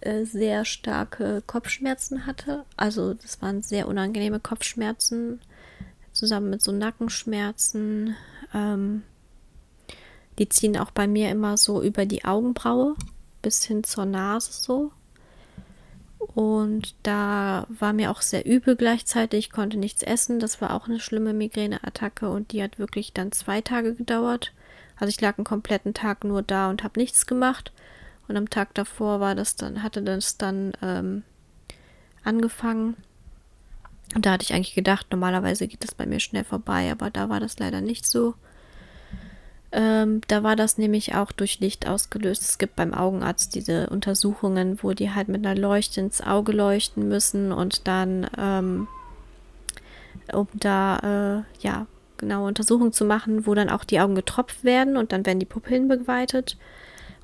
äh, 0.00 0.24
sehr 0.24 0.64
starke 0.64 1.42
Kopfschmerzen 1.46 2.26
hatte. 2.26 2.64
Also 2.76 3.14
das 3.14 3.42
waren 3.42 3.62
sehr 3.62 3.86
unangenehme 3.86 4.40
Kopfschmerzen 4.40 5.40
zusammen 6.12 6.50
mit 6.50 6.62
so 6.62 6.72
Nackenschmerzen. 6.72 8.16
Ähm, 8.54 9.02
die 10.40 10.48
ziehen 10.48 10.78
auch 10.78 10.90
bei 10.90 11.06
mir 11.06 11.30
immer 11.30 11.58
so 11.58 11.82
über 11.82 12.06
die 12.06 12.24
Augenbraue 12.24 12.96
bis 13.42 13.62
hin 13.64 13.84
zur 13.84 14.06
Nase 14.06 14.52
so. 14.52 14.90
Und 16.18 16.94
da 17.02 17.66
war 17.68 17.92
mir 17.92 18.10
auch 18.10 18.22
sehr 18.22 18.46
übel 18.46 18.74
gleichzeitig. 18.74 19.46
Ich 19.46 19.52
konnte 19.52 19.76
nichts 19.76 20.02
essen. 20.02 20.40
Das 20.40 20.62
war 20.62 20.74
auch 20.74 20.88
eine 20.88 20.98
schlimme 20.98 21.34
Migräneattacke 21.34 22.30
und 22.30 22.52
die 22.52 22.62
hat 22.62 22.78
wirklich 22.78 23.12
dann 23.12 23.32
zwei 23.32 23.60
Tage 23.60 23.94
gedauert. 23.94 24.52
Also 24.96 25.10
ich 25.10 25.20
lag 25.20 25.36
einen 25.36 25.44
kompletten 25.44 25.92
Tag 25.92 26.24
nur 26.24 26.42
da 26.42 26.70
und 26.70 26.84
habe 26.84 26.98
nichts 26.98 27.26
gemacht. 27.26 27.72
Und 28.26 28.36
am 28.38 28.48
Tag 28.48 28.72
davor 28.74 29.20
war 29.20 29.34
das 29.34 29.56
dann, 29.56 29.82
hatte 29.82 30.02
das 30.02 30.38
dann 30.38 30.72
ähm, 30.80 31.22
angefangen. 32.24 32.96
Und 34.14 34.24
da 34.24 34.32
hatte 34.32 34.44
ich 34.44 34.54
eigentlich 34.54 34.74
gedacht, 34.74 35.08
normalerweise 35.10 35.68
geht 35.68 35.84
das 35.84 35.94
bei 35.94 36.06
mir 36.06 36.20
schnell 36.20 36.44
vorbei, 36.44 36.90
aber 36.90 37.10
da 37.10 37.28
war 37.28 37.40
das 37.40 37.58
leider 37.58 37.82
nicht 37.82 38.06
so. 38.06 38.34
Ähm, 39.72 40.20
da 40.26 40.42
war 40.42 40.56
das 40.56 40.78
nämlich 40.78 41.14
auch 41.14 41.30
durch 41.30 41.60
Licht 41.60 41.86
ausgelöst. 41.86 42.42
Es 42.42 42.58
gibt 42.58 42.76
beim 42.76 42.92
Augenarzt 42.92 43.54
diese 43.54 43.88
Untersuchungen, 43.88 44.82
wo 44.82 44.92
die 44.92 45.12
halt 45.12 45.28
mit 45.28 45.46
einer 45.46 45.58
Leuchte 45.58 46.00
ins 46.00 46.20
Auge 46.20 46.52
leuchten 46.52 47.08
müssen 47.08 47.52
und 47.52 47.86
dann, 47.86 48.28
ähm, 48.36 48.88
um 50.32 50.48
da, 50.54 51.44
äh, 51.44 51.62
ja, 51.64 51.86
genaue 52.16 52.48
Untersuchungen 52.48 52.92
zu 52.92 53.04
machen, 53.04 53.46
wo 53.46 53.54
dann 53.54 53.70
auch 53.70 53.84
die 53.84 54.00
Augen 54.00 54.14
getropft 54.14 54.64
werden 54.64 54.96
und 54.96 55.12
dann 55.12 55.24
werden 55.24 55.38
die 55.38 55.46
Pupillen 55.46 55.88
begleitet. 55.88 56.56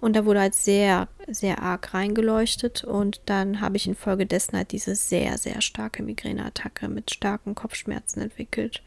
Und 0.01 0.15
da 0.15 0.25
wurde 0.25 0.41
halt 0.41 0.55
sehr, 0.55 1.09
sehr 1.27 1.63
arg 1.63 1.95
reingeleuchtet 1.95 2.85
und 2.85 3.21
dann 3.27 3.61
habe 3.61 3.77
ich 3.77 3.87
infolgedessen 3.89 4.57
halt 4.57 4.73
diese 4.73 4.95
sehr, 4.95 5.39
sehr 5.39 5.61
starke 5.63 6.03
Migräneattacke 6.03 6.89
mit 6.89 7.11
starken 7.11 7.55
Kopfschmerzen 7.55 8.21
entwickelt. 8.21 8.83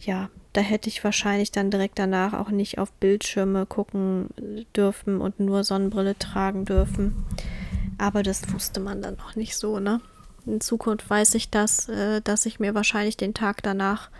Ja, 0.00 0.30
da 0.52 0.60
hätte 0.60 0.88
ich 0.88 1.04
wahrscheinlich 1.04 1.52
dann 1.52 1.70
direkt 1.70 1.98
danach 1.98 2.32
auch 2.32 2.50
nicht 2.50 2.78
auf 2.78 2.92
Bildschirme 2.92 3.66
gucken 3.66 4.28
dürfen 4.76 5.20
und 5.20 5.38
nur 5.38 5.64
Sonnenbrille 5.64 6.18
tragen 6.18 6.64
dürfen. 6.64 7.24
Aber 7.98 8.22
das 8.22 8.52
wusste 8.52 8.80
man 8.80 9.02
dann 9.02 9.16
noch 9.16 9.36
nicht 9.36 9.56
so, 9.56 9.78
ne? 9.78 10.00
In 10.46 10.60
Zukunft 10.60 11.08
weiß 11.08 11.34
ich 11.34 11.50
das, 11.50 11.88
äh, 11.88 12.20
dass 12.22 12.46
ich 12.46 12.58
mir 12.58 12.74
wahrscheinlich 12.74 13.16
den 13.16 13.34
Tag 13.34 13.62
danach 13.62 14.10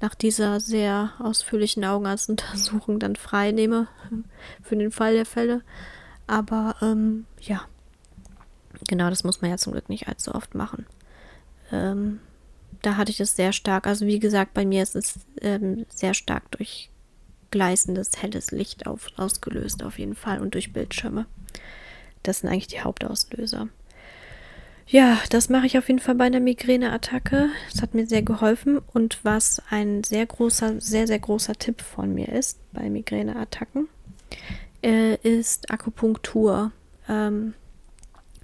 nach 0.00 0.14
dieser 0.14 0.60
sehr 0.60 1.12
ausführlichen 1.18 1.84
Augenarztuntersuchung 1.84 2.98
dann 2.98 3.16
frei 3.16 3.52
nehme 3.52 3.88
für 4.62 4.76
den 4.76 4.90
Fall 4.90 5.14
der 5.14 5.26
Fälle. 5.26 5.62
Aber 6.26 6.76
ähm, 6.82 7.26
ja, 7.40 7.62
genau, 8.86 9.08
das 9.08 9.24
muss 9.24 9.40
man 9.40 9.50
ja 9.50 9.56
zum 9.56 9.72
Glück 9.72 9.88
nicht 9.88 10.08
allzu 10.08 10.34
oft 10.34 10.54
machen. 10.54 10.84
Ähm, 11.72 12.20
da 12.82 12.96
hatte 12.96 13.10
ich 13.10 13.20
es 13.20 13.36
sehr 13.36 13.52
stark. 13.52 13.86
Also 13.86 14.06
wie 14.06 14.18
gesagt, 14.18 14.54
bei 14.54 14.64
mir 14.64 14.82
ist 14.82 14.96
es 14.96 15.14
ähm, 15.40 15.86
sehr 15.88 16.14
stark 16.14 16.50
durch 16.52 16.90
gleißendes, 17.50 18.22
helles 18.22 18.50
Licht 18.50 18.86
auf, 18.86 19.08
ausgelöst 19.16 19.82
auf 19.82 19.98
jeden 19.98 20.14
Fall 20.14 20.40
und 20.40 20.54
durch 20.54 20.72
Bildschirme. 20.72 21.26
Das 22.22 22.40
sind 22.40 22.50
eigentlich 22.50 22.68
die 22.68 22.80
Hauptauslöser. 22.80 23.68
Ja, 24.86 25.18
das 25.28 25.50
mache 25.50 25.66
ich 25.66 25.76
auf 25.76 25.88
jeden 25.88 26.00
Fall 26.00 26.14
bei 26.14 26.24
einer 26.24 26.40
Migräneattacke. 26.40 27.50
Das 27.70 27.82
hat 27.82 27.94
mir 27.94 28.06
sehr 28.06 28.22
geholfen. 28.22 28.80
Und 28.94 29.18
was 29.22 29.62
ein 29.68 30.02
sehr 30.02 30.24
großer, 30.24 30.80
sehr, 30.80 31.06
sehr 31.06 31.18
großer 31.18 31.54
Tipp 31.54 31.82
von 31.82 32.14
mir 32.14 32.30
ist 32.30 32.58
bei 32.72 32.88
Migräneattacken, 32.88 33.88
äh, 34.82 35.16
ist 35.16 35.70
Akupunktur. 35.70 36.72
Ähm, 37.06 37.52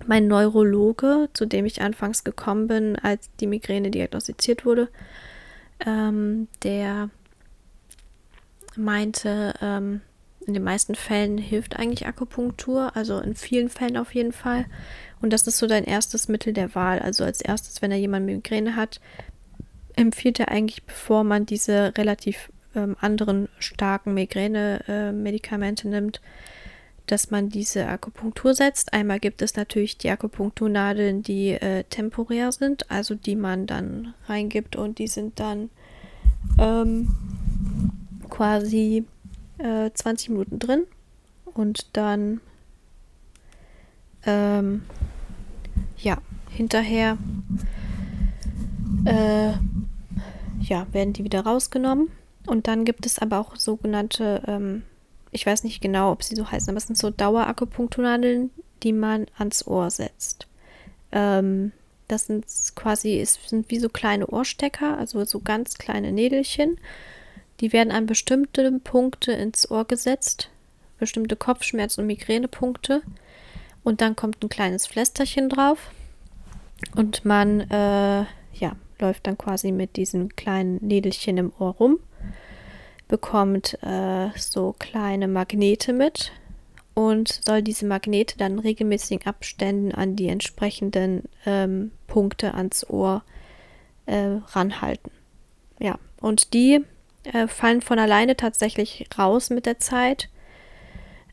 mein 0.07 0.27
Neurologe, 0.27 1.29
zu 1.33 1.47
dem 1.47 1.65
ich 1.65 1.81
anfangs 1.81 2.25
gekommen 2.25 2.66
bin, 2.66 2.97
als 2.97 3.31
die 3.41 3.47
Migräne 3.47 3.91
diagnostiziert 3.91 4.65
wurde, 4.65 4.89
ähm, 5.85 6.49
der 6.62 7.11
meinte, 8.77 9.55
ähm, 9.61 10.01
in 10.47 10.55
den 10.55 10.62
meisten 10.62 10.95
Fällen 10.95 11.39
hilft 11.39 11.77
eigentlich 11.77 12.07
Akupunktur, 12.07 12.95
also 12.97 13.19
in 13.19 13.35
vielen 13.35 13.71
Fällen 13.71 13.97
auf 13.97 14.15
jeden 14.15 14.33
Fall. 14.33 14.66
Und 15.23 15.33
das 15.33 15.47
ist 15.47 15.57
so 15.57 15.66
dein 15.66 15.85
erstes 15.85 16.29
Mittel 16.29 16.53
der 16.53 16.75
Wahl. 16.75 16.99
Also 16.99 17.25
als 17.25 17.41
erstes, 17.41 17.81
wenn 17.81 17.91
er 17.91 17.97
jemand 17.97 18.27
Migräne 18.27 18.77
hat, 18.77 19.01
empfiehlt 19.97 20.41
er 20.41 20.51
eigentlich, 20.51 20.85
bevor 20.85 21.25
man 21.25 21.47
diese 21.47 21.97
relativ 21.97 22.51
ähm, 22.75 22.97
anderen 23.01 23.49
starken 23.59 24.12
Migräne-Medikamente 24.15 25.89
äh, 25.89 25.91
nimmt, 25.91 26.21
dass 27.07 27.31
man 27.31 27.51
diese 27.51 27.87
Akupunktur 27.87 28.55
setzt. 28.55 28.93
Einmal 28.93 29.21
gibt 29.21 29.43
es 29.43 29.57
natürlich 29.57 29.99
die 29.99 30.11
Akupunkturnadeln, 30.11 31.23
die 31.23 31.51
äh, 31.51 31.85
temporär 31.85 32.51
sind, 32.53 32.91
also 32.91 33.15
die 33.15 33.37
man 33.37 33.67
dann 33.67 34.15
reingibt 34.27 34.77
und 34.77 34.99
die 34.99 35.09
sind 35.09 35.39
dann 35.39 35.71
ähm, 36.59 37.15
quasi 38.31 39.05
äh, 39.59 39.91
20 39.93 40.31
Minuten 40.31 40.59
drin 40.59 40.87
und 41.45 41.87
dann 41.93 42.41
ähm, 44.27 44.83
ja, 45.99 46.19
hinterher 46.51 47.19
äh, 49.05 49.53
ja, 50.61 50.87
werden 50.93 51.13
die 51.13 51.25
wieder 51.25 51.41
rausgenommen. 51.41 52.11
Und 52.47 52.69
dann 52.69 52.85
gibt 52.85 53.07
es 53.07 53.19
aber 53.19 53.39
auch 53.39 53.57
sogenannte 53.57 54.43
ähm, 54.47 54.83
ich 55.35 55.44
weiß 55.44 55.65
nicht 55.65 55.81
genau, 55.81 56.12
ob 56.12 56.23
sie 56.23 56.36
so 56.36 56.51
heißen, 56.51 56.70
aber 56.70 56.78
es 56.78 56.86
sind 56.86 56.97
so 56.97 57.11
Dauerakupunkturnadeln, 57.11 58.51
die 58.85 58.93
man 58.93 59.27
ans 59.36 59.66
Ohr 59.66 59.90
setzt. 59.90 60.47
Ähm, 61.11 61.73
das 62.06 62.27
sind 62.27 62.44
quasi, 62.77 63.19
es 63.19 63.40
sind 63.44 63.69
wie 63.69 63.81
so 63.81 63.89
kleine 63.89 64.28
Ohrstecker, 64.28 64.97
also 64.97 65.24
so 65.24 65.40
ganz 65.40 65.77
kleine 65.77 66.12
Nädelchen. 66.12 66.78
Die 67.59 67.73
werden 67.73 67.90
an 67.90 68.06
bestimmte 68.06 68.70
Punkte 68.85 69.32
ins 69.32 69.69
Ohr 69.69 69.85
gesetzt, 69.86 70.51
bestimmte 71.01 71.35
Kopfschmerz- 71.35 71.98
und 71.98 72.06
Migränepunkte. 72.06 73.02
Und 73.82 74.01
dann 74.01 74.15
kommt 74.15 74.40
ein 74.40 74.48
kleines 74.48 74.86
Pflästerchen 74.86 75.48
drauf. 75.48 75.90
Und 76.94 77.24
man, 77.24 77.61
äh, 77.70 78.24
ja, 78.55 78.77
läuft 79.01 79.27
dann 79.27 79.36
quasi 79.36 79.73
mit 79.73 79.97
diesen 79.97 80.36
kleinen 80.36 80.77
Nädelchen 80.77 81.39
im 81.39 81.52
Ohr 81.59 81.73
rum 81.73 81.98
bekommt 83.09 83.79
äh, 83.83 84.31
so 84.37 84.75
kleine 84.79 85.29
Magnete 85.29 85.93
mit 85.93 86.33
und 86.95 87.41
soll 87.45 87.63
diese 87.63 87.87
Magnete 87.87 88.39
dann 88.39 88.59
regelmäßigen 88.59 89.27
Abständen 89.27 89.93
an 89.93 90.17
die 90.17 90.29
entsprechenden 90.29 91.25
ähm, 91.45 91.91
Punkte 92.07 92.55
ans 92.55 92.89
Ohr 92.89 93.23
äh, 94.07 94.39
ranhalten. 94.53 95.11
Ja, 95.79 95.99
und 96.21 96.55
die 96.55 96.85
äh, 97.25 97.49
fallen 97.49 97.83
von 97.83 97.99
alleine 97.99 98.37
tatsächlich 98.37 99.07
raus 99.19 99.51
mit 99.51 99.67
der 99.67 99.79
Zeit. 99.79 100.29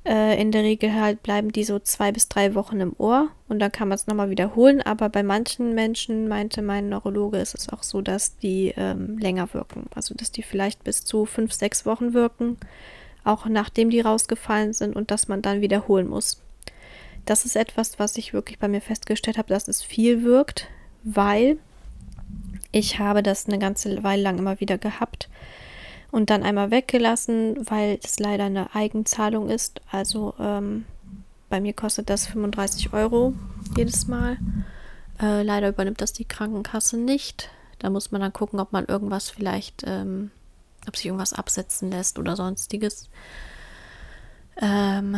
Äh, 0.03 0.41
in 0.41 0.51
der 0.51 0.63
Regel 0.63 0.95
halt 0.95 1.21
bleiben 1.21 1.51
die 1.51 1.63
so 1.63 1.77
zwei 1.77 2.11
bis 2.11 2.27
drei 2.27 2.55
Wochen 2.55 2.79
im 2.79 2.95
Ohr 2.97 3.29
und 3.47 3.59
dann 3.59 3.71
kann 3.71 3.87
man 3.87 3.95
es 3.95 4.07
nochmal 4.07 4.29
wiederholen. 4.29 4.81
Aber 4.81 5.09
bei 5.09 5.23
manchen 5.23 5.75
Menschen, 5.75 6.27
meinte 6.27 6.61
mein 6.61 6.89
Neurologe, 6.89 7.37
ist 7.37 7.53
es 7.53 7.69
auch 7.69 7.83
so, 7.83 8.01
dass 8.01 8.37
die 8.37 8.73
ähm, 8.77 9.17
länger 9.19 9.53
wirken. 9.53 9.85
Also 9.93 10.15
dass 10.15 10.31
die 10.31 10.43
vielleicht 10.43 10.83
bis 10.83 11.03
zu 11.03 11.25
fünf, 11.25 11.53
sechs 11.53 11.85
Wochen 11.85 12.13
wirken 12.13 12.57
auch 13.23 13.45
nachdem 13.45 13.89
die 13.89 14.01
rausgefallen 14.01 14.73
sind 14.73 14.95
und 14.95 15.11
dass 15.11 15.27
man 15.27 15.41
dann 15.41 15.61
wiederholen 15.61 16.07
muss. 16.07 16.41
Das 17.25 17.45
ist 17.45 17.55
etwas, 17.55 17.99
was 17.99 18.17
ich 18.17 18.33
wirklich 18.33 18.57
bei 18.57 18.67
mir 18.67 18.81
festgestellt 18.81 19.37
habe, 19.37 19.49
dass 19.49 19.67
es 19.67 19.83
viel 19.83 20.23
wirkt, 20.23 20.67
weil 21.03 21.57
ich 22.71 22.99
habe 22.99 23.21
das 23.21 23.47
eine 23.47 23.59
ganze 23.59 24.03
Weile 24.03 24.23
lang 24.23 24.39
immer 24.39 24.59
wieder 24.59 24.77
gehabt 24.77 25.29
und 26.11 26.29
dann 26.29 26.43
einmal 26.43 26.71
weggelassen, 26.71 27.57
weil 27.69 27.99
es 28.03 28.19
leider 28.19 28.45
eine 28.45 28.75
Eigenzahlung 28.75 29.49
ist. 29.49 29.81
Also 29.91 30.33
ähm, 30.39 30.85
bei 31.49 31.61
mir 31.61 31.73
kostet 31.73 32.09
das 32.09 32.27
35 32.27 32.93
Euro 32.93 33.33
jedes 33.77 34.07
Mal. 34.07 34.37
Äh, 35.21 35.43
leider 35.43 35.69
übernimmt 35.69 36.01
das 36.01 36.13
die 36.13 36.25
Krankenkasse 36.25 36.97
nicht. 36.97 37.49
Da 37.79 37.89
muss 37.89 38.11
man 38.11 38.21
dann 38.21 38.33
gucken, 38.33 38.59
ob 38.59 38.71
man 38.73 38.85
irgendwas 38.85 39.29
vielleicht 39.29 39.83
ähm, 39.87 40.31
ob 40.87 40.95
sich 40.95 41.05
irgendwas 41.05 41.33
absetzen 41.33 41.91
lässt 41.91 42.17
oder 42.19 42.35
sonstiges. 42.35 43.09
Ähm, 44.57 45.17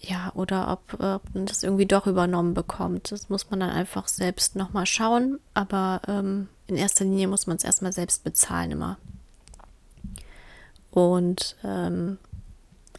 ja, 0.00 0.32
oder 0.34 0.72
ob, 0.72 0.94
ob 1.00 1.34
man 1.34 1.46
das 1.46 1.62
irgendwie 1.62 1.86
doch 1.86 2.06
übernommen 2.06 2.54
bekommt. 2.54 3.12
Das 3.12 3.28
muss 3.28 3.50
man 3.50 3.60
dann 3.60 3.70
einfach 3.70 4.08
selbst 4.08 4.56
nochmal 4.56 4.86
schauen. 4.86 5.38
Aber 5.54 6.00
ähm, 6.08 6.48
in 6.66 6.76
erster 6.76 7.04
Linie 7.04 7.28
muss 7.28 7.46
man 7.46 7.56
es 7.56 7.64
erstmal 7.64 7.92
selbst 7.92 8.24
bezahlen 8.24 8.72
immer. 8.72 8.98
Und 10.92 11.56
ähm, 11.64 12.18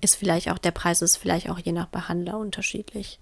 ist 0.01 0.15
vielleicht 0.15 0.49
auch, 0.49 0.57
der 0.57 0.71
Preis 0.71 1.01
ist 1.01 1.17
vielleicht 1.17 1.49
auch 1.49 1.59
je 1.59 1.71
nach 1.71 1.87
Behandler 1.87 2.37
unterschiedlich. 2.37 3.19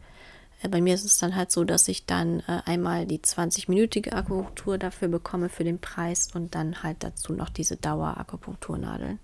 Äh, 0.64 0.70
bei 0.70 0.82
mir 0.82 0.96
ist 0.96 1.06
es 1.06 1.18
dann 1.18 1.36
halt 1.36 1.52
so, 1.52 1.64
dass 1.64 1.88
ich 1.88 2.06
dann 2.06 2.40
äh, 2.42 2.62
einmal 2.66 3.06
die 3.06 3.20
20-minütige 3.20 4.14
Akupunktur 4.14 4.78
dafür 4.78 5.08
bekomme 5.08 5.50
für 5.50 5.64
den 5.64 5.80
Preis 5.80 6.30
und 6.34 6.56
dann 6.56 6.84
halt 6.84 6.98
dazu 7.02 7.34
noch 7.34 7.50
diese 7.50 7.78
Dauerakupunkturnadeln. 7.78 9.20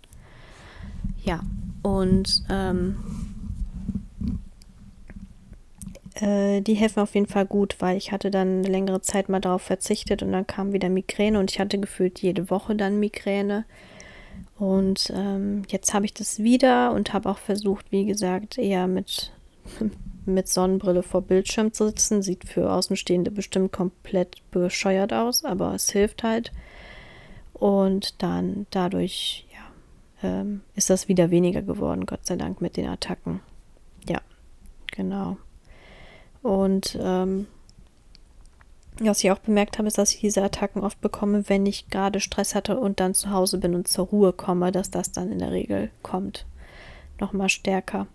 Ja, 1.23 1.41
und 1.81 2.43
ähm, 2.49 2.97
äh, 6.15 6.61
die 6.61 6.75
helfen 6.75 6.99
auf 6.99 7.15
jeden 7.15 7.27
Fall 7.27 7.45
gut, 7.45 7.77
weil 7.79 7.97
ich 7.97 8.11
hatte 8.11 8.31
dann 8.31 8.59
eine 8.59 8.69
längere 8.69 9.01
Zeit 9.01 9.29
mal 9.29 9.39
darauf 9.39 9.61
verzichtet 9.61 10.23
und 10.23 10.31
dann 10.31 10.47
kam 10.47 10.73
wieder 10.73 10.89
Migräne 10.89 11.39
und 11.39 11.51
ich 11.51 11.59
hatte 11.59 11.79
gefühlt 11.79 12.19
jede 12.19 12.49
Woche 12.49 12.75
dann 12.75 12.99
Migräne. 12.99 13.65
Und 14.57 15.11
ähm, 15.15 15.63
jetzt 15.69 15.93
habe 15.93 16.05
ich 16.05 16.13
das 16.13 16.39
wieder 16.39 16.91
und 16.91 17.13
habe 17.13 17.29
auch 17.29 17.37
versucht, 17.37 17.91
wie 17.91 18.05
gesagt, 18.05 18.57
eher 18.57 18.87
mit 18.87 19.31
mit 20.27 20.47
Sonnenbrille 20.47 21.03
vor 21.03 21.21
Bildschirm 21.21 21.73
zu 21.73 21.87
sitzen. 21.87 22.21
Sieht 22.21 22.47
für 22.47 22.71
Außenstehende 22.71 23.31
bestimmt 23.31 23.71
komplett 23.71 24.37
bescheuert 24.51 25.13
aus, 25.13 25.45
aber 25.45 25.73
es 25.73 25.89
hilft 25.89 26.23
halt. 26.23 26.51
Und 27.53 28.21
dann 28.21 28.67
dadurch, 28.69 29.47
ja, 29.51 30.29
ähm, 30.29 30.61
ist 30.75 30.89
das 30.89 31.07
wieder 31.07 31.31
weniger 31.31 31.61
geworden, 31.61 32.05
Gott 32.05 32.25
sei 32.25 32.35
Dank, 32.35 32.61
mit 32.61 32.77
den 32.77 32.87
Attacken. 32.87 33.39
Ja, 34.07 34.21
genau. 34.91 35.37
Und 36.43 36.97
ähm, 37.01 37.47
was 38.99 39.23
ich 39.23 39.31
auch 39.31 39.39
bemerkt 39.39 39.77
habe, 39.77 39.87
ist, 39.87 39.97
dass 39.97 40.13
ich 40.13 40.19
diese 40.19 40.43
Attacken 40.43 40.83
oft 40.83 40.99
bekomme, 41.01 41.49
wenn 41.49 41.65
ich 41.65 41.89
gerade 41.89 42.19
Stress 42.19 42.55
hatte 42.55 42.79
und 42.79 42.99
dann 42.99 43.13
zu 43.13 43.31
Hause 43.31 43.57
bin 43.57 43.75
und 43.75 43.87
zur 43.87 44.07
Ruhe 44.07 44.33
komme, 44.33 44.71
dass 44.71 44.91
das 44.91 45.11
dann 45.11 45.31
in 45.31 45.39
der 45.39 45.51
Regel 45.51 45.89
kommt. 46.01 46.45
Nochmal 47.19 47.49
stärker. 47.49 48.07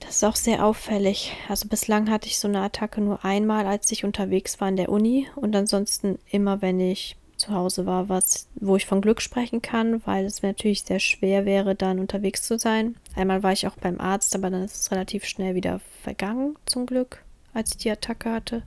Das 0.00 0.16
ist 0.16 0.24
auch 0.24 0.36
sehr 0.36 0.64
auffällig. 0.64 1.32
Also 1.48 1.68
bislang 1.68 2.10
hatte 2.10 2.28
ich 2.28 2.38
so 2.38 2.48
eine 2.48 2.60
Attacke 2.60 3.00
nur 3.00 3.24
einmal, 3.24 3.66
als 3.66 3.90
ich 3.90 4.04
unterwegs 4.04 4.60
war 4.60 4.68
in 4.68 4.76
der 4.76 4.90
Uni 4.90 5.26
und 5.36 5.56
ansonsten 5.56 6.18
immer, 6.30 6.62
wenn 6.62 6.80
ich 6.80 7.16
zu 7.36 7.52
Hause 7.52 7.86
war, 7.86 8.08
was, 8.08 8.48
wo 8.54 8.76
ich 8.76 8.86
von 8.86 9.00
Glück 9.00 9.20
sprechen 9.20 9.62
kann, 9.62 10.04
weil 10.06 10.24
es 10.24 10.42
mir 10.42 10.48
natürlich 10.48 10.82
sehr 10.82 11.00
schwer 11.00 11.44
wäre, 11.44 11.74
dann 11.74 11.98
unterwegs 11.98 12.42
zu 12.42 12.58
sein. 12.58 12.96
Einmal 13.14 13.42
war 13.42 13.52
ich 13.52 13.66
auch 13.66 13.76
beim 13.76 14.00
Arzt, 14.00 14.34
aber 14.34 14.50
dann 14.50 14.62
ist 14.62 14.76
es 14.76 14.90
relativ 14.90 15.24
schnell 15.24 15.54
wieder 15.54 15.80
vergangen, 16.02 16.56
zum 16.66 16.86
Glück, 16.86 17.22
als 17.52 17.72
ich 17.72 17.78
die 17.78 17.90
Attacke 17.90 18.32
hatte. 18.32 18.62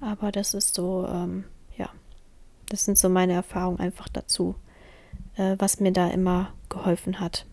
Aber 0.00 0.32
das 0.32 0.54
ist 0.54 0.74
so, 0.74 1.06
ähm, 1.08 1.44
ja, 1.76 1.88
das 2.68 2.84
sind 2.84 2.98
so 2.98 3.08
meine 3.08 3.32
Erfahrungen 3.32 3.80
einfach 3.80 4.08
dazu, 4.08 4.54
äh, 5.36 5.56
was 5.58 5.80
mir 5.80 5.92
da 5.92 6.08
immer 6.08 6.52
geholfen 6.68 7.20
hat. 7.20 7.46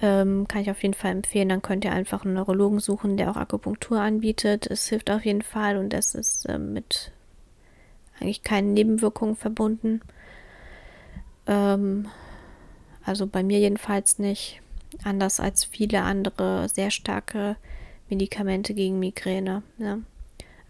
Ähm, 0.00 0.48
kann 0.48 0.62
ich 0.62 0.70
auf 0.70 0.82
jeden 0.82 0.94
Fall 0.94 1.12
empfehlen. 1.12 1.48
Dann 1.48 1.62
könnt 1.62 1.84
ihr 1.84 1.92
einfach 1.92 2.24
einen 2.24 2.34
Neurologen 2.34 2.80
suchen, 2.80 3.16
der 3.16 3.30
auch 3.30 3.36
Akupunktur 3.36 4.00
anbietet. 4.00 4.66
Es 4.66 4.88
hilft 4.88 5.10
auf 5.10 5.24
jeden 5.24 5.42
Fall 5.42 5.76
und 5.76 5.94
es 5.94 6.16
ist 6.16 6.46
äh, 6.46 6.58
mit 6.58 7.12
eigentlich 8.18 8.42
keinen 8.42 8.72
Nebenwirkungen 8.72 9.36
verbunden. 9.36 10.00
Ähm, 11.46 12.08
also 13.04 13.26
bei 13.26 13.44
mir 13.44 13.60
jedenfalls 13.60 14.18
nicht. 14.18 14.60
Anders 15.04 15.40
als 15.40 15.64
viele 15.64 16.02
andere 16.02 16.68
sehr 16.68 16.90
starke 16.90 17.56
Medikamente 18.10 18.74
gegen 18.74 18.98
Migräne. 18.98 19.62
Ne? 19.78 20.02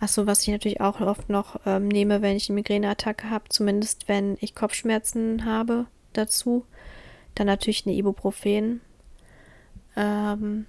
Achso, 0.02 0.26
was 0.26 0.42
ich 0.42 0.48
natürlich 0.48 0.80
auch 0.80 1.00
oft 1.00 1.28
noch 1.28 1.60
ähm, 1.64 1.86
nehme, 1.86 2.22
wenn 2.22 2.36
ich 2.36 2.48
eine 2.48 2.56
Migräneattacke 2.56 3.30
habe, 3.30 3.44
zumindest 3.50 4.08
wenn 4.08 4.36
ich 4.40 4.56
Kopfschmerzen 4.56 5.44
habe 5.44 5.86
dazu, 6.12 6.66
dann 7.36 7.46
natürlich 7.46 7.86
eine 7.86 7.94
Ibuprofen. 7.94 8.80
Ähm, 9.94 10.66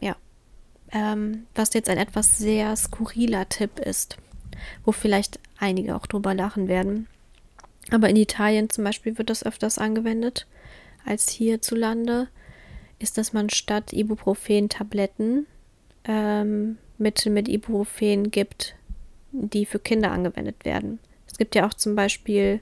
ja. 0.00 0.16
Ähm, 0.90 1.46
was 1.54 1.72
jetzt 1.74 1.88
ein 1.88 1.98
etwas 1.98 2.36
sehr 2.36 2.74
skurriler 2.74 3.48
Tipp 3.48 3.78
ist, 3.78 4.16
wo 4.84 4.90
vielleicht 4.90 5.38
einige 5.56 5.94
auch 5.94 6.08
drüber 6.08 6.34
lachen 6.34 6.66
werden. 6.66 7.06
Aber 7.92 8.08
in 8.08 8.16
Italien 8.16 8.70
zum 8.70 8.82
Beispiel 8.82 9.18
wird 9.18 9.30
das 9.30 9.46
öfters 9.46 9.78
angewendet 9.78 10.48
als 11.06 11.30
hierzulande, 11.30 12.26
ist, 12.98 13.18
dass 13.18 13.32
man 13.32 13.50
statt 13.50 13.92
Ibuprofen-Tabletten 13.92 15.46
ähm, 16.06 16.78
Mittel 17.02 17.32
mit 17.32 17.48
Ibuprofen 17.48 18.30
gibt, 18.30 18.76
die 19.32 19.66
für 19.66 19.78
Kinder 19.78 20.12
angewendet 20.12 20.64
werden. 20.64 20.98
Es 21.26 21.38
gibt 21.38 21.54
ja 21.54 21.66
auch 21.66 21.74
zum 21.74 21.94
Beispiel, 21.94 22.60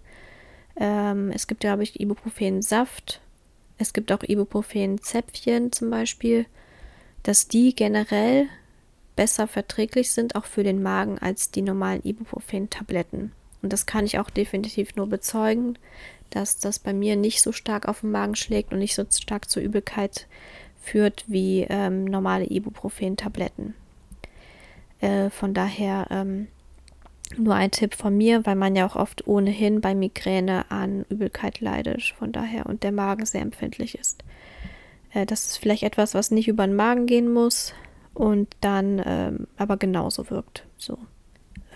ähm, 0.77 1.31
es 1.33 1.47
gibt 1.47 1.65
ja, 1.65 1.71
glaube 1.71 1.83
ich, 1.83 2.01
Ibuprofen-Saft 2.01 3.21
es 3.81 3.95
gibt 3.95 4.12
auch 4.12 4.23
Ibuprofen-Zäpfchen 4.23 5.73
zum 5.73 5.89
Beispiel, 5.89 6.45
dass 7.23 7.49
die 7.49 7.75
generell 7.75 8.47
besser 9.17 9.47
verträglich 9.47 10.12
sind, 10.12 10.35
auch 10.37 10.45
für 10.45 10.62
den 10.62 10.83
Magen, 10.83 11.19
als 11.19 11.51
die 11.51 11.62
normalen 11.62 12.03
Ibuprofen-Tabletten. 12.05 13.33
Und 13.62 13.73
das 13.73 13.87
kann 13.87 14.05
ich 14.05 14.19
auch 14.19 14.29
definitiv 14.29 14.97
nur 14.97 15.07
bezeugen, 15.09 15.79
dass 16.29 16.59
das 16.59 16.79
bei 16.79 16.93
mir 16.93 17.17
nicht 17.17 17.41
so 17.41 17.53
stark 17.53 17.89
auf 17.89 18.01
den 18.01 18.11
Magen 18.11 18.37
schlägt 18.37 18.71
und 18.73 18.81
nicht 18.81 18.95
so 18.95 19.05
stark 19.11 19.49
zur 19.49 19.62
Übelkeit 19.62 20.27
führt 20.83 21.25
wie 21.27 21.67
ähm, 21.71 22.05
normale 22.05 22.45
Ibuprofen-Tabletten. 22.45 23.75
Äh, 25.01 25.31
von 25.31 25.55
daher 25.55 26.06
ähm, 26.10 26.48
nur 27.36 27.55
ein 27.55 27.70
Tipp 27.70 27.94
von 27.94 28.16
mir, 28.16 28.44
weil 28.44 28.56
man 28.56 28.74
ja 28.74 28.86
auch 28.86 28.97
oft 28.97 29.27
ohnehin 29.27 29.81
bei 29.81 29.94
Migräne 29.94 30.70
an 30.70 31.05
Übelkeit 31.09 31.60
leidet, 31.60 32.02
von 32.18 32.32
daher 32.32 32.66
und 32.66 32.82
der 32.82 32.93
Magen 32.93 33.24
sehr 33.24 33.43
empfindlich 33.43 33.97
ist. 33.98 34.24
Äh, 35.12 35.27
das 35.27 35.47
ist 35.47 35.56
vielleicht 35.59 35.82
etwas, 35.82 36.14
was 36.14 36.31
nicht 36.31 36.48
über 36.48 36.66
den 36.66 36.77
Magen 36.77 37.06
gehen 37.06 37.32
muss 37.32 37.74
und 38.14 38.48
dann 38.60 39.02
ähm, 39.05 39.47
aber 39.56 39.77
genauso 39.77 40.31
wirkt. 40.31 40.66
So, 40.77 40.98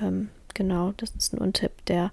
ähm, 0.01 0.31
genau, 0.55 0.93
das 0.97 1.11
ist 1.11 1.33
nur 1.33 1.43
ein 1.43 1.53
Tipp, 1.53 1.73
der 1.87 2.13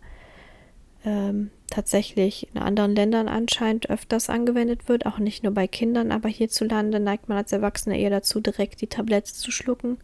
ähm, 1.04 1.50
tatsächlich 1.68 2.48
in 2.54 2.62
anderen 2.62 2.96
Ländern 2.96 3.28
anscheinend 3.28 3.90
öfters 3.90 4.30
angewendet 4.30 4.88
wird, 4.88 5.06
auch 5.06 5.18
nicht 5.18 5.44
nur 5.44 5.54
bei 5.54 5.68
Kindern, 5.68 6.12
aber 6.12 6.30
hierzulande 6.30 7.00
neigt 7.00 7.28
man 7.30 7.40
als 7.40 7.52
Erwachsener 7.52 7.96
eher 7.96 8.10
dazu, 8.12 8.40
direkt 8.40 8.82
die 8.82 8.88
Tablette 8.88 9.34
zu 9.34 9.52
schlucken. 9.52 9.98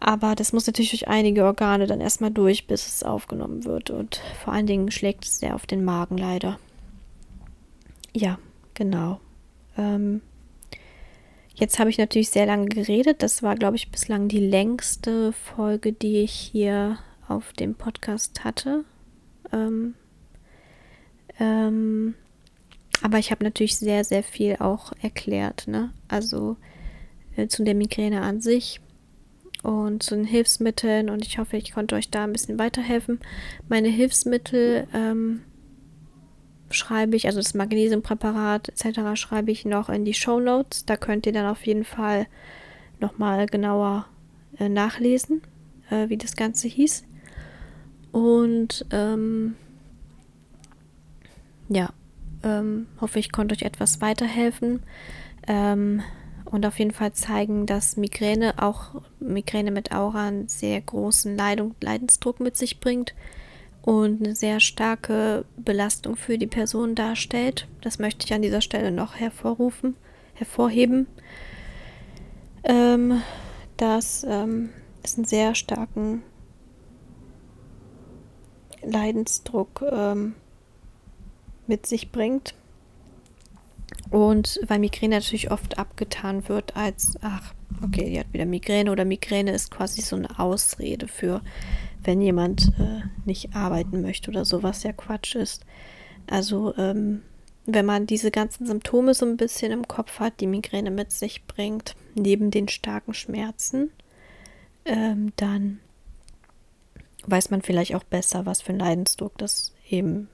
Aber 0.00 0.34
das 0.34 0.52
muss 0.52 0.66
natürlich 0.66 0.90
durch 0.90 1.08
einige 1.08 1.44
Organe 1.44 1.86
dann 1.86 2.00
erstmal 2.00 2.30
durch, 2.30 2.66
bis 2.66 2.86
es 2.86 3.02
aufgenommen 3.02 3.64
wird. 3.64 3.90
Und 3.90 4.20
vor 4.42 4.52
allen 4.52 4.66
Dingen 4.66 4.90
schlägt 4.90 5.24
es 5.24 5.38
sehr 5.38 5.54
auf 5.54 5.66
den 5.66 5.84
Magen 5.84 6.18
leider. 6.18 6.58
Ja, 8.12 8.38
genau. 8.74 9.20
Ähm, 9.78 10.20
jetzt 11.54 11.78
habe 11.78 11.90
ich 11.90 11.98
natürlich 11.98 12.30
sehr 12.30 12.46
lange 12.46 12.66
geredet. 12.66 13.22
Das 13.22 13.42
war, 13.42 13.54
glaube 13.54 13.76
ich, 13.76 13.90
bislang 13.90 14.28
die 14.28 14.40
längste 14.40 15.32
Folge, 15.32 15.92
die 15.92 16.18
ich 16.18 16.32
hier 16.32 16.98
auf 17.28 17.52
dem 17.54 17.74
Podcast 17.74 18.44
hatte. 18.44 18.84
Ähm, 19.52 19.94
Ähm, 21.40 22.14
aber 23.02 23.18
ich 23.18 23.30
habe 23.30 23.42
natürlich 23.44 23.76
sehr, 23.76 24.04
sehr 24.04 24.22
viel 24.22 24.56
auch 24.60 24.92
erklärt. 25.02 25.66
Ne? 25.66 25.92
Also 26.06 26.56
äh, 27.36 27.48
zu 27.48 27.64
der 27.64 27.74
Migräne 27.74 28.22
an 28.22 28.40
sich 28.40 28.80
und 29.64 30.02
zu 30.02 30.14
den 30.14 30.24
Hilfsmitteln. 30.24 31.10
Und 31.10 31.26
ich 31.26 31.38
hoffe, 31.38 31.56
ich 31.56 31.72
konnte 31.72 31.96
euch 31.96 32.10
da 32.10 32.24
ein 32.24 32.32
bisschen 32.32 32.58
weiterhelfen. 32.58 33.18
Meine 33.68 33.88
Hilfsmittel 33.88 34.86
ähm, 34.92 35.40
schreibe 36.70 37.16
ich, 37.16 37.26
also 37.26 37.38
das 37.38 37.54
Magnesiumpräparat 37.54 38.68
etc. 38.68 39.18
schreibe 39.18 39.50
ich 39.50 39.64
noch 39.64 39.88
in 39.88 40.04
die 40.04 40.14
Show 40.14 40.38
Notes. 40.38 40.84
Da 40.84 40.96
könnt 40.96 41.26
ihr 41.26 41.32
dann 41.32 41.46
auf 41.46 41.66
jeden 41.66 41.84
Fall 41.84 42.26
nochmal 43.00 43.46
genauer 43.46 44.06
äh, 44.58 44.68
nachlesen, 44.68 45.42
äh, 45.90 46.08
wie 46.10 46.18
das 46.18 46.36
Ganze 46.36 46.68
hieß. 46.68 47.04
Und 48.12 48.86
ähm, 48.90 49.56
ja, 51.68 51.88
ähm, 52.42 52.86
hoffe 53.00 53.18
ich 53.18 53.32
konnte 53.32 53.54
euch 53.54 53.62
etwas 53.62 54.00
weiterhelfen 54.00 54.82
ähm, 55.48 56.02
und 56.54 56.64
auf 56.66 56.78
jeden 56.78 56.92
Fall 56.92 57.12
zeigen, 57.12 57.66
dass 57.66 57.96
Migräne, 57.96 58.62
auch 58.62 59.02
Migräne 59.18 59.72
mit 59.72 59.90
Aura, 59.90 60.28
einen 60.28 60.46
sehr 60.46 60.80
großen 60.80 61.36
Leidung, 61.36 61.74
Leidensdruck 61.80 62.38
mit 62.38 62.56
sich 62.56 62.78
bringt 62.78 63.12
und 63.82 64.22
eine 64.24 64.36
sehr 64.36 64.60
starke 64.60 65.46
Belastung 65.56 66.14
für 66.14 66.38
die 66.38 66.46
Person 66.46 66.94
darstellt. 66.94 67.66
Das 67.80 67.98
möchte 67.98 68.24
ich 68.24 68.32
an 68.32 68.42
dieser 68.42 68.60
Stelle 68.60 68.92
noch 68.92 69.16
hervorrufen, 69.16 69.96
hervorheben, 70.34 71.08
ähm, 72.62 73.20
dass 73.76 74.22
ähm, 74.22 74.70
es 75.02 75.16
einen 75.16 75.24
sehr 75.24 75.56
starken 75.56 76.22
Leidensdruck 78.80 79.84
ähm, 79.90 80.36
mit 81.66 81.84
sich 81.86 82.12
bringt. 82.12 82.54
Und 84.10 84.60
weil 84.66 84.78
Migräne 84.78 85.16
natürlich 85.16 85.50
oft 85.50 85.78
abgetan 85.78 86.48
wird 86.48 86.76
als, 86.76 87.14
ach, 87.22 87.54
okay, 87.82 88.10
die 88.10 88.20
hat 88.20 88.32
wieder 88.32 88.46
Migräne 88.46 88.92
oder 88.92 89.04
Migräne 89.04 89.52
ist 89.52 89.70
quasi 89.70 90.02
so 90.02 90.16
eine 90.16 90.38
Ausrede 90.38 91.08
für 91.08 91.40
wenn 92.04 92.20
jemand 92.20 92.72
äh, 92.78 93.02
nicht 93.24 93.54
arbeiten 93.54 94.02
möchte 94.02 94.30
oder 94.30 94.44
so, 94.44 94.62
was 94.62 94.82
ja 94.82 94.92
Quatsch 94.92 95.34
ist. 95.34 95.64
Also 96.26 96.74
ähm, 96.76 97.22
wenn 97.66 97.86
man 97.86 98.06
diese 98.06 98.30
ganzen 98.30 98.66
Symptome 98.66 99.14
so 99.14 99.26
ein 99.26 99.36
bisschen 99.36 99.72
im 99.72 99.88
Kopf 99.88 100.20
hat, 100.20 100.40
die 100.40 100.46
Migräne 100.46 100.90
mit 100.90 101.12
sich 101.12 101.46
bringt, 101.46 101.96
neben 102.14 102.50
den 102.50 102.68
starken 102.68 103.14
Schmerzen, 103.14 103.90
ähm, 104.84 105.32
dann 105.36 105.80
weiß 107.26 107.50
man 107.50 107.62
vielleicht 107.62 107.94
auch 107.94 108.04
besser, 108.04 108.44
was 108.44 108.60
für 108.60 108.74
ein 108.74 108.78
Leidensdruck 108.78 109.36
das 109.38 109.72
eben 109.88 110.28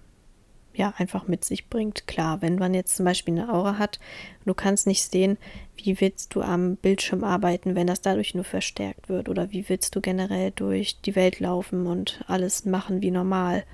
ja 0.80 0.94
einfach 0.96 1.28
mit 1.28 1.44
sich 1.44 1.68
bringt. 1.68 2.06
Klar, 2.06 2.42
wenn 2.42 2.56
man 2.56 2.74
jetzt 2.74 2.96
zum 2.96 3.04
Beispiel 3.04 3.34
eine 3.34 3.52
Aura 3.52 3.78
hat, 3.78 4.00
du 4.44 4.54
kannst 4.54 4.86
nicht 4.86 5.02
sehen, 5.10 5.38
wie 5.76 6.00
willst 6.00 6.34
du 6.34 6.42
am 6.42 6.76
Bildschirm 6.76 7.22
arbeiten, 7.22 7.74
wenn 7.74 7.86
das 7.86 8.00
dadurch 8.00 8.34
nur 8.34 8.44
verstärkt 8.44 9.08
wird, 9.08 9.28
oder 9.28 9.52
wie 9.52 9.68
willst 9.68 9.94
du 9.94 10.00
generell 10.00 10.50
durch 10.50 11.00
die 11.00 11.14
Welt 11.14 11.38
laufen 11.38 11.86
und 11.86 12.24
alles 12.26 12.64
machen 12.64 13.02
wie 13.02 13.10
normal. 13.10 13.64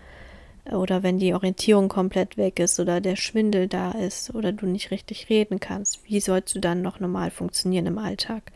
Oder 0.70 1.04
wenn 1.04 1.18
die 1.18 1.32
Orientierung 1.32 1.88
komplett 1.88 2.36
weg 2.36 2.58
ist 2.58 2.80
oder 2.80 3.00
der 3.00 3.14
Schwindel 3.14 3.68
da 3.68 3.92
ist 3.92 4.34
oder 4.34 4.50
du 4.50 4.66
nicht 4.66 4.90
richtig 4.90 5.30
reden 5.30 5.60
kannst, 5.60 6.00
wie 6.04 6.20
sollst 6.20 6.54
du 6.56 6.60
dann 6.60 6.82
noch 6.82 6.98
normal 6.98 7.30
funktionieren 7.30 7.86
im 7.86 7.98
Alltag? 7.98 8.50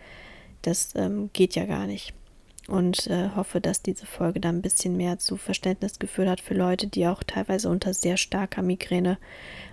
Das 0.63 0.95
ähm, 0.97 1.31
geht 1.33 1.55
ja 1.55 1.67
gar 1.67 1.87
nicht 1.87 2.13
und 2.71 3.09
äh, 3.09 3.31
hoffe, 3.35 3.61
dass 3.61 3.83
diese 3.83 4.07
Folge 4.07 4.39
da 4.39 4.49
ein 4.49 4.63
bisschen 4.63 4.97
mehr 4.97 5.19
zu 5.19 5.37
Verständnis 5.37 5.99
geführt 5.99 6.29
hat 6.29 6.41
für 6.41 6.55
Leute, 6.55 6.87
die 6.87 7.09
auch 7.09 7.25
teilweise 7.25 7.69
unter 7.69 7.93
sehr 7.93 8.17
starker 8.17 8.63
Migräne 8.63 9.19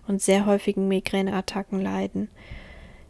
und 0.07 0.21
sehr 0.21 0.47
häufigen 0.47 0.87
Migräneattacken 0.87 1.79
leiden, 1.79 2.27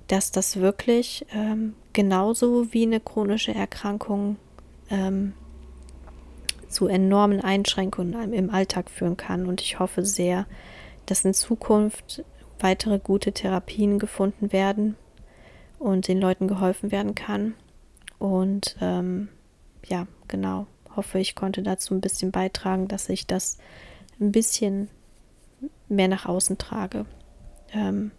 dass 0.07 0.31
das 0.31 0.57
wirklich 0.57 1.25
ähm, 1.33 1.73
genauso 1.93 2.73
wie 2.73 2.83
eine 2.83 2.99
chronische 2.99 3.55
Erkrankung 3.55 4.35
ähm, 4.89 5.33
zu 6.67 6.87
enormen 6.87 7.39
Einschränkungen 7.39 8.33
im 8.33 8.49
Alltag 8.49 8.89
führen 8.89 9.15
kann. 9.15 9.45
Und 9.45 9.61
ich 9.61 9.79
hoffe 9.79 10.05
sehr, 10.05 10.47
dass 11.05 11.23
in 11.23 11.33
Zukunft 11.33 12.25
weitere 12.59 12.99
gute 12.99 13.31
Therapien 13.31 13.99
gefunden 13.99 14.51
werden 14.51 14.97
und 15.79 16.09
den 16.09 16.19
Leuten 16.19 16.49
geholfen 16.49 16.91
werden 16.91 17.15
kann. 17.15 17.53
Und 18.19 18.75
ähm, 18.81 19.29
ja, 19.87 20.07
genau, 20.27 20.67
hoffe, 20.95 21.19
ich 21.19 21.35
konnte 21.35 21.63
dazu 21.63 21.93
ein 21.93 22.01
bisschen 22.01 22.31
beitragen, 22.31 22.87
dass 22.87 23.09
ich 23.09 23.25
das 23.27 23.57
ein 24.19 24.31
bisschen 24.31 24.89
mehr 25.89 26.07
nach 26.07 26.25
außen 26.25 26.57
trage 26.57 27.05
ähm, 27.73 28.11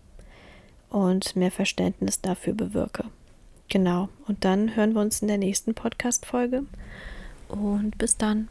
und 0.91 1.37
mehr 1.37 1.51
Verständnis 1.51 2.21
dafür 2.21 2.55
bewirke. 2.55 3.05
Genau, 3.69 4.09
und 4.27 4.45
dann 4.45 4.77
hören 4.77 4.95
wir 4.95 5.03
uns 5.03 5.21
in 5.21 5.29
der 5.29 5.39
nächsten 5.39 5.75
Podcast-Folge 5.75 6.65
und 7.49 7.99
bis 7.99 8.17
dann. 8.17 8.49